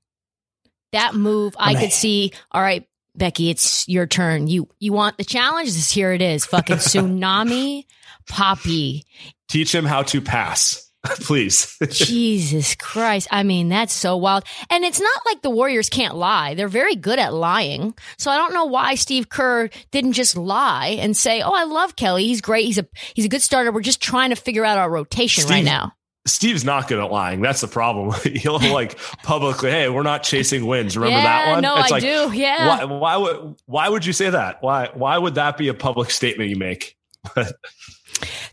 That 0.91 1.15
move, 1.15 1.55
I 1.57 1.73
mean- 1.73 1.83
could 1.83 1.93
see. 1.93 2.33
All 2.51 2.61
right, 2.61 2.85
Becky, 3.15 3.49
it's 3.49 3.87
your 3.87 4.07
turn. 4.07 4.47
You 4.47 4.67
you 4.79 4.91
want 4.93 5.17
the 5.17 5.23
challenge? 5.23 5.69
This 5.69 5.89
here 5.91 6.11
it 6.11 6.21
is. 6.21 6.45
Fucking 6.45 6.75
tsunami, 6.79 7.85
Poppy. 8.27 9.05
Teach 9.49 9.73
him 9.73 9.85
how 9.85 10.03
to 10.03 10.21
pass, 10.21 10.91
please. 11.05 11.77
Jesus 11.89 12.75
Christ! 12.75 13.27
I 13.31 13.43
mean, 13.43 13.69
that's 13.69 13.93
so 13.93 14.17
wild. 14.17 14.43
And 14.69 14.83
it's 14.83 14.99
not 14.99 15.25
like 15.25 15.41
the 15.41 15.49
Warriors 15.49 15.89
can't 15.89 16.15
lie. 16.15 16.53
They're 16.53 16.67
very 16.67 16.95
good 16.95 17.19
at 17.19 17.33
lying. 17.33 17.93
So 18.17 18.31
I 18.31 18.37
don't 18.37 18.53
know 18.53 18.65
why 18.65 18.95
Steve 18.95 19.29
Kerr 19.29 19.69
didn't 19.91 20.13
just 20.13 20.37
lie 20.37 20.97
and 20.99 21.15
say, 21.15 21.41
"Oh, 21.41 21.53
I 21.53 21.63
love 21.63 21.95
Kelly. 21.95 22.25
He's 22.25 22.41
great. 22.41 22.65
He's 22.65 22.77
a 22.77 22.87
he's 23.13 23.25
a 23.25 23.29
good 23.29 23.41
starter. 23.41 23.71
We're 23.71 23.81
just 23.81 24.01
trying 24.01 24.29
to 24.29 24.35
figure 24.35 24.65
out 24.65 24.77
our 24.77 24.89
rotation 24.89 25.47
right 25.49 25.65
now." 25.65 25.93
Steve's 26.27 26.63
not 26.63 26.87
good 26.87 26.99
at 26.99 27.11
lying. 27.11 27.41
That's 27.41 27.61
the 27.61 27.67
problem. 27.67 28.13
He'll 28.35 28.59
like 28.73 28.97
publicly, 29.23 29.71
"Hey, 29.71 29.89
we're 29.89 30.03
not 30.03 30.23
chasing 30.23 30.65
wins." 30.65 30.95
Remember 30.95 31.17
yeah, 31.17 31.23
that 31.23 31.51
one? 31.51 31.61
no, 31.63 31.77
it's 31.77 31.91
I 31.91 31.95
like, 31.95 32.03
do. 32.03 32.31
Yeah. 32.33 32.67
why, 32.67 32.83
why 32.85 33.17
would 33.17 33.55
why 33.65 33.89
would 33.89 34.05
you 34.05 34.13
say 34.13 34.29
that? 34.29 34.61
Why 34.61 34.89
why 34.93 35.17
would 35.17 35.35
that 35.35 35.57
be 35.57 35.67
a 35.67 35.73
public 35.73 36.11
statement 36.11 36.49
you 36.49 36.57
make? 36.57 36.95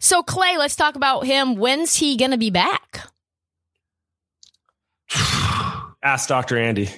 So 0.01 0.23
Klay, 0.23 0.57
let's 0.59 0.77
talk 0.77 0.95
about 0.97 1.27
him. 1.27 1.57
When's 1.57 1.97
he 1.97 2.17
going 2.17 2.31
to 2.33 2.39
be 2.39 2.51
back? 2.51 3.01
Ask 6.03 6.29
Dr. 6.29 6.59
Andy. 6.59 6.91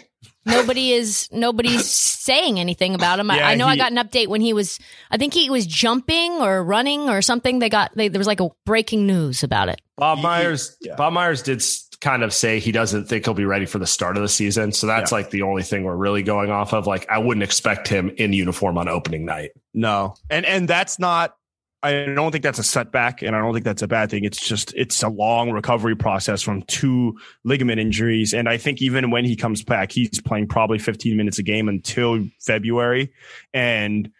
Nobody 0.46 0.92
is 0.92 1.28
nobody's 1.32 1.88
saying 1.90 2.58
anything 2.60 2.94
about 2.94 3.18
him. 3.18 3.30
I, 3.30 3.36
Yeah, 3.38 3.48
I 3.48 3.54
know 3.54 3.66
I 3.66 3.76
got 3.76 3.92
an 3.92 3.98
update 3.98 4.28
when 4.28 4.40
he 4.40 4.52
was 4.52 4.78
I 5.10 5.16
think 5.16 5.32
he 5.34 5.48
was 5.50 5.66
jumping 5.66 6.32
or 6.40 6.62
running 6.62 7.08
or 7.08 7.22
something. 7.22 7.58
They 7.58 7.68
got 7.68 7.92
they, 7.94 8.08
there 8.08 8.18
was 8.18 8.26
like 8.26 8.40
a 8.40 8.48
breaking 8.66 9.06
news 9.06 9.42
about 9.42 9.68
it. 9.68 9.80
Bob 9.96 10.18
He- 10.18 10.22
Myers. 10.24 10.76
yeah. 10.80 10.96
Bob 10.96 11.12
Myers 11.12 11.42
did 11.42 11.62
kind 12.00 12.22
of 12.22 12.32
say 12.32 12.58
he 12.60 12.72
doesn't 12.72 13.06
think 13.06 13.26
he'll 13.26 13.34
be 13.34 13.44
ready 13.44 13.66
for 13.66 13.78
the 13.78 13.86
start 13.86 14.16
of 14.16 14.22
the 14.22 14.28
season. 14.28 14.72
So 14.72 14.86
that's 14.86 15.12
Yeah. 15.12 15.18
like 15.18 15.30
the 15.30 15.42
only 15.42 15.62
thing 15.62 15.84
we're 15.84 15.96
really 15.96 16.22
going 16.22 16.50
off 16.50 16.72
of. 16.72 16.86
Like 16.86 17.08
I 17.10 17.18
wouldn't 17.18 17.44
expect 17.44 17.88
him 17.88 18.10
in 18.16 18.32
uniform 18.32 18.78
on 18.78 18.88
opening 18.88 19.24
night. 19.26 19.50
No, 19.74 20.14
and 20.30 20.44
and 20.46 20.66
that's 20.68 20.98
not. 20.98 21.34
I 21.82 22.04
don't 22.04 22.30
think 22.30 22.44
that's 22.44 22.58
a 22.58 22.64
setback, 22.64 23.22
and 23.22 23.34
I 23.34 23.40
don't 23.40 23.54
think 23.54 23.64
that's 23.64 23.82
a 23.82 23.88
bad 23.88 24.10
thing. 24.10 24.24
It's 24.24 24.46
just 24.46 24.74
it's 24.74 25.02
a 25.02 25.08
long 25.08 25.50
recovery 25.50 25.96
process 25.96 26.42
from 26.42 26.62
two 26.64 27.18
ligament 27.44 27.80
injuries, 27.80 28.34
and 28.34 28.48
I 28.48 28.58
think 28.58 28.82
even 28.82 29.10
when 29.10 29.24
he 29.24 29.34
comes 29.34 29.64
back, 29.64 29.90
he's 29.92 30.20
playing 30.20 30.48
probably 30.48 30.78
15 30.78 31.16
minutes 31.16 31.38
a 31.38 31.42
game 31.42 31.68
until 31.68 32.26
February, 32.40 33.12
and 33.54 34.10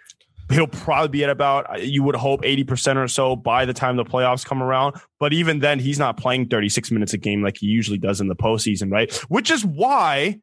he'll 0.51 0.66
probably 0.66 1.09
be 1.09 1.23
at 1.23 1.31
about 1.31 1.83
you 1.83 2.03
would 2.03 2.16
hope 2.16 2.40
80 2.44 2.64
percent 2.64 2.99
or 2.99 3.09
so 3.09 3.37
by 3.37 3.66
the 3.66 3.75
time 3.75 3.96
the 3.96 4.05
playoffs 4.05 4.44
come 4.44 4.62
around. 4.62 4.96
But 5.18 5.35
even 5.35 5.59
then, 5.59 5.79
he's 5.79 5.99
not 5.99 6.16
playing 6.16 6.49
36 6.49 6.90
minutes 6.90 7.12
a 7.12 7.18
game 7.18 7.42
like 7.42 7.59
he 7.59 7.66
usually 7.66 7.99
does 7.99 8.23
in 8.23 8.29
the 8.29 8.37
postseason, 8.37 8.90
right? 8.90 9.12
Which 9.29 9.51
is 9.51 9.64
why 9.66 10.40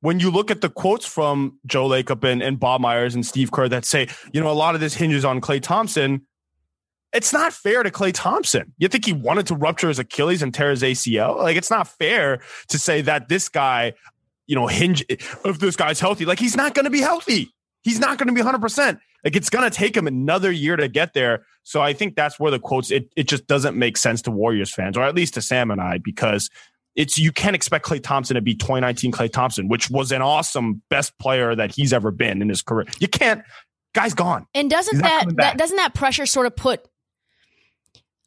when 0.00 0.20
you 0.20 0.30
look 0.30 0.50
at 0.50 0.60
the 0.60 0.68
quotes 0.68 1.06
from 1.06 1.58
Joe 1.66 1.88
Lacob 1.88 2.24
and, 2.24 2.42
and 2.42 2.60
Bob 2.60 2.80
Myers 2.80 3.14
and 3.14 3.24
Steve 3.24 3.50
Kerr 3.50 3.68
that 3.68 3.84
say, 3.84 4.08
you 4.32 4.40
know, 4.40 4.50
a 4.50 4.52
lot 4.52 4.74
of 4.74 4.80
this 4.80 4.94
hinges 4.94 5.24
on 5.24 5.40
Klay 5.40 5.60
Thompson, 5.60 6.26
it's 7.12 7.32
not 7.32 7.52
fair 7.52 7.82
to 7.82 7.90
Klay 7.90 8.12
Thompson. 8.12 8.72
You 8.78 8.88
think 8.88 9.06
he 9.06 9.12
wanted 9.12 9.46
to 9.46 9.54
rupture 9.54 9.88
his 9.88 9.98
Achilles 9.98 10.42
and 10.42 10.52
tear 10.52 10.70
his 10.70 10.82
ACL? 10.82 11.38
Like, 11.38 11.56
it's 11.56 11.70
not 11.70 11.88
fair 11.88 12.40
to 12.68 12.78
say 12.78 13.00
that 13.02 13.28
this 13.28 13.48
guy, 13.48 13.94
you 14.46 14.54
know, 14.54 14.66
hinge 14.66 15.04
if 15.08 15.58
this 15.58 15.76
guy's 15.76 15.98
healthy. 15.98 16.24
Like, 16.24 16.38
he's 16.38 16.56
not 16.56 16.74
going 16.74 16.84
to 16.84 16.90
be 16.90 17.00
healthy. 17.00 17.52
He's 17.82 17.98
not 17.98 18.18
going 18.18 18.28
to 18.28 18.34
be 18.34 18.42
100%. 18.42 18.98
Like, 19.24 19.34
it's 19.34 19.50
going 19.50 19.68
to 19.68 19.74
take 19.74 19.96
him 19.96 20.06
another 20.06 20.52
year 20.52 20.76
to 20.76 20.88
get 20.88 21.14
there. 21.14 21.46
So 21.62 21.80
I 21.80 21.94
think 21.94 22.16
that's 22.16 22.38
where 22.38 22.50
the 22.50 22.60
quotes, 22.60 22.90
it, 22.90 23.08
it 23.16 23.28
just 23.28 23.46
doesn't 23.46 23.76
make 23.76 23.96
sense 23.96 24.22
to 24.22 24.30
Warriors 24.30 24.72
fans, 24.72 24.96
or 24.96 25.02
at 25.02 25.14
least 25.14 25.34
to 25.34 25.42
Sam 25.42 25.70
and 25.70 25.80
I, 25.80 25.98
because 25.98 26.50
it's 26.96 27.18
you 27.18 27.30
can't 27.30 27.54
expect 27.54 27.84
Klay 27.84 28.02
Thompson 28.02 28.34
to 28.34 28.40
be 28.40 28.54
2019 28.54 29.12
Klay 29.12 29.30
Thompson, 29.30 29.68
which 29.68 29.90
was 29.90 30.10
an 30.12 30.22
awesome 30.22 30.82
best 30.88 31.16
player 31.18 31.54
that 31.54 31.74
he's 31.74 31.92
ever 31.92 32.10
been 32.10 32.42
in 32.42 32.48
his 32.48 32.62
career. 32.62 32.86
You 32.98 33.08
can't. 33.08 33.42
Guy's 33.94 34.14
gone. 34.14 34.46
And 34.54 34.68
doesn't 34.68 34.98
that, 34.98 35.26
that 35.36 35.58
doesn't 35.58 35.76
that 35.76 35.94
pressure 35.94 36.26
sort 36.26 36.46
of 36.46 36.56
put 36.56 36.86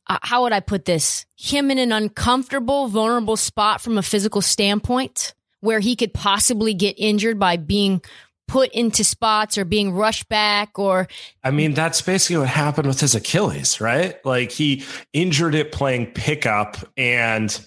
uh, 0.10 0.18
how 0.24 0.44
would 0.44 0.54
I 0.54 0.60
put 0.60 0.86
this? 0.86 1.26
Him 1.38 1.70
in 1.70 1.78
an 1.78 1.92
uncomfortable, 1.92 2.88
vulnerable 2.88 3.38
spot 3.38 3.80
from 3.80 3.98
a 3.98 4.02
physical 4.02 4.42
standpoint 4.42 5.36
where 5.62 5.80
he 5.80 5.96
could 5.96 6.14
possibly 6.14 6.74
get 6.74 6.96
injured 6.98 7.38
by 7.38 7.58
being 7.58 8.02
put 8.48 8.72
into 8.72 9.04
spots 9.04 9.60
or 9.60 9.66
being 9.66 9.92
rushed 9.94 10.28
back 10.28 10.80
or 10.80 11.08
I 11.44 11.52
mean 11.52 11.76
that's 11.76 12.02
basically 12.02 12.38
what 12.38 12.48
happened 12.48 12.88
with 12.88 13.00
his 13.00 13.14
Achilles, 13.14 13.80
right? 13.80 14.24
Like 14.26 14.52
he 14.52 14.84
injured 15.14 15.54
it 15.54 15.72
playing 15.72 16.08
pickup 16.08 16.78
and 16.98 17.64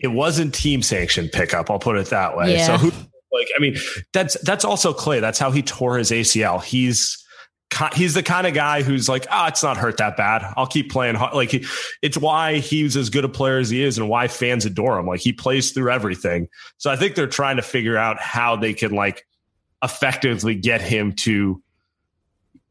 it 0.00 0.08
wasn't 0.08 0.54
team 0.54 0.82
sanctioned 0.82 1.32
pickup, 1.32 1.70
I'll 1.70 1.78
put 1.78 1.96
it 1.96 2.06
that 2.08 2.36
way. 2.36 2.54
Yeah. 2.54 2.66
So 2.66 2.76
who 2.76 2.90
like 3.32 3.48
I 3.56 3.60
mean 3.60 3.76
that's 4.12 4.40
that's 4.42 4.64
also 4.64 4.92
Klay. 4.92 5.20
that's 5.20 5.38
how 5.38 5.50
he 5.50 5.62
tore 5.62 5.98
his 5.98 6.10
ACL. 6.10 6.62
He's 6.62 7.24
he's 7.94 8.14
the 8.14 8.22
kind 8.22 8.46
of 8.46 8.54
guy 8.54 8.82
who's 8.82 9.08
like, 9.08 9.26
ah, 9.30 9.44
oh, 9.44 9.48
it's 9.48 9.62
not 9.62 9.76
hurt 9.76 9.98
that 9.98 10.16
bad. 10.16 10.42
I'll 10.56 10.66
keep 10.66 10.90
playing. 10.90 11.16
Like, 11.16 11.50
he, 11.50 11.66
it's 12.02 12.16
why 12.16 12.58
he's 12.58 12.96
as 12.96 13.10
good 13.10 13.24
a 13.24 13.28
player 13.28 13.58
as 13.58 13.70
he 13.70 13.82
is, 13.82 13.98
and 13.98 14.08
why 14.08 14.28
fans 14.28 14.64
adore 14.64 14.98
him. 14.98 15.06
Like, 15.06 15.20
he 15.20 15.32
plays 15.32 15.72
through 15.72 15.90
everything. 15.90 16.48
So 16.78 16.90
I 16.90 16.96
think 16.96 17.14
they're 17.14 17.26
trying 17.26 17.56
to 17.56 17.62
figure 17.62 17.96
out 17.96 18.18
how 18.18 18.56
they 18.56 18.72
can 18.72 18.92
like 18.92 19.26
effectively 19.82 20.54
get 20.54 20.80
him 20.80 21.12
to, 21.12 21.62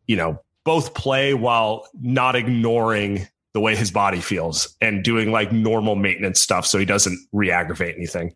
you 0.08 0.16
know, 0.16 0.42
both 0.64 0.94
play 0.94 1.34
while 1.34 1.88
not 2.02 2.36
ignoring 2.36 3.28
the 3.58 3.62
way 3.62 3.76
his 3.76 3.90
body 3.90 4.22
feels 4.22 4.78
and 4.82 5.04
doing 5.04 5.32
like 5.32 5.52
normal 5.52 5.96
maintenance 5.96 6.40
stuff 6.40 6.64
so 6.64 6.78
he 6.78 6.86
doesn't 6.86 7.18
re-aggravate 7.32 7.96
anything. 7.98 8.36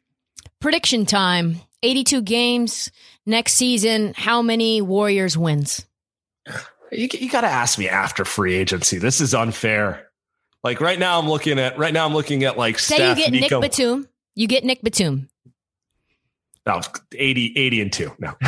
Prediction 0.59 1.05
time. 1.05 1.57
82 1.83 2.23
games 2.23 2.89
next 3.27 3.53
season. 3.53 4.15
How 4.17 4.41
many 4.41 4.81
Warriors 4.81 5.37
wins? 5.37 5.85
You, 6.91 7.07
you 7.13 7.29
got 7.29 7.41
to 7.41 7.47
ask 7.47 7.77
me 7.77 7.87
after 7.87 8.25
free 8.25 8.55
agency. 8.55 8.97
This 8.97 9.21
is 9.21 9.35
unfair. 9.35 10.09
Like 10.63 10.81
right 10.81 10.97
now, 10.97 11.19
I'm 11.19 11.29
looking 11.29 11.59
at 11.59 11.77
right 11.77 11.93
now. 11.93 12.07
I'm 12.07 12.13
looking 12.15 12.43
at 12.43 12.57
like 12.57 12.79
say 12.79 12.95
Steph, 12.95 13.19
you 13.19 13.25
get 13.25 13.31
Nico. 13.31 13.59
Nick 13.59 13.71
Batum. 13.71 14.07
You 14.33 14.47
get 14.47 14.63
Nick 14.63 14.81
Batum. 14.81 15.29
No, 16.65 16.81
80, 17.15 17.53
80 17.55 17.81
and 17.81 17.93
two. 17.93 18.11
No, 18.17 18.33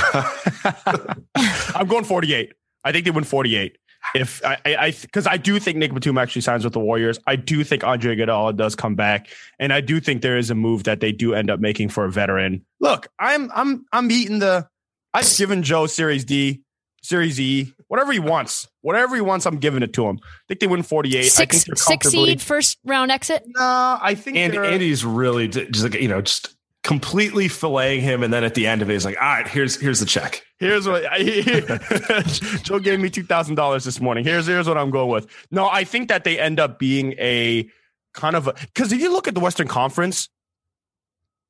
I'm 1.76 1.86
going 1.88 2.04
48. 2.04 2.52
I 2.84 2.92
think 2.92 3.06
they 3.06 3.12
win 3.12 3.24
48. 3.26 3.78
If 4.16 4.44
I, 4.46 4.58
I, 4.66 4.92
because 4.92 5.28
I, 5.28 5.34
I, 5.34 5.38
do 5.38 5.60
think 5.60 5.78
Nick 5.78 5.94
Batum 5.94 6.18
actually 6.18 6.42
signs 6.42 6.63
with 6.63 6.74
the 6.74 6.80
Warriors. 6.80 7.20
I 7.26 7.36
do 7.36 7.63
think 7.63 7.84
Andre 7.84 8.16
Iguodala 8.16 8.56
does 8.56 8.76
come 8.76 8.96
back, 8.96 9.30
and 9.60 9.74
I 9.74 9.82
do 9.82 10.00
think 10.00 10.22
there 10.22 10.38
is 10.38 10.50
a 10.50 10.56
move 10.56 10.84
that 10.84 11.00
they 11.00 11.12
do 11.12 11.34
end 11.34 11.50
up 11.50 11.60
making 11.60 11.89
for 11.89 12.06
a 12.06 12.12
veteran. 12.12 12.66
Look, 12.80 13.08
I'm, 13.20 13.52
I'm, 13.54 13.86
I'm 13.92 14.12
eating 14.12 14.39
the. 14.39 14.68
I've 15.13 15.38
given 15.38 15.63
Joe 15.63 15.88
Series 15.88 16.26
D, 16.26 16.62
Series 17.02 17.39
E, 17.39 17.74
whatever 17.88 18.12
he 18.12 18.20
wants, 18.20 18.68
whatever 18.82 19.16
he 19.16 19.22
wants. 19.22 19.46
I'm 19.46 19.58
giving 19.58 19.84
it 19.84 19.94
to 19.94 20.06
him. 20.06 20.20
I 20.24 20.44
think 20.48 20.60
they 20.60 20.68
win 20.68 20.84
48. 20.84 21.24
Six, 21.24 21.38
I 21.38 21.46
think 21.46 21.78
six 21.78 22.10
seed 22.10 22.42
first 22.42 22.80
round 22.84 23.12
exit. 23.12 23.44
No, 23.46 24.00
I 24.02 24.16
think 24.16 24.38
and 24.38 24.56
Andy's 24.56 25.06
really 25.06 25.48
just 25.48 25.84
like 25.84 25.96
you 25.96 26.08
know 26.08 26.22
just 26.22 26.56
completely 26.84 27.48
filleting 27.48 28.02
him, 28.02 28.24
and 28.24 28.34
then 28.34 28.43
at 28.43 28.54
the 28.54 28.67
end 28.67 28.82
of 28.82 28.89
it, 28.89 28.93
he's 28.93 29.06
like, 29.06 29.17
"All 29.19 29.28
right, 29.28 29.48
here's 29.48 29.80
here's 29.80 30.00
the 30.00 30.06
check. 30.06 30.43
Here's 30.60 30.88
what 30.88 31.06
I, 31.10 31.19
Joe 32.63 32.80
gave 32.80 33.00
me 33.00 33.10
two 33.10 33.24
thousand 33.24 33.56
dollars 33.56 33.84
this 33.84 34.00
morning. 34.00 34.24
Here's 34.24 34.46
here's 34.46 34.67
what 34.67 34.78
I'm 34.78 34.91
going 34.91 35.10
with. 35.10 35.28
No, 35.50 35.67
I 35.67 35.84
think 35.84 36.10
that 36.10 36.24
they 36.24 36.39
end 36.39 36.60
up 36.60 36.80
being 36.80 37.13
a 37.13 37.69
kind 38.13 38.36
of 38.36 38.46
because 38.74 38.91
if 38.91 39.00
you 39.00 39.12
look 39.12 39.28
at 39.28 39.34
the 39.34 39.39
Western 39.39 39.67
Conference, 39.67 40.30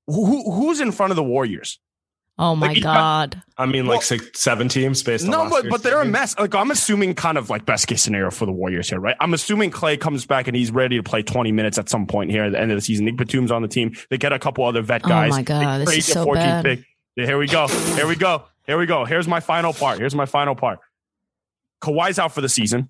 who 0.08 0.52
who's 0.52 0.80
in 0.80 0.92
front 0.92 1.12
of 1.12 1.16
the 1.16 1.24
Warriors? 1.24 1.80
Oh 2.40 2.56
my 2.56 2.70
like, 2.70 2.82
god! 2.82 3.44
I 3.58 3.68
mean, 3.68 3.86
like 3.86 3.98
well, 3.98 4.02
six, 4.02 4.42
seven 4.42 4.68
teams 4.68 5.04
based. 5.04 5.28
No, 5.28 5.48
but 5.50 5.70
but 5.70 5.84
they're 5.84 6.02
a 6.02 6.06
mess. 6.06 6.38
Like 6.38 6.56
I'm 6.56 6.72
assuming, 6.72 7.14
kind 7.14 7.38
of 7.38 7.52
like 7.52 7.66
best 7.66 7.86
case 7.86 8.02
scenario 8.02 8.32
for 8.32 8.48
the 8.48 8.52
Warriors 8.52 8.90
here, 8.90 9.00
right? 9.00 9.16
I'm 9.20 9.36
assuming 9.36 9.70
Klay 9.70 10.00
comes 10.00 10.26
back 10.26 10.48
and 10.48 10.58
he's 10.58 10.72
ready 10.72 10.98
to 10.98 11.04
play 11.04 11.22
20 11.22 11.52
minutes 11.52 11.78
at 11.78 11.90
some 11.90 12.08
point 12.08 12.32
here 12.32 12.46
at 12.46 12.52
the 12.52 12.60
end 12.60 12.72
of 12.72 12.78
the 12.78 12.82
season. 12.82 13.06
Nick 13.06 13.18
Batum's 13.18 13.52
on 13.52 13.62
the 13.62 13.68
team. 13.68 13.96
They 14.10 14.18
get 14.18 14.34
a 14.34 14.40
couple 14.40 14.66
other 14.66 14.82
vet 14.82 15.02
oh 15.06 15.10
guys. 15.10 15.32
Oh 15.32 15.36
my 15.36 15.44
god, 15.44 15.82
this 15.82 15.98
is 15.98 16.06
so 16.08 16.34
bad. 16.34 16.66
Pick. 16.66 16.84
Here 17.16 17.38
we 17.38 17.46
go. 17.46 17.68
Here 17.68 18.08
we 18.08 18.16
go. 18.16 18.46
Here 18.66 18.80
we 18.80 18.88
go. 18.88 19.06
Here's 19.06 19.28
my 19.28 19.40
final 19.40 19.72
part. 19.72 20.00
Here's 20.00 20.16
my 20.16 20.26
final 20.26 20.56
part. 20.56 20.80
Kawhi's 21.82 22.18
out 22.18 22.32
for 22.32 22.42
the 22.42 22.50
season. 22.50 22.90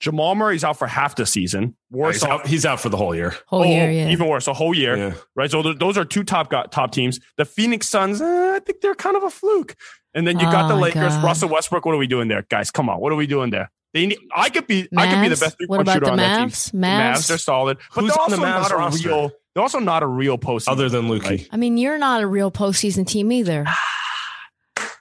Jamal 0.00 0.34
Murray's 0.34 0.62
out 0.62 0.78
for 0.78 0.86
half 0.86 1.16
the 1.16 1.26
season. 1.26 1.76
Worse, 1.90 2.16
he's, 2.16 2.24
out, 2.24 2.46
he's 2.46 2.66
out 2.66 2.80
for 2.80 2.88
the 2.88 2.96
whole 2.96 3.14
year. 3.14 3.34
Whole 3.46 3.62
oh, 3.62 3.64
year, 3.64 3.90
yeah. 3.90 4.10
Even 4.10 4.28
worse, 4.28 4.46
a 4.46 4.52
whole 4.52 4.74
year, 4.74 4.96
yeah. 4.96 5.14
right? 5.34 5.50
So 5.50 5.62
th- 5.62 5.78
those 5.78 5.98
are 5.98 6.04
two 6.04 6.22
top 6.22 6.50
top 6.70 6.92
teams. 6.92 7.18
The 7.36 7.44
Phoenix 7.44 7.88
Suns, 7.88 8.20
eh, 8.20 8.54
I 8.54 8.60
think 8.60 8.80
they're 8.80 8.94
kind 8.94 9.16
of 9.16 9.24
a 9.24 9.30
fluke. 9.30 9.76
And 10.14 10.26
then 10.26 10.38
you 10.38 10.46
got 10.46 10.66
oh 10.66 10.68
the 10.68 10.80
Lakers, 10.80 11.14
God. 11.14 11.24
Russell 11.24 11.48
Westbrook. 11.48 11.84
What 11.84 11.94
are 11.94 11.98
we 11.98 12.06
doing 12.06 12.28
there, 12.28 12.46
guys? 12.48 12.70
Come 12.70 12.88
on, 12.88 13.00
what 13.00 13.12
are 13.12 13.16
we 13.16 13.26
doing 13.26 13.50
there? 13.50 13.70
They 13.94 14.06
need, 14.06 14.18
I 14.34 14.50
could 14.50 14.66
be, 14.66 14.84
Mavs? 14.84 14.98
I 14.98 15.10
could 15.10 15.22
be 15.22 15.28
the 15.28 15.36
best 15.36 15.56
three 15.56 15.66
point 15.66 15.88
shooter 15.88 16.00
the 16.06 16.12
on 16.12 16.18
Mavs? 16.18 16.64
that 16.66 16.70
team. 16.70 16.80
Mavs? 16.80 17.14
Mavs, 17.14 17.28
they're 17.28 17.38
solid, 17.38 17.78
but 17.94 18.02
Who's 18.02 18.12
they're 18.12 18.22
on 18.22 18.32
also 18.32 18.36
the 18.36 18.42
Mavs 18.42 18.70
not 18.70 18.94
a 19.02 19.08
real. 19.08 19.32
They're 19.54 19.62
also 19.62 19.78
not 19.80 20.02
a 20.04 20.06
real 20.06 20.38
postseason 20.38 20.68
other 20.68 20.88
than 20.88 21.08
Lukey. 21.08 21.48
I 21.50 21.56
mean, 21.56 21.78
you're 21.78 21.98
not 21.98 22.22
a 22.22 22.26
real 22.26 22.52
postseason 22.52 23.06
team 23.06 23.32
either. 23.32 23.64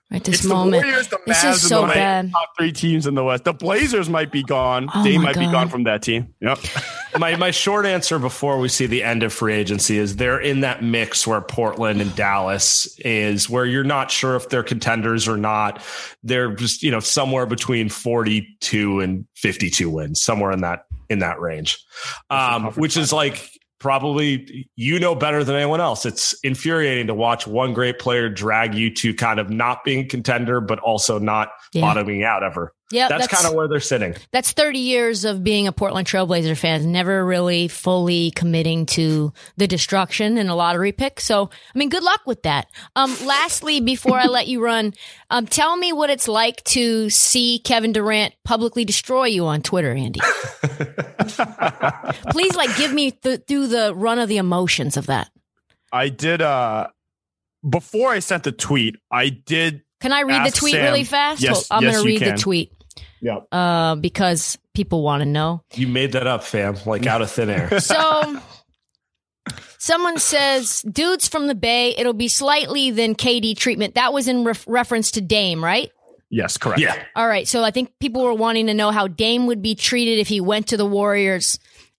Right 0.09 0.23
this 0.23 0.35
it's 0.35 0.45
moment, 0.45 0.83
the 0.83 0.87
Warriors, 0.87 1.07
the 1.09 1.19
this 1.27 1.43
Mavs, 1.43 1.53
is 1.55 1.67
so 1.67 1.81
and 1.81 1.89
the 1.89 1.95
bad. 1.95 2.31
Top 2.31 2.49
three 2.57 2.71
teams 2.71 3.07
in 3.07 3.15
the 3.15 3.25
West. 3.25 3.43
The 3.43 3.51
Blazers 3.51 4.07
might 4.07 4.31
be 4.31 4.41
gone. 4.41 4.89
Oh 4.95 5.03
they 5.03 5.17
my 5.17 5.25
might 5.25 5.35
be 5.35 5.51
gone 5.51 5.67
from 5.67 5.83
that 5.83 6.01
team. 6.01 6.33
Yep. 6.39 6.59
my 7.19 7.35
my 7.35 7.51
short 7.51 7.85
answer 7.85 8.17
before 8.17 8.57
we 8.57 8.69
see 8.69 8.85
the 8.85 9.03
end 9.03 9.23
of 9.23 9.33
free 9.33 9.53
agency 9.53 9.97
is 9.97 10.15
they're 10.15 10.39
in 10.39 10.61
that 10.61 10.81
mix 10.81 11.27
where 11.27 11.41
Portland 11.41 11.99
and 11.99 12.15
Dallas 12.15 12.97
is 12.99 13.49
where 13.49 13.65
you're 13.65 13.83
not 13.83 14.09
sure 14.09 14.37
if 14.37 14.47
they're 14.47 14.63
contenders 14.63 15.27
or 15.27 15.35
not. 15.35 15.83
They're 16.23 16.53
just, 16.53 16.83
you 16.83 16.91
know, 16.91 17.01
somewhere 17.01 17.45
between 17.45 17.89
42 17.89 19.01
and 19.01 19.25
52 19.35 19.89
wins, 19.89 20.23
somewhere 20.23 20.51
in 20.51 20.61
that 20.61 20.85
in 21.09 21.19
that 21.19 21.41
range. 21.41 21.77
Um, 22.29 22.71
which 22.75 22.95
is 22.95 23.11
like 23.11 23.56
probably 23.79 24.69
you 24.75 24.99
know 24.99 25.15
better 25.15 25.43
than 25.43 25.55
anyone 25.55 25.81
else. 25.81 26.05
It's 26.05 26.33
infuriating 26.43 27.07
to 27.07 27.13
watch 27.13 27.47
one 27.47 27.73
great 27.73 27.99
player 27.99 28.29
drag 28.29 28.73
you 28.73 28.93
to 28.95 29.13
kind 29.13 29.39
of 29.39 29.49
not 29.49 29.83
being 29.83 30.07
contender, 30.07 30.61
but 30.61 30.79
also 30.79 31.19
not 31.19 31.49
Yeah. 31.73 31.81
bottoming 31.81 32.23
out 32.23 32.43
ever. 32.43 32.73
Yeah, 32.89 33.09
That's, 33.09 33.27
kind 33.27 33.45
of 33.45 33.53
where 33.53 33.67
they're 33.67 33.81
sitting. 33.81 34.15
That's 34.31 34.53
30 34.53 34.79
years 34.79 35.25
of 35.25 35.43
being 35.43 35.67
a 35.67 35.73
Portland 35.73 36.07
Trailblazer 36.07 36.57
fan, 36.57 36.89
never 36.93 37.25
really 37.25 37.67
fully 37.67 38.31
committing 38.31 38.85
to 38.87 39.33
the 39.57 39.67
destruction 39.67 40.37
and 40.37 40.49
a 40.49 40.55
lottery 40.55 40.93
pick. 40.93 41.19
So, 41.19 41.49
I 41.75 41.77
mean, 41.77 41.89
good 41.89 42.03
luck 42.03 42.21
with 42.25 42.43
that. 42.43 42.67
Um, 42.95 43.13
lastly, 43.25 43.81
before 43.81 44.17
I 44.17 44.25
let 44.27 44.47
you 44.47 44.63
run, 44.63 44.93
um, 45.29 45.47
tell 45.47 45.75
me 45.75 45.91
what 45.91 46.09
it's 46.09 46.29
like 46.29 46.63
to 46.65 47.09
see 47.09 47.59
Kevin 47.59 47.91
Durant 47.91 48.33
publicly 48.45 48.85
destroy 48.85 49.25
you 49.25 49.45
on 49.47 49.61
Twitter, 49.61 49.91
Andy. 49.91 50.21
Please, 52.29 52.55
like, 52.55 52.75
give 52.77 52.93
me 52.93 53.11
th- 53.11 53.41
through 53.47 53.67
the 53.67 53.93
run 53.95 54.19
of 54.19 54.29
the 54.29 54.37
emotions 54.37 54.95
of 54.95 55.07
that. 55.07 55.29
I 55.91 56.07
did. 56.09 56.41
uh 56.41 56.87
Before 57.67 58.11
I 58.11 58.19
sent 58.19 58.43
the 58.43 58.51
tweet, 58.53 58.95
I 59.11 59.29
did. 59.29 59.81
Can 59.99 60.13
I 60.13 60.21
read 60.21 60.41
Ask 60.41 60.53
the 60.53 60.59
tweet 60.59 60.73
Sam. 60.73 60.83
really 60.83 61.03
fast? 61.03 61.41
Yes, 61.41 61.67
I'm 61.71 61.83
yes, 61.83 61.93
going 61.95 62.03
to 62.05 62.09
you 62.11 62.15
read 62.19 62.23
can. 62.25 62.35
the 62.35 62.41
tweet 62.41 62.71
Yeah. 63.21 63.39
uh, 63.51 63.95
because 63.95 64.57
people 64.73 65.01
want 65.03 65.21
to 65.21 65.25
know. 65.25 65.63
You 65.73 65.87
made 65.87 66.11
that 66.13 66.27
up, 66.27 66.43
fam, 66.43 66.75
like 66.85 67.05
out 67.07 67.21
of 67.21 67.31
thin 67.31 67.49
air. 67.49 67.69
So 67.79 68.39
someone 69.77 70.17
says, 70.17 70.81
dudes 70.81 71.27
from 71.27 71.47
the 71.47 71.55
Bay, 71.55 71.95
it'll 71.97 72.13
be 72.13 72.27
slightly 72.27 72.91
than 72.91 73.15
KD 73.15 73.57
treatment. 73.57 73.95
That 73.95 74.13
was 74.13 74.27
in 74.27 74.43
ref- 74.43 74.65
reference 74.67 75.11
to 75.11 75.21
Dame, 75.21 75.63
right? 75.63 75.91
Yes. 76.29 76.57
Correct. 76.57 76.81
yeah. 76.81 77.01
All 77.15 77.27
right. 77.27 77.47
So 77.47 77.63
I 77.63 77.71
think 77.71 77.91
people 77.99 78.23
were 78.23 78.33
wanting 78.33 78.67
to 78.67 78.73
know 78.73 78.91
how 78.91 79.07
Dame 79.07 79.47
would 79.47 79.61
be 79.61 79.75
treated 79.75 80.19
if 80.19 80.27
he 80.27 80.41
went 80.41 80.67
to 80.67 80.77
the 80.77 80.85
Warriors. 80.85 81.57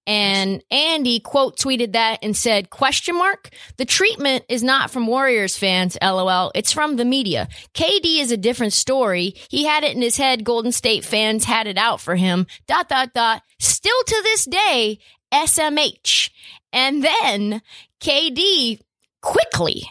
And 0.08 0.64
Andy 0.70 1.20
quote 1.20 1.58
tweeted 1.58 1.92
that 1.92 2.20
and 2.22 2.34
said, 2.34 2.70
question 2.70 3.14
mark, 3.14 3.50
the 3.76 3.84
treatment 3.84 4.42
is 4.48 4.62
not 4.62 4.90
from 4.90 5.06
Warriors 5.06 5.58
fans, 5.58 5.98
lol. 6.00 6.50
It's 6.54 6.72
from 6.72 6.96
the 6.96 7.04
media. 7.04 7.46
KD 7.74 8.20
is 8.20 8.32
a 8.32 8.38
different 8.38 8.72
story. 8.72 9.34
He 9.50 9.66
had 9.66 9.84
it 9.84 9.94
in 9.94 10.00
his 10.00 10.16
head. 10.16 10.44
Golden 10.44 10.72
State 10.72 11.04
fans 11.04 11.44
had 11.44 11.66
it 11.66 11.76
out 11.76 12.00
for 12.00 12.16
him. 12.16 12.46
Dot, 12.66 12.88
dot, 12.88 13.12
dot. 13.12 13.42
Still 13.58 14.02
to 14.06 14.20
this 14.22 14.46
day, 14.46 14.98
SMH. 15.30 16.30
And 16.72 17.04
then 17.04 17.60
KD 18.00 18.80
quickly 19.20 19.90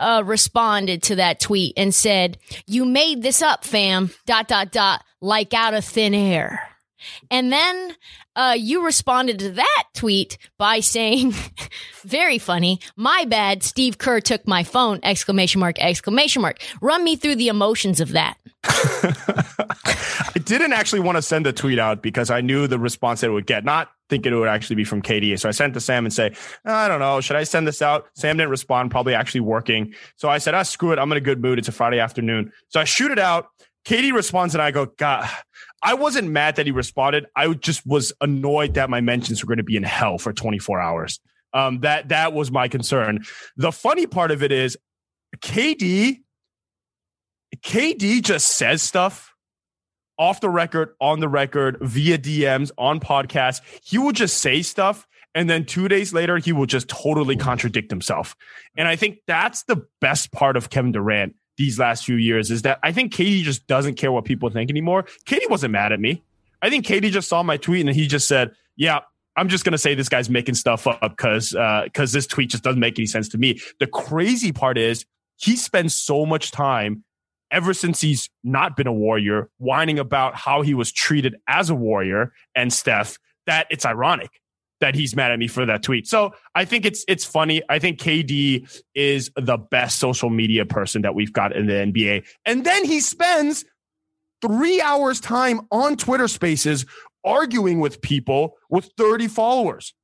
uh, 0.00 0.24
responded 0.26 1.04
to 1.04 1.16
that 1.16 1.38
tweet 1.38 1.74
and 1.76 1.94
said, 1.94 2.36
"You 2.66 2.84
made 2.84 3.22
this 3.22 3.42
up, 3.42 3.64
fam." 3.64 4.10
Dot 4.26 4.48
dot 4.48 4.72
dot. 4.72 5.04
Like 5.20 5.54
out 5.54 5.74
of 5.74 5.84
thin 5.84 6.14
air. 6.14 6.71
And 7.30 7.52
then 7.52 7.96
uh, 8.34 8.56
you 8.58 8.84
responded 8.84 9.38
to 9.40 9.50
that 9.52 9.84
tweet 9.94 10.38
by 10.58 10.80
saying, 10.80 11.34
very 12.04 12.38
funny, 12.38 12.80
my 12.96 13.24
bad, 13.28 13.62
Steve 13.62 13.98
Kerr 13.98 14.20
took 14.20 14.46
my 14.46 14.64
phone, 14.64 15.00
exclamation 15.02 15.60
mark, 15.60 15.78
exclamation 15.78 16.42
mark. 16.42 16.62
Run 16.80 17.04
me 17.04 17.16
through 17.16 17.36
the 17.36 17.48
emotions 17.48 18.00
of 18.00 18.12
that. 18.12 18.36
I 18.64 20.38
didn't 20.44 20.72
actually 20.72 21.00
want 21.00 21.16
to 21.16 21.22
send 21.22 21.44
the 21.44 21.52
tweet 21.52 21.78
out 21.78 22.02
because 22.02 22.30
I 22.30 22.40
knew 22.40 22.66
the 22.66 22.78
response 22.78 23.20
that 23.20 23.28
it 23.28 23.32
would 23.32 23.46
get, 23.46 23.64
not 23.64 23.90
thinking 24.08 24.32
it 24.32 24.36
would 24.36 24.48
actually 24.48 24.76
be 24.76 24.84
from 24.84 25.02
KD. 25.02 25.38
So 25.38 25.48
I 25.48 25.52
sent 25.52 25.74
to 25.74 25.80
Sam 25.80 26.04
and 26.04 26.12
say, 26.12 26.34
I 26.64 26.88
don't 26.88 27.00
know, 27.00 27.20
should 27.20 27.36
I 27.36 27.44
send 27.44 27.66
this 27.66 27.82
out? 27.82 28.06
Sam 28.14 28.36
didn't 28.36 28.50
respond, 28.50 28.90
probably 28.90 29.14
actually 29.14 29.40
working. 29.40 29.94
So 30.16 30.28
I 30.28 30.38
said, 30.38 30.54
ah, 30.54 30.62
screw 30.62 30.92
it. 30.92 30.98
I'm 30.98 31.10
in 31.12 31.18
a 31.18 31.22
good 31.22 31.42
mood. 31.42 31.58
It's 31.58 31.68
a 31.68 31.72
Friday 31.72 31.98
afternoon. 31.98 32.52
So 32.68 32.80
I 32.80 32.84
shoot 32.84 33.10
it 33.10 33.18
out. 33.18 33.48
KD 33.84 34.12
responds 34.12 34.54
and 34.54 34.62
I 34.62 34.70
go, 34.70 34.86
God, 34.86 35.28
I 35.82 35.94
wasn't 35.94 36.28
mad 36.30 36.56
that 36.56 36.66
he 36.66 36.72
responded. 36.72 37.26
I 37.34 37.52
just 37.54 37.86
was 37.86 38.12
annoyed 38.20 38.74
that 38.74 38.88
my 38.88 39.00
mentions 39.00 39.42
were 39.42 39.48
going 39.48 39.58
to 39.58 39.64
be 39.64 39.76
in 39.76 39.82
hell 39.82 40.18
for 40.18 40.32
24 40.32 40.80
hours. 40.80 41.20
Um, 41.52 41.80
that 41.80 42.08
that 42.08 42.32
was 42.32 42.50
my 42.50 42.68
concern. 42.68 43.24
The 43.56 43.72
funny 43.72 44.06
part 44.06 44.30
of 44.30 44.42
it 44.42 44.52
is 44.52 44.78
KD, 45.38 46.22
KD 47.58 48.22
just 48.22 48.48
says 48.56 48.82
stuff 48.82 49.34
off 50.18 50.40
the 50.40 50.48
record, 50.48 50.94
on 51.00 51.20
the 51.20 51.28
record, 51.28 51.78
via 51.80 52.16
DMs, 52.16 52.70
on 52.78 53.00
podcasts. 53.00 53.60
He 53.82 53.98
will 53.98 54.12
just 54.12 54.38
say 54.38 54.62
stuff. 54.62 55.06
And 55.34 55.48
then 55.48 55.64
two 55.64 55.88
days 55.88 56.12
later, 56.12 56.36
he 56.38 56.52
will 56.52 56.66
just 56.66 56.88
totally 56.88 57.36
contradict 57.36 57.90
himself. 57.90 58.36
And 58.76 58.86
I 58.86 58.96
think 58.96 59.18
that's 59.26 59.62
the 59.64 59.86
best 60.00 60.30
part 60.30 60.56
of 60.56 60.70
Kevin 60.70 60.92
Durant 60.92 61.34
these 61.56 61.78
last 61.78 62.04
few 62.04 62.16
years 62.16 62.50
is 62.50 62.62
that 62.62 62.78
I 62.82 62.92
think 62.92 63.12
KD 63.12 63.42
just 63.42 63.66
doesn't 63.66 63.94
care 63.94 64.12
what 64.12 64.24
people 64.24 64.50
think 64.50 64.70
anymore. 64.70 65.04
KD 65.26 65.48
wasn't 65.50 65.72
mad 65.72 65.92
at 65.92 66.00
me. 66.00 66.22
I 66.60 66.70
think 66.70 66.86
KD 66.86 67.10
just 67.10 67.28
saw 67.28 67.42
my 67.42 67.56
tweet 67.56 67.86
and 67.86 67.94
he 67.94 68.06
just 68.06 68.28
said, 68.28 68.52
"Yeah, 68.76 69.00
I'm 69.36 69.48
just 69.48 69.64
gonna 69.64 69.78
say 69.78 69.94
this 69.94 70.08
guy's 70.08 70.30
making 70.30 70.54
stuff 70.54 70.86
up 70.86 71.00
because 71.00 71.50
because 71.50 72.14
uh, 72.14 72.16
this 72.16 72.26
tweet 72.26 72.50
just 72.50 72.62
doesn't 72.62 72.80
make 72.80 72.98
any 72.98 73.06
sense 73.06 73.28
to 73.30 73.38
me." 73.38 73.60
The 73.80 73.86
crazy 73.86 74.52
part 74.52 74.78
is 74.78 75.04
he 75.36 75.56
spends 75.56 75.94
so 75.94 76.24
much 76.24 76.50
time 76.52 77.04
ever 77.50 77.74
since 77.74 78.00
he's 78.00 78.30
not 78.42 78.76
been 78.76 78.86
a 78.86 78.92
warrior 78.92 79.50
whining 79.58 79.98
about 79.98 80.34
how 80.34 80.62
he 80.62 80.72
was 80.72 80.90
treated 80.90 81.36
as 81.46 81.68
a 81.68 81.74
warrior 81.74 82.32
and 82.54 82.72
Steph 82.72 83.18
that 83.46 83.66
it's 83.70 83.84
ironic 83.84 84.30
that 84.82 84.96
he's 84.96 85.14
mad 85.14 85.30
at 85.30 85.38
me 85.38 85.46
for 85.46 85.64
that 85.64 85.82
tweet. 85.82 86.06
So 86.06 86.34
I 86.54 86.64
think 86.64 86.84
it's 86.84 87.04
it's 87.06 87.24
funny. 87.24 87.62
I 87.68 87.78
think 87.78 87.98
KD 87.98 88.82
is 88.94 89.30
the 89.36 89.56
best 89.56 89.98
social 89.98 90.28
media 90.28 90.66
person 90.66 91.02
that 91.02 91.14
we've 91.14 91.32
got 91.32 91.56
in 91.56 91.66
the 91.66 91.72
NBA. 91.72 92.26
And 92.44 92.66
then 92.66 92.84
he 92.84 93.00
spends 93.00 93.64
three 94.42 94.82
hours 94.82 95.20
time 95.20 95.60
on 95.70 95.96
Twitter 95.96 96.26
spaces 96.26 96.84
arguing 97.24 97.78
with 97.78 98.02
people 98.02 98.56
with 98.68 98.90
30 98.96 99.28
followers. 99.28 99.94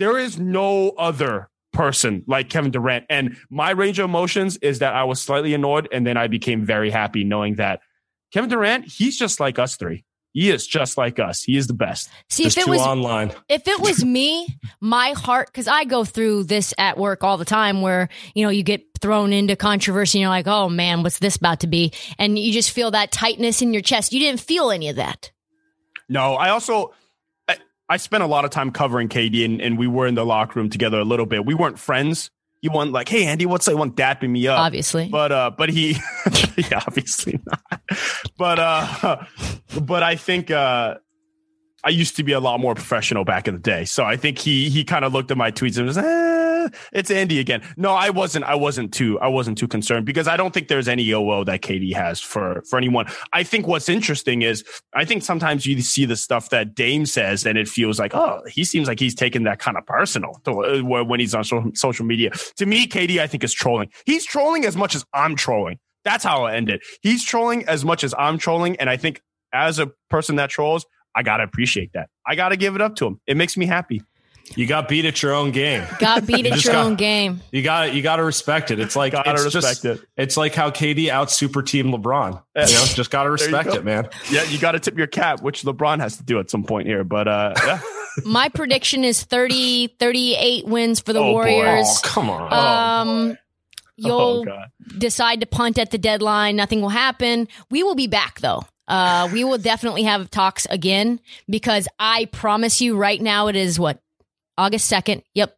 There 0.00 0.18
is 0.18 0.36
no 0.36 0.90
other 0.90 1.48
person 1.72 2.24
like 2.26 2.50
Kevin 2.50 2.72
Durant. 2.72 3.04
And 3.08 3.36
my 3.50 3.70
range 3.70 4.00
of 4.00 4.06
emotions 4.06 4.56
is 4.56 4.80
that 4.80 4.94
I 4.94 5.04
was 5.04 5.22
slightly 5.22 5.54
annoyed 5.54 5.88
and 5.92 6.04
then 6.04 6.16
I 6.16 6.26
became 6.26 6.64
very 6.64 6.90
happy 6.90 7.22
knowing 7.22 7.54
that 7.56 7.80
Kevin 8.32 8.50
Durant, 8.50 8.86
he's 8.86 9.16
just 9.16 9.38
like 9.38 9.60
us 9.60 9.76
three. 9.76 10.04
He 10.34 10.50
is 10.50 10.66
just 10.66 10.98
like 10.98 11.20
us. 11.20 11.44
He 11.44 11.56
is 11.56 11.68
the 11.68 11.74
best. 11.74 12.10
See, 12.28 12.42
There's 12.42 12.58
if 12.58 12.66
it 12.66 12.70
was 12.70 12.80
online, 12.80 13.32
if 13.48 13.68
it 13.68 13.80
was 13.80 14.04
me, 14.04 14.58
my 14.80 15.10
heart, 15.10 15.46
because 15.46 15.68
I 15.68 15.84
go 15.84 16.04
through 16.04 16.44
this 16.44 16.74
at 16.76 16.98
work 16.98 17.22
all 17.22 17.38
the 17.38 17.44
time, 17.44 17.82
where 17.82 18.08
you 18.34 18.44
know 18.44 18.50
you 18.50 18.64
get 18.64 18.84
thrown 19.00 19.32
into 19.32 19.54
controversy, 19.54 20.18
and 20.18 20.22
you're 20.22 20.30
like, 20.30 20.48
"Oh 20.48 20.68
man, 20.68 21.04
what's 21.04 21.20
this 21.20 21.36
about 21.36 21.60
to 21.60 21.68
be?" 21.68 21.92
And 22.18 22.36
you 22.36 22.52
just 22.52 22.72
feel 22.72 22.90
that 22.90 23.12
tightness 23.12 23.62
in 23.62 23.72
your 23.72 23.80
chest. 23.80 24.12
You 24.12 24.18
didn't 24.18 24.40
feel 24.40 24.72
any 24.72 24.88
of 24.88 24.96
that. 24.96 25.30
No, 26.08 26.34
I 26.34 26.50
also 26.50 26.92
I, 27.48 27.58
I 27.88 27.96
spent 27.98 28.24
a 28.24 28.26
lot 28.26 28.44
of 28.44 28.50
time 28.50 28.72
covering 28.72 29.08
KD, 29.08 29.44
and, 29.44 29.62
and 29.62 29.78
we 29.78 29.86
were 29.86 30.08
in 30.08 30.16
the 30.16 30.26
locker 30.26 30.58
room 30.58 30.68
together 30.68 30.98
a 30.98 31.04
little 31.04 31.26
bit. 31.26 31.46
We 31.46 31.54
weren't 31.54 31.78
friends, 31.78 32.32
he 32.64 32.70
want 32.70 32.92
like, 32.92 33.10
hey 33.10 33.26
Andy, 33.26 33.44
what's 33.44 33.66
he 33.66 33.74
want 33.74 33.94
dapping 33.94 34.30
me 34.30 34.48
up? 34.48 34.58
Obviously. 34.58 35.08
But 35.08 35.30
uh 35.30 35.50
but 35.50 35.68
he 35.68 35.90
yeah, 36.56 36.80
obviously 36.86 37.38
not. 37.44 37.82
But 38.38 38.58
uh 38.58 39.26
but 39.82 40.02
I 40.02 40.16
think 40.16 40.50
uh 40.50 40.94
I 41.84 41.90
used 41.90 42.16
to 42.16 42.22
be 42.22 42.32
a 42.32 42.40
lot 42.40 42.60
more 42.60 42.74
professional 42.74 43.26
back 43.26 43.48
in 43.48 43.52
the 43.52 43.60
day. 43.60 43.84
So 43.84 44.02
I 44.04 44.16
think 44.16 44.38
he 44.38 44.70
he 44.70 44.82
kind 44.82 45.04
of 45.04 45.12
looked 45.12 45.30
at 45.30 45.36
my 45.36 45.50
tweets 45.50 45.76
and 45.76 45.86
was, 45.86 45.98
eh, 45.98 46.02
it's 46.92 47.10
Andy 47.10 47.40
again. 47.40 47.62
No, 47.76 47.92
I 47.92 48.10
wasn't. 48.10 48.44
I 48.44 48.54
wasn't 48.54 48.92
too. 48.92 49.18
I 49.20 49.28
wasn't 49.28 49.58
too 49.58 49.68
concerned 49.68 50.06
because 50.06 50.28
I 50.28 50.36
don't 50.36 50.52
think 50.52 50.68
there's 50.68 50.88
any 50.88 51.08
OO 51.10 51.44
that 51.44 51.62
KD 51.62 51.94
has 51.94 52.20
for 52.20 52.62
for 52.68 52.76
anyone. 52.76 53.06
I 53.32 53.42
think 53.42 53.66
what's 53.66 53.88
interesting 53.88 54.42
is 54.42 54.64
I 54.94 55.04
think 55.04 55.22
sometimes 55.22 55.66
you 55.66 55.80
see 55.82 56.04
the 56.04 56.16
stuff 56.16 56.50
that 56.50 56.74
Dame 56.74 57.06
says 57.06 57.46
and 57.46 57.58
it 57.58 57.68
feels 57.68 57.98
like 57.98 58.14
oh 58.14 58.42
he 58.48 58.64
seems 58.64 58.88
like 58.88 59.00
he's 59.00 59.14
taking 59.14 59.44
that 59.44 59.58
kind 59.58 59.76
of 59.76 59.86
personal 59.86 60.40
to, 60.44 60.82
uh, 60.82 61.04
when 61.04 61.20
he's 61.20 61.34
on 61.34 61.74
social 61.74 62.06
media. 62.06 62.30
To 62.56 62.66
me, 62.66 62.86
KD 62.86 63.18
I 63.18 63.26
think 63.26 63.44
is 63.44 63.52
trolling. 63.52 63.90
He's 64.06 64.24
trolling 64.24 64.64
as 64.64 64.76
much 64.76 64.94
as 64.94 65.04
I'm 65.12 65.36
trolling. 65.36 65.78
That's 66.04 66.24
how 66.24 66.44
I 66.44 66.54
end 66.54 66.68
it. 66.68 66.82
He's 67.02 67.24
trolling 67.24 67.66
as 67.66 67.84
much 67.84 68.04
as 68.04 68.14
I'm 68.18 68.36
trolling, 68.38 68.76
and 68.76 68.90
I 68.90 68.96
think 68.96 69.22
as 69.52 69.78
a 69.78 69.90
person 70.10 70.36
that 70.36 70.50
trolls, 70.50 70.84
I 71.14 71.22
got 71.22 71.38
to 71.38 71.44
appreciate 71.44 71.92
that. 71.94 72.08
I 72.26 72.34
got 72.34 72.50
to 72.50 72.56
give 72.56 72.74
it 72.74 72.80
up 72.80 72.96
to 72.96 73.06
him. 73.06 73.20
It 73.26 73.36
makes 73.36 73.56
me 73.56 73.66
happy. 73.66 74.02
You 74.56 74.66
got 74.66 74.88
beat 74.88 75.04
at 75.04 75.22
your 75.22 75.32
own 75.32 75.50
game. 75.50 75.84
Got 75.98 76.26
beat 76.26 76.46
at 76.46 76.62
your 76.64 76.74
got, 76.74 76.84
own 76.84 76.94
game. 76.96 77.40
You 77.50 77.62
got 77.62 77.94
you 77.94 78.02
got 78.02 78.16
to 78.16 78.24
respect 78.24 78.70
it. 78.70 78.78
It's 78.78 78.94
like 78.94 79.12
gotta 79.12 79.32
it's 79.32 79.54
respect 79.54 79.82
just, 79.82 79.84
it. 79.84 80.08
It's 80.16 80.36
like 80.36 80.54
how 80.54 80.70
KD 80.70 81.08
out 81.08 81.30
super 81.30 81.62
team 81.62 81.90
LeBron. 81.90 82.32
You 82.54 82.60
know, 82.60 82.66
just 82.66 83.10
got 83.10 83.24
to 83.24 83.30
respect 83.30 83.70
go. 83.70 83.76
it, 83.76 83.84
man. 83.84 84.08
Yeah, 84.30 84.42
you 84.44 84.58
got 84.58 84.72
to 84.72 84.80
tip 84.80 84.98
your 84.98 85.06
cap, 85.06 85.42
which 85.42 85.62
LeBron 85.62 86.00
has 86.00 86.18
to 86.18 86.22
do 86.24 86.38
at 86.38 86.50
some 86.50 86.62
point 86.62 86.86
here. 86.86 87.04
But 87.04 87.26
uh, 87.26 87.54
yeah. 87.64 87.80
My 88.24 88.48
prediction 88.48 89.02
is 89.02 89.24
30, 89.24 89.96
38 89.98 90.66
wins 90.66 91.00
for 91.00 91.12
the 91.12 91.18
oh, 91.18 91.32
Warriors. 91.32 91.86
Oh, 91.88 92.00
come 92.04 92.30
on. 92.30 92.52
Um, 92.52 93.38
you'll 93.96 94.44
oh, 94.48 94.64
decide 94.98 95.40
to 95.40 95.46
punt 95.46 95.78
at 95.78 95.90
the 95.90 95.98
deadline. 95.98 96.54
Nothing 96.54 96.80
will 96.80 96.90
happen. 96.90 97.48
We 97.70 97.82
will 97.82 97.96
be 97.96 98.06
back 98.06 98.40
though. 98.40 98.64
Uh, 98.86 99.28
we 99.32 99.44
will 99.44 99.58
definitely 99.58 100.02
have 100.02 100.30
talks 100.30 100.66
again 100.66 101.18
because 101.48 101.88
I 101.98 102.26
promise 102.26 102.80
you 102.80 102.96
right 102.96 103.20
now 103.20 103.46
it 103.46 103.56
is 103.56 103.78
what 103.80 104.00
August 104.56 104.90
2nd. 104.90 105.22
Yep. 105.34 105.56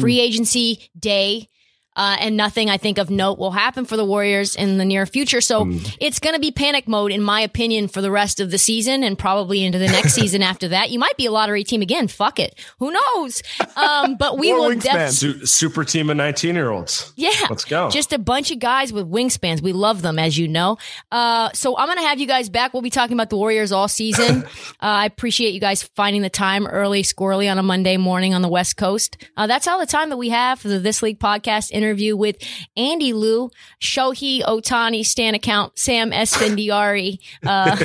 Free 0.00 0.18
mm. 0.18 0.22
agency 0.22 0.90
day 0.98 1.48
uh, 1.96 2.16
and 2.20 2.36
nothing 2.36 2.68
I 2.68 2.76
think 2.76 2.98
of 2.98 3.08
note 3.08 3.38
will 3.38 3.50
happen 3.50 3.86
for 3.86 3.96
the 3.96 4.04
Warriors 4.04 4.54
in 4.54 4.76
the 4.76 4.84
near 4.84 5.06
future. 5.06 5.40
So 5.40 5.64
mm. 5.64 5.96
it's 5.98 6.18
going 6.18 6.34
to 6.34 6.40
be 6.40 6.52
panic 6.52 6.86
mode, 6.86 7.10
in 7.10 7.22
my 7.22 7.40
opinion, 7.40 7.88
for 7.88 8.02
the 8.02 8.10
rest 8.10 8.38
of 8.38 8.50
the 8.50 8.58
season 8.58 9.02
and 9.02 9.18
probably 9.18 9.64
into 9.64 9.78
the 9.78 9.86
next 9.86 10.12
season 10.14 10.42
after 10.42 10.68
that. 10.68 10.90
You 10.90 10.98
might 10.98 11.16
be 11.16 11.26
a 11.26 11.32
lottery 11.32 11.64
team 11.64 11.80
again. 11.80 12.06
Fuck 12.08 12.38
it. 12.38 12.58
Who 12.78 12.92
knows? 12.92 13.42
Um, 13.76 14.16
but 14.16 14.38
we 14.38 14.52
will 14.52 14.74
definitely 14.74 15.12
Su- 15.12 15.46
super 15.46 15.84
team 15.84 16.10
of 16.10 16.18
19 16.18 16.54
year 16.54 16.70
olds. 16.70 17.12
Yeah. 17.16 17.30
Let's 17.48 17.64
go. 17.64 17.88
Just 17.88 18.12
a 18.12 18.18
bunch 18.18 18.50
of 18.50 18.58
guys 18.58 18.92
with 18.92 19.10
wingspans. 19.10 19.62
We 19.62 19.72
love 19.72 20.02
them, 20.02 20.18
as 20.18 20.36
you 20.36 20.48
know. 20.48 20.76
Uh, 21.10 21.50
so 21.54 21.78
I'm 21.78 21.88
going 21.88 21.98
to 21.98 22.04
have 22.04 22.20
you 22.20 22.26
guys 22.26 22.50
back. 22.50 22.74
We'll 22.74 22.82
be 22.82 22.90
talking 22.90 23.14
about 23.14 23.30
the 23.30 23.38
Warriors 23.38 23.72
all 23.72 23.88
season. 23.88 24.44
uh, 24.44 24.48
I 24.80 25.06
appreciate 25.06 25.54
you 25.54 25.60
guys 25.60 25.82
finding 25.82 26.20
the 26.20 26.30
time 26.30 26.66
early, 26.66 27.02
squirrely 27.02 27.50
on 27.50 27.58
a 27.58 27.62
Monday 27.62 27.96
morning 27.96 28.34
on 28.34 28.42
the 28.42 28.48
West 28.48 28.76
Coast. 28.76 29.16
Uh, 29.36 29.46
that's 29.46 29.66
all 29.66 29.78
the 29.78 29.86
time 29.86 30.10
that 30.10 30.18
we 30.18 30.28
have 30.28 30.60
for 30.60 30.68
the 30.68 30.78
This 30.78 31.02
League 31.02 31.18
podcast 31.18 31.70
interview 31.70 31.85
with 31.94 32.36
Andy 32.76 33.12
Liu, 33.12 33.50
Shohei 33.80 34.42
Ohtani, 34.42 35.04
Stan 35.04 35.34
account, 35.34 35.78
Sam 35.78 36.10
Esfandiari. 36.10 37.18
Uh, 37.44 37.76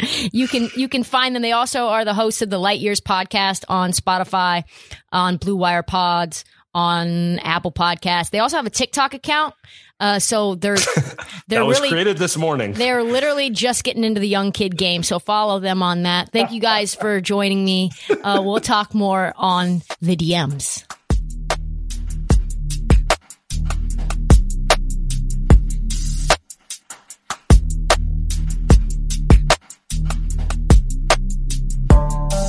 you 0.32 0.48
can 0.48 0.70
you 0.76 0.88
can 0.88 1.02
find 1.02 1.34
them. 1.34 1.42
They 1.42 1.52
also 1.52 1.86
are 1.88 2.04
the 2.04 2.14
hosts 2.14 2.42
of 2.42 2.50
the 2.50 2.58
Light 2.58 2.80
Years 2.80 3.00
podcast 3.00 3.64
on 3.68 3.92
Spotify, 3.92 4.64
on 5.12 5.36
Blue 5.36 5.56
Wire 5.56 5.82
Pods, 5.82 6.44
on 6.74 7.38
Apple 7.40 7.72
Podcasts. 7.72 8.30
They 8.30 8.38
also 8.38 8.56
have 8.56 8.66
a 8.66 8.70
TikTok 8.70 9.14
account. 9.14 9.54
Uh, 9.98 10.18
so 10.18 10.54
they're 10.54 10.78
they're 11.48 11.60
really 11.60 11.90
created 11.90 12.16
this 12.16 12.36
morning. 12.36 12.72
They're 12.72 13.02
literally 13.04 13.50
just 13.50 13.84
getting 13.84 14.02
into 14.02 14.20
the 14.20 14.28
young 14.28 14.50
kid 14.50 14.76
game. 14.76 15.02
So 15.02 15.18
follow 15.18 15.60
them 15.60 15.82
on 15.82 16.04
that. 16.04 16.32
Thank 16.32 16.52
you 16.52 16.60
guys 16.60 16.94
for 16.94 17.20
joining 17.20 17.64
me. 17.64 17.90
Uh, 18.08 18.40
we'll 18.42 18.60
talk 18.60 18.94
more 18.94 19.34
on 19.36 19.82
the 20.00 20.16
DMs. 20.16 20.86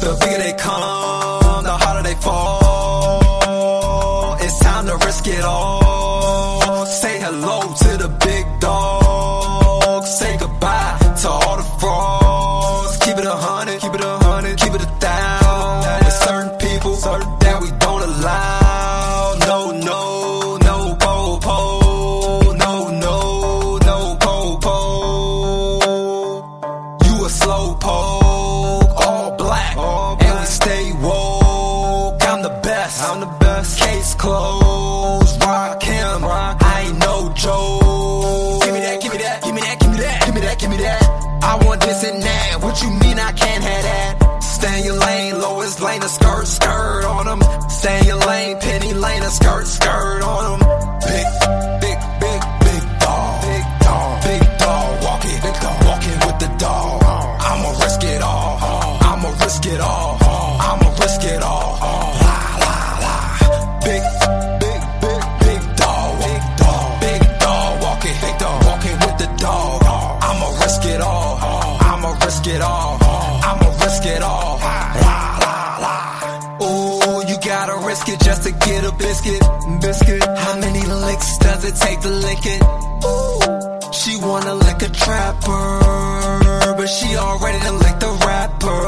The 0.02 0.18
bigger 0.20 0.40
they 0.40 0.54
come, 0.54 1.64
the 1.64 1.78
harder 1.78 2.02
they 2.02 2.16
fall. 2.16 3.22
It's 4.42 4.60
time 4.60 4.88
to 4.88 4.98
risk 5.06 5.28
it 5.28 5.44
all. 5.44 5.81
Gotta 77.66 77.86
risk 77.86 78.10
it 78.10 78.20
just 78.22 78.42
to 78.44 78.52
get 78.52 78.84
a 78.84 78.92
biscuit. 78.94 79.42
Biscuit. 79.82 80.24
How 80.24 80.58
many 80.58 80.84
licks 81.06 81.38
does 81.38 81.64
it 81.70 81.76
take 81.76 82.00
to 82.02 82.10
lick 82.10 82.44
it? 82.44 82.62
Ooh, 83.06 83.94
she 83.94 84.18
wanna 84.18 84.56
lick 84.56 84.82
a 84.82 84.90
trapper, 84.90 86.74
but 86.78 86.88
she 86.88 87.16
already 87.18 87.60
done 87.60 87.78
licked 87.86 88.00
the 88.00 88.14
rapper. 88.26 88.82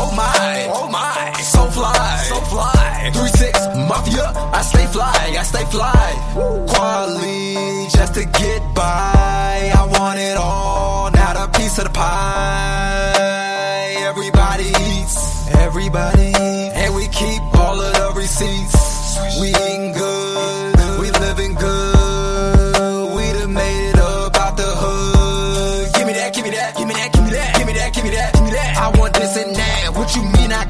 Oh 0.00 0.12
my, 0.14 0.68
oh 0.78 0.88
my, 0.90 1.32
so 1.54 1.62
fly, 1.76 2.16
so 2.28 2.38
fly. 2.52 3.10
Three 3.14 3.34
six 3.42 3.58
mafia, 3.90 4.26
I 4.58 4.62
stay 4.62 4.86
fly, 4.94 5.20
I 5.42 5.44
stay 5.52 5.64
fly. 5.76 6.06
Quality 6.72 7.88
just 7.96 8.14
to 8.14 8.24
get 8.24 8.60
by. 8.74 9.72
I 9.80 9.84
want 9.98 10.20
it 10.20 10.36
all, 10.36 11.10
not 11.10 11.34
a 11.36 11.46
piece 11.58 11.78
of 11.78 11.84
the 11.84 11.90
pie. 11.90 13.16
Everybody 14.10 14.93
eats, 15.04 15.48
everybody, 15.48 16.32
and 16.34 16.94
we 16.94 17.06
keep 17.08 17.42
all 17.54 17.80
of 17.80 17.92
the 17.94 18.12
receipts. 18.16 19.38
We 19.40 19.48
eating 19.48 19.92
good, 19.92 21.00
we 21.00 21.10
living 21.10 21.54
good. 21.54 23.14
We 23.16 23.24
done 23.38 23.52
made 23.52 23.90
it 23.90 23.98
up 23.98 24.36
out 24.36 24.56
the 24.56 24.62
hood. 24.64 25.94
Give 25.94 26.06
me 26.06 26.12
that, 26.14 26.34
give 26.34 26.44
me 26.44 26.50
that, 26.50 26.76
give 26.76 26.88
me 26.88 26.94
that, 26.94 27.12
give 27.12 27.24
me 27.24 27.30
that, 27.32 27.54
give 27.56 27.66
me 27.66 27.72
that, 27.74 27.94
give 27.94 28.04
me 28.04 28.10
that, 28.10 28.34
give 28.34 28.44
me 28.44 28.50
that. 28.50 28.76
I 28.76 28.98
want 28.98 29.14
this 29.14 29.36
and 29.36 29.54
that. 29.54 29.94
What 29.94 30.14
you 30.16 30.22
mean 30.22 30.52
I 30.52 30.63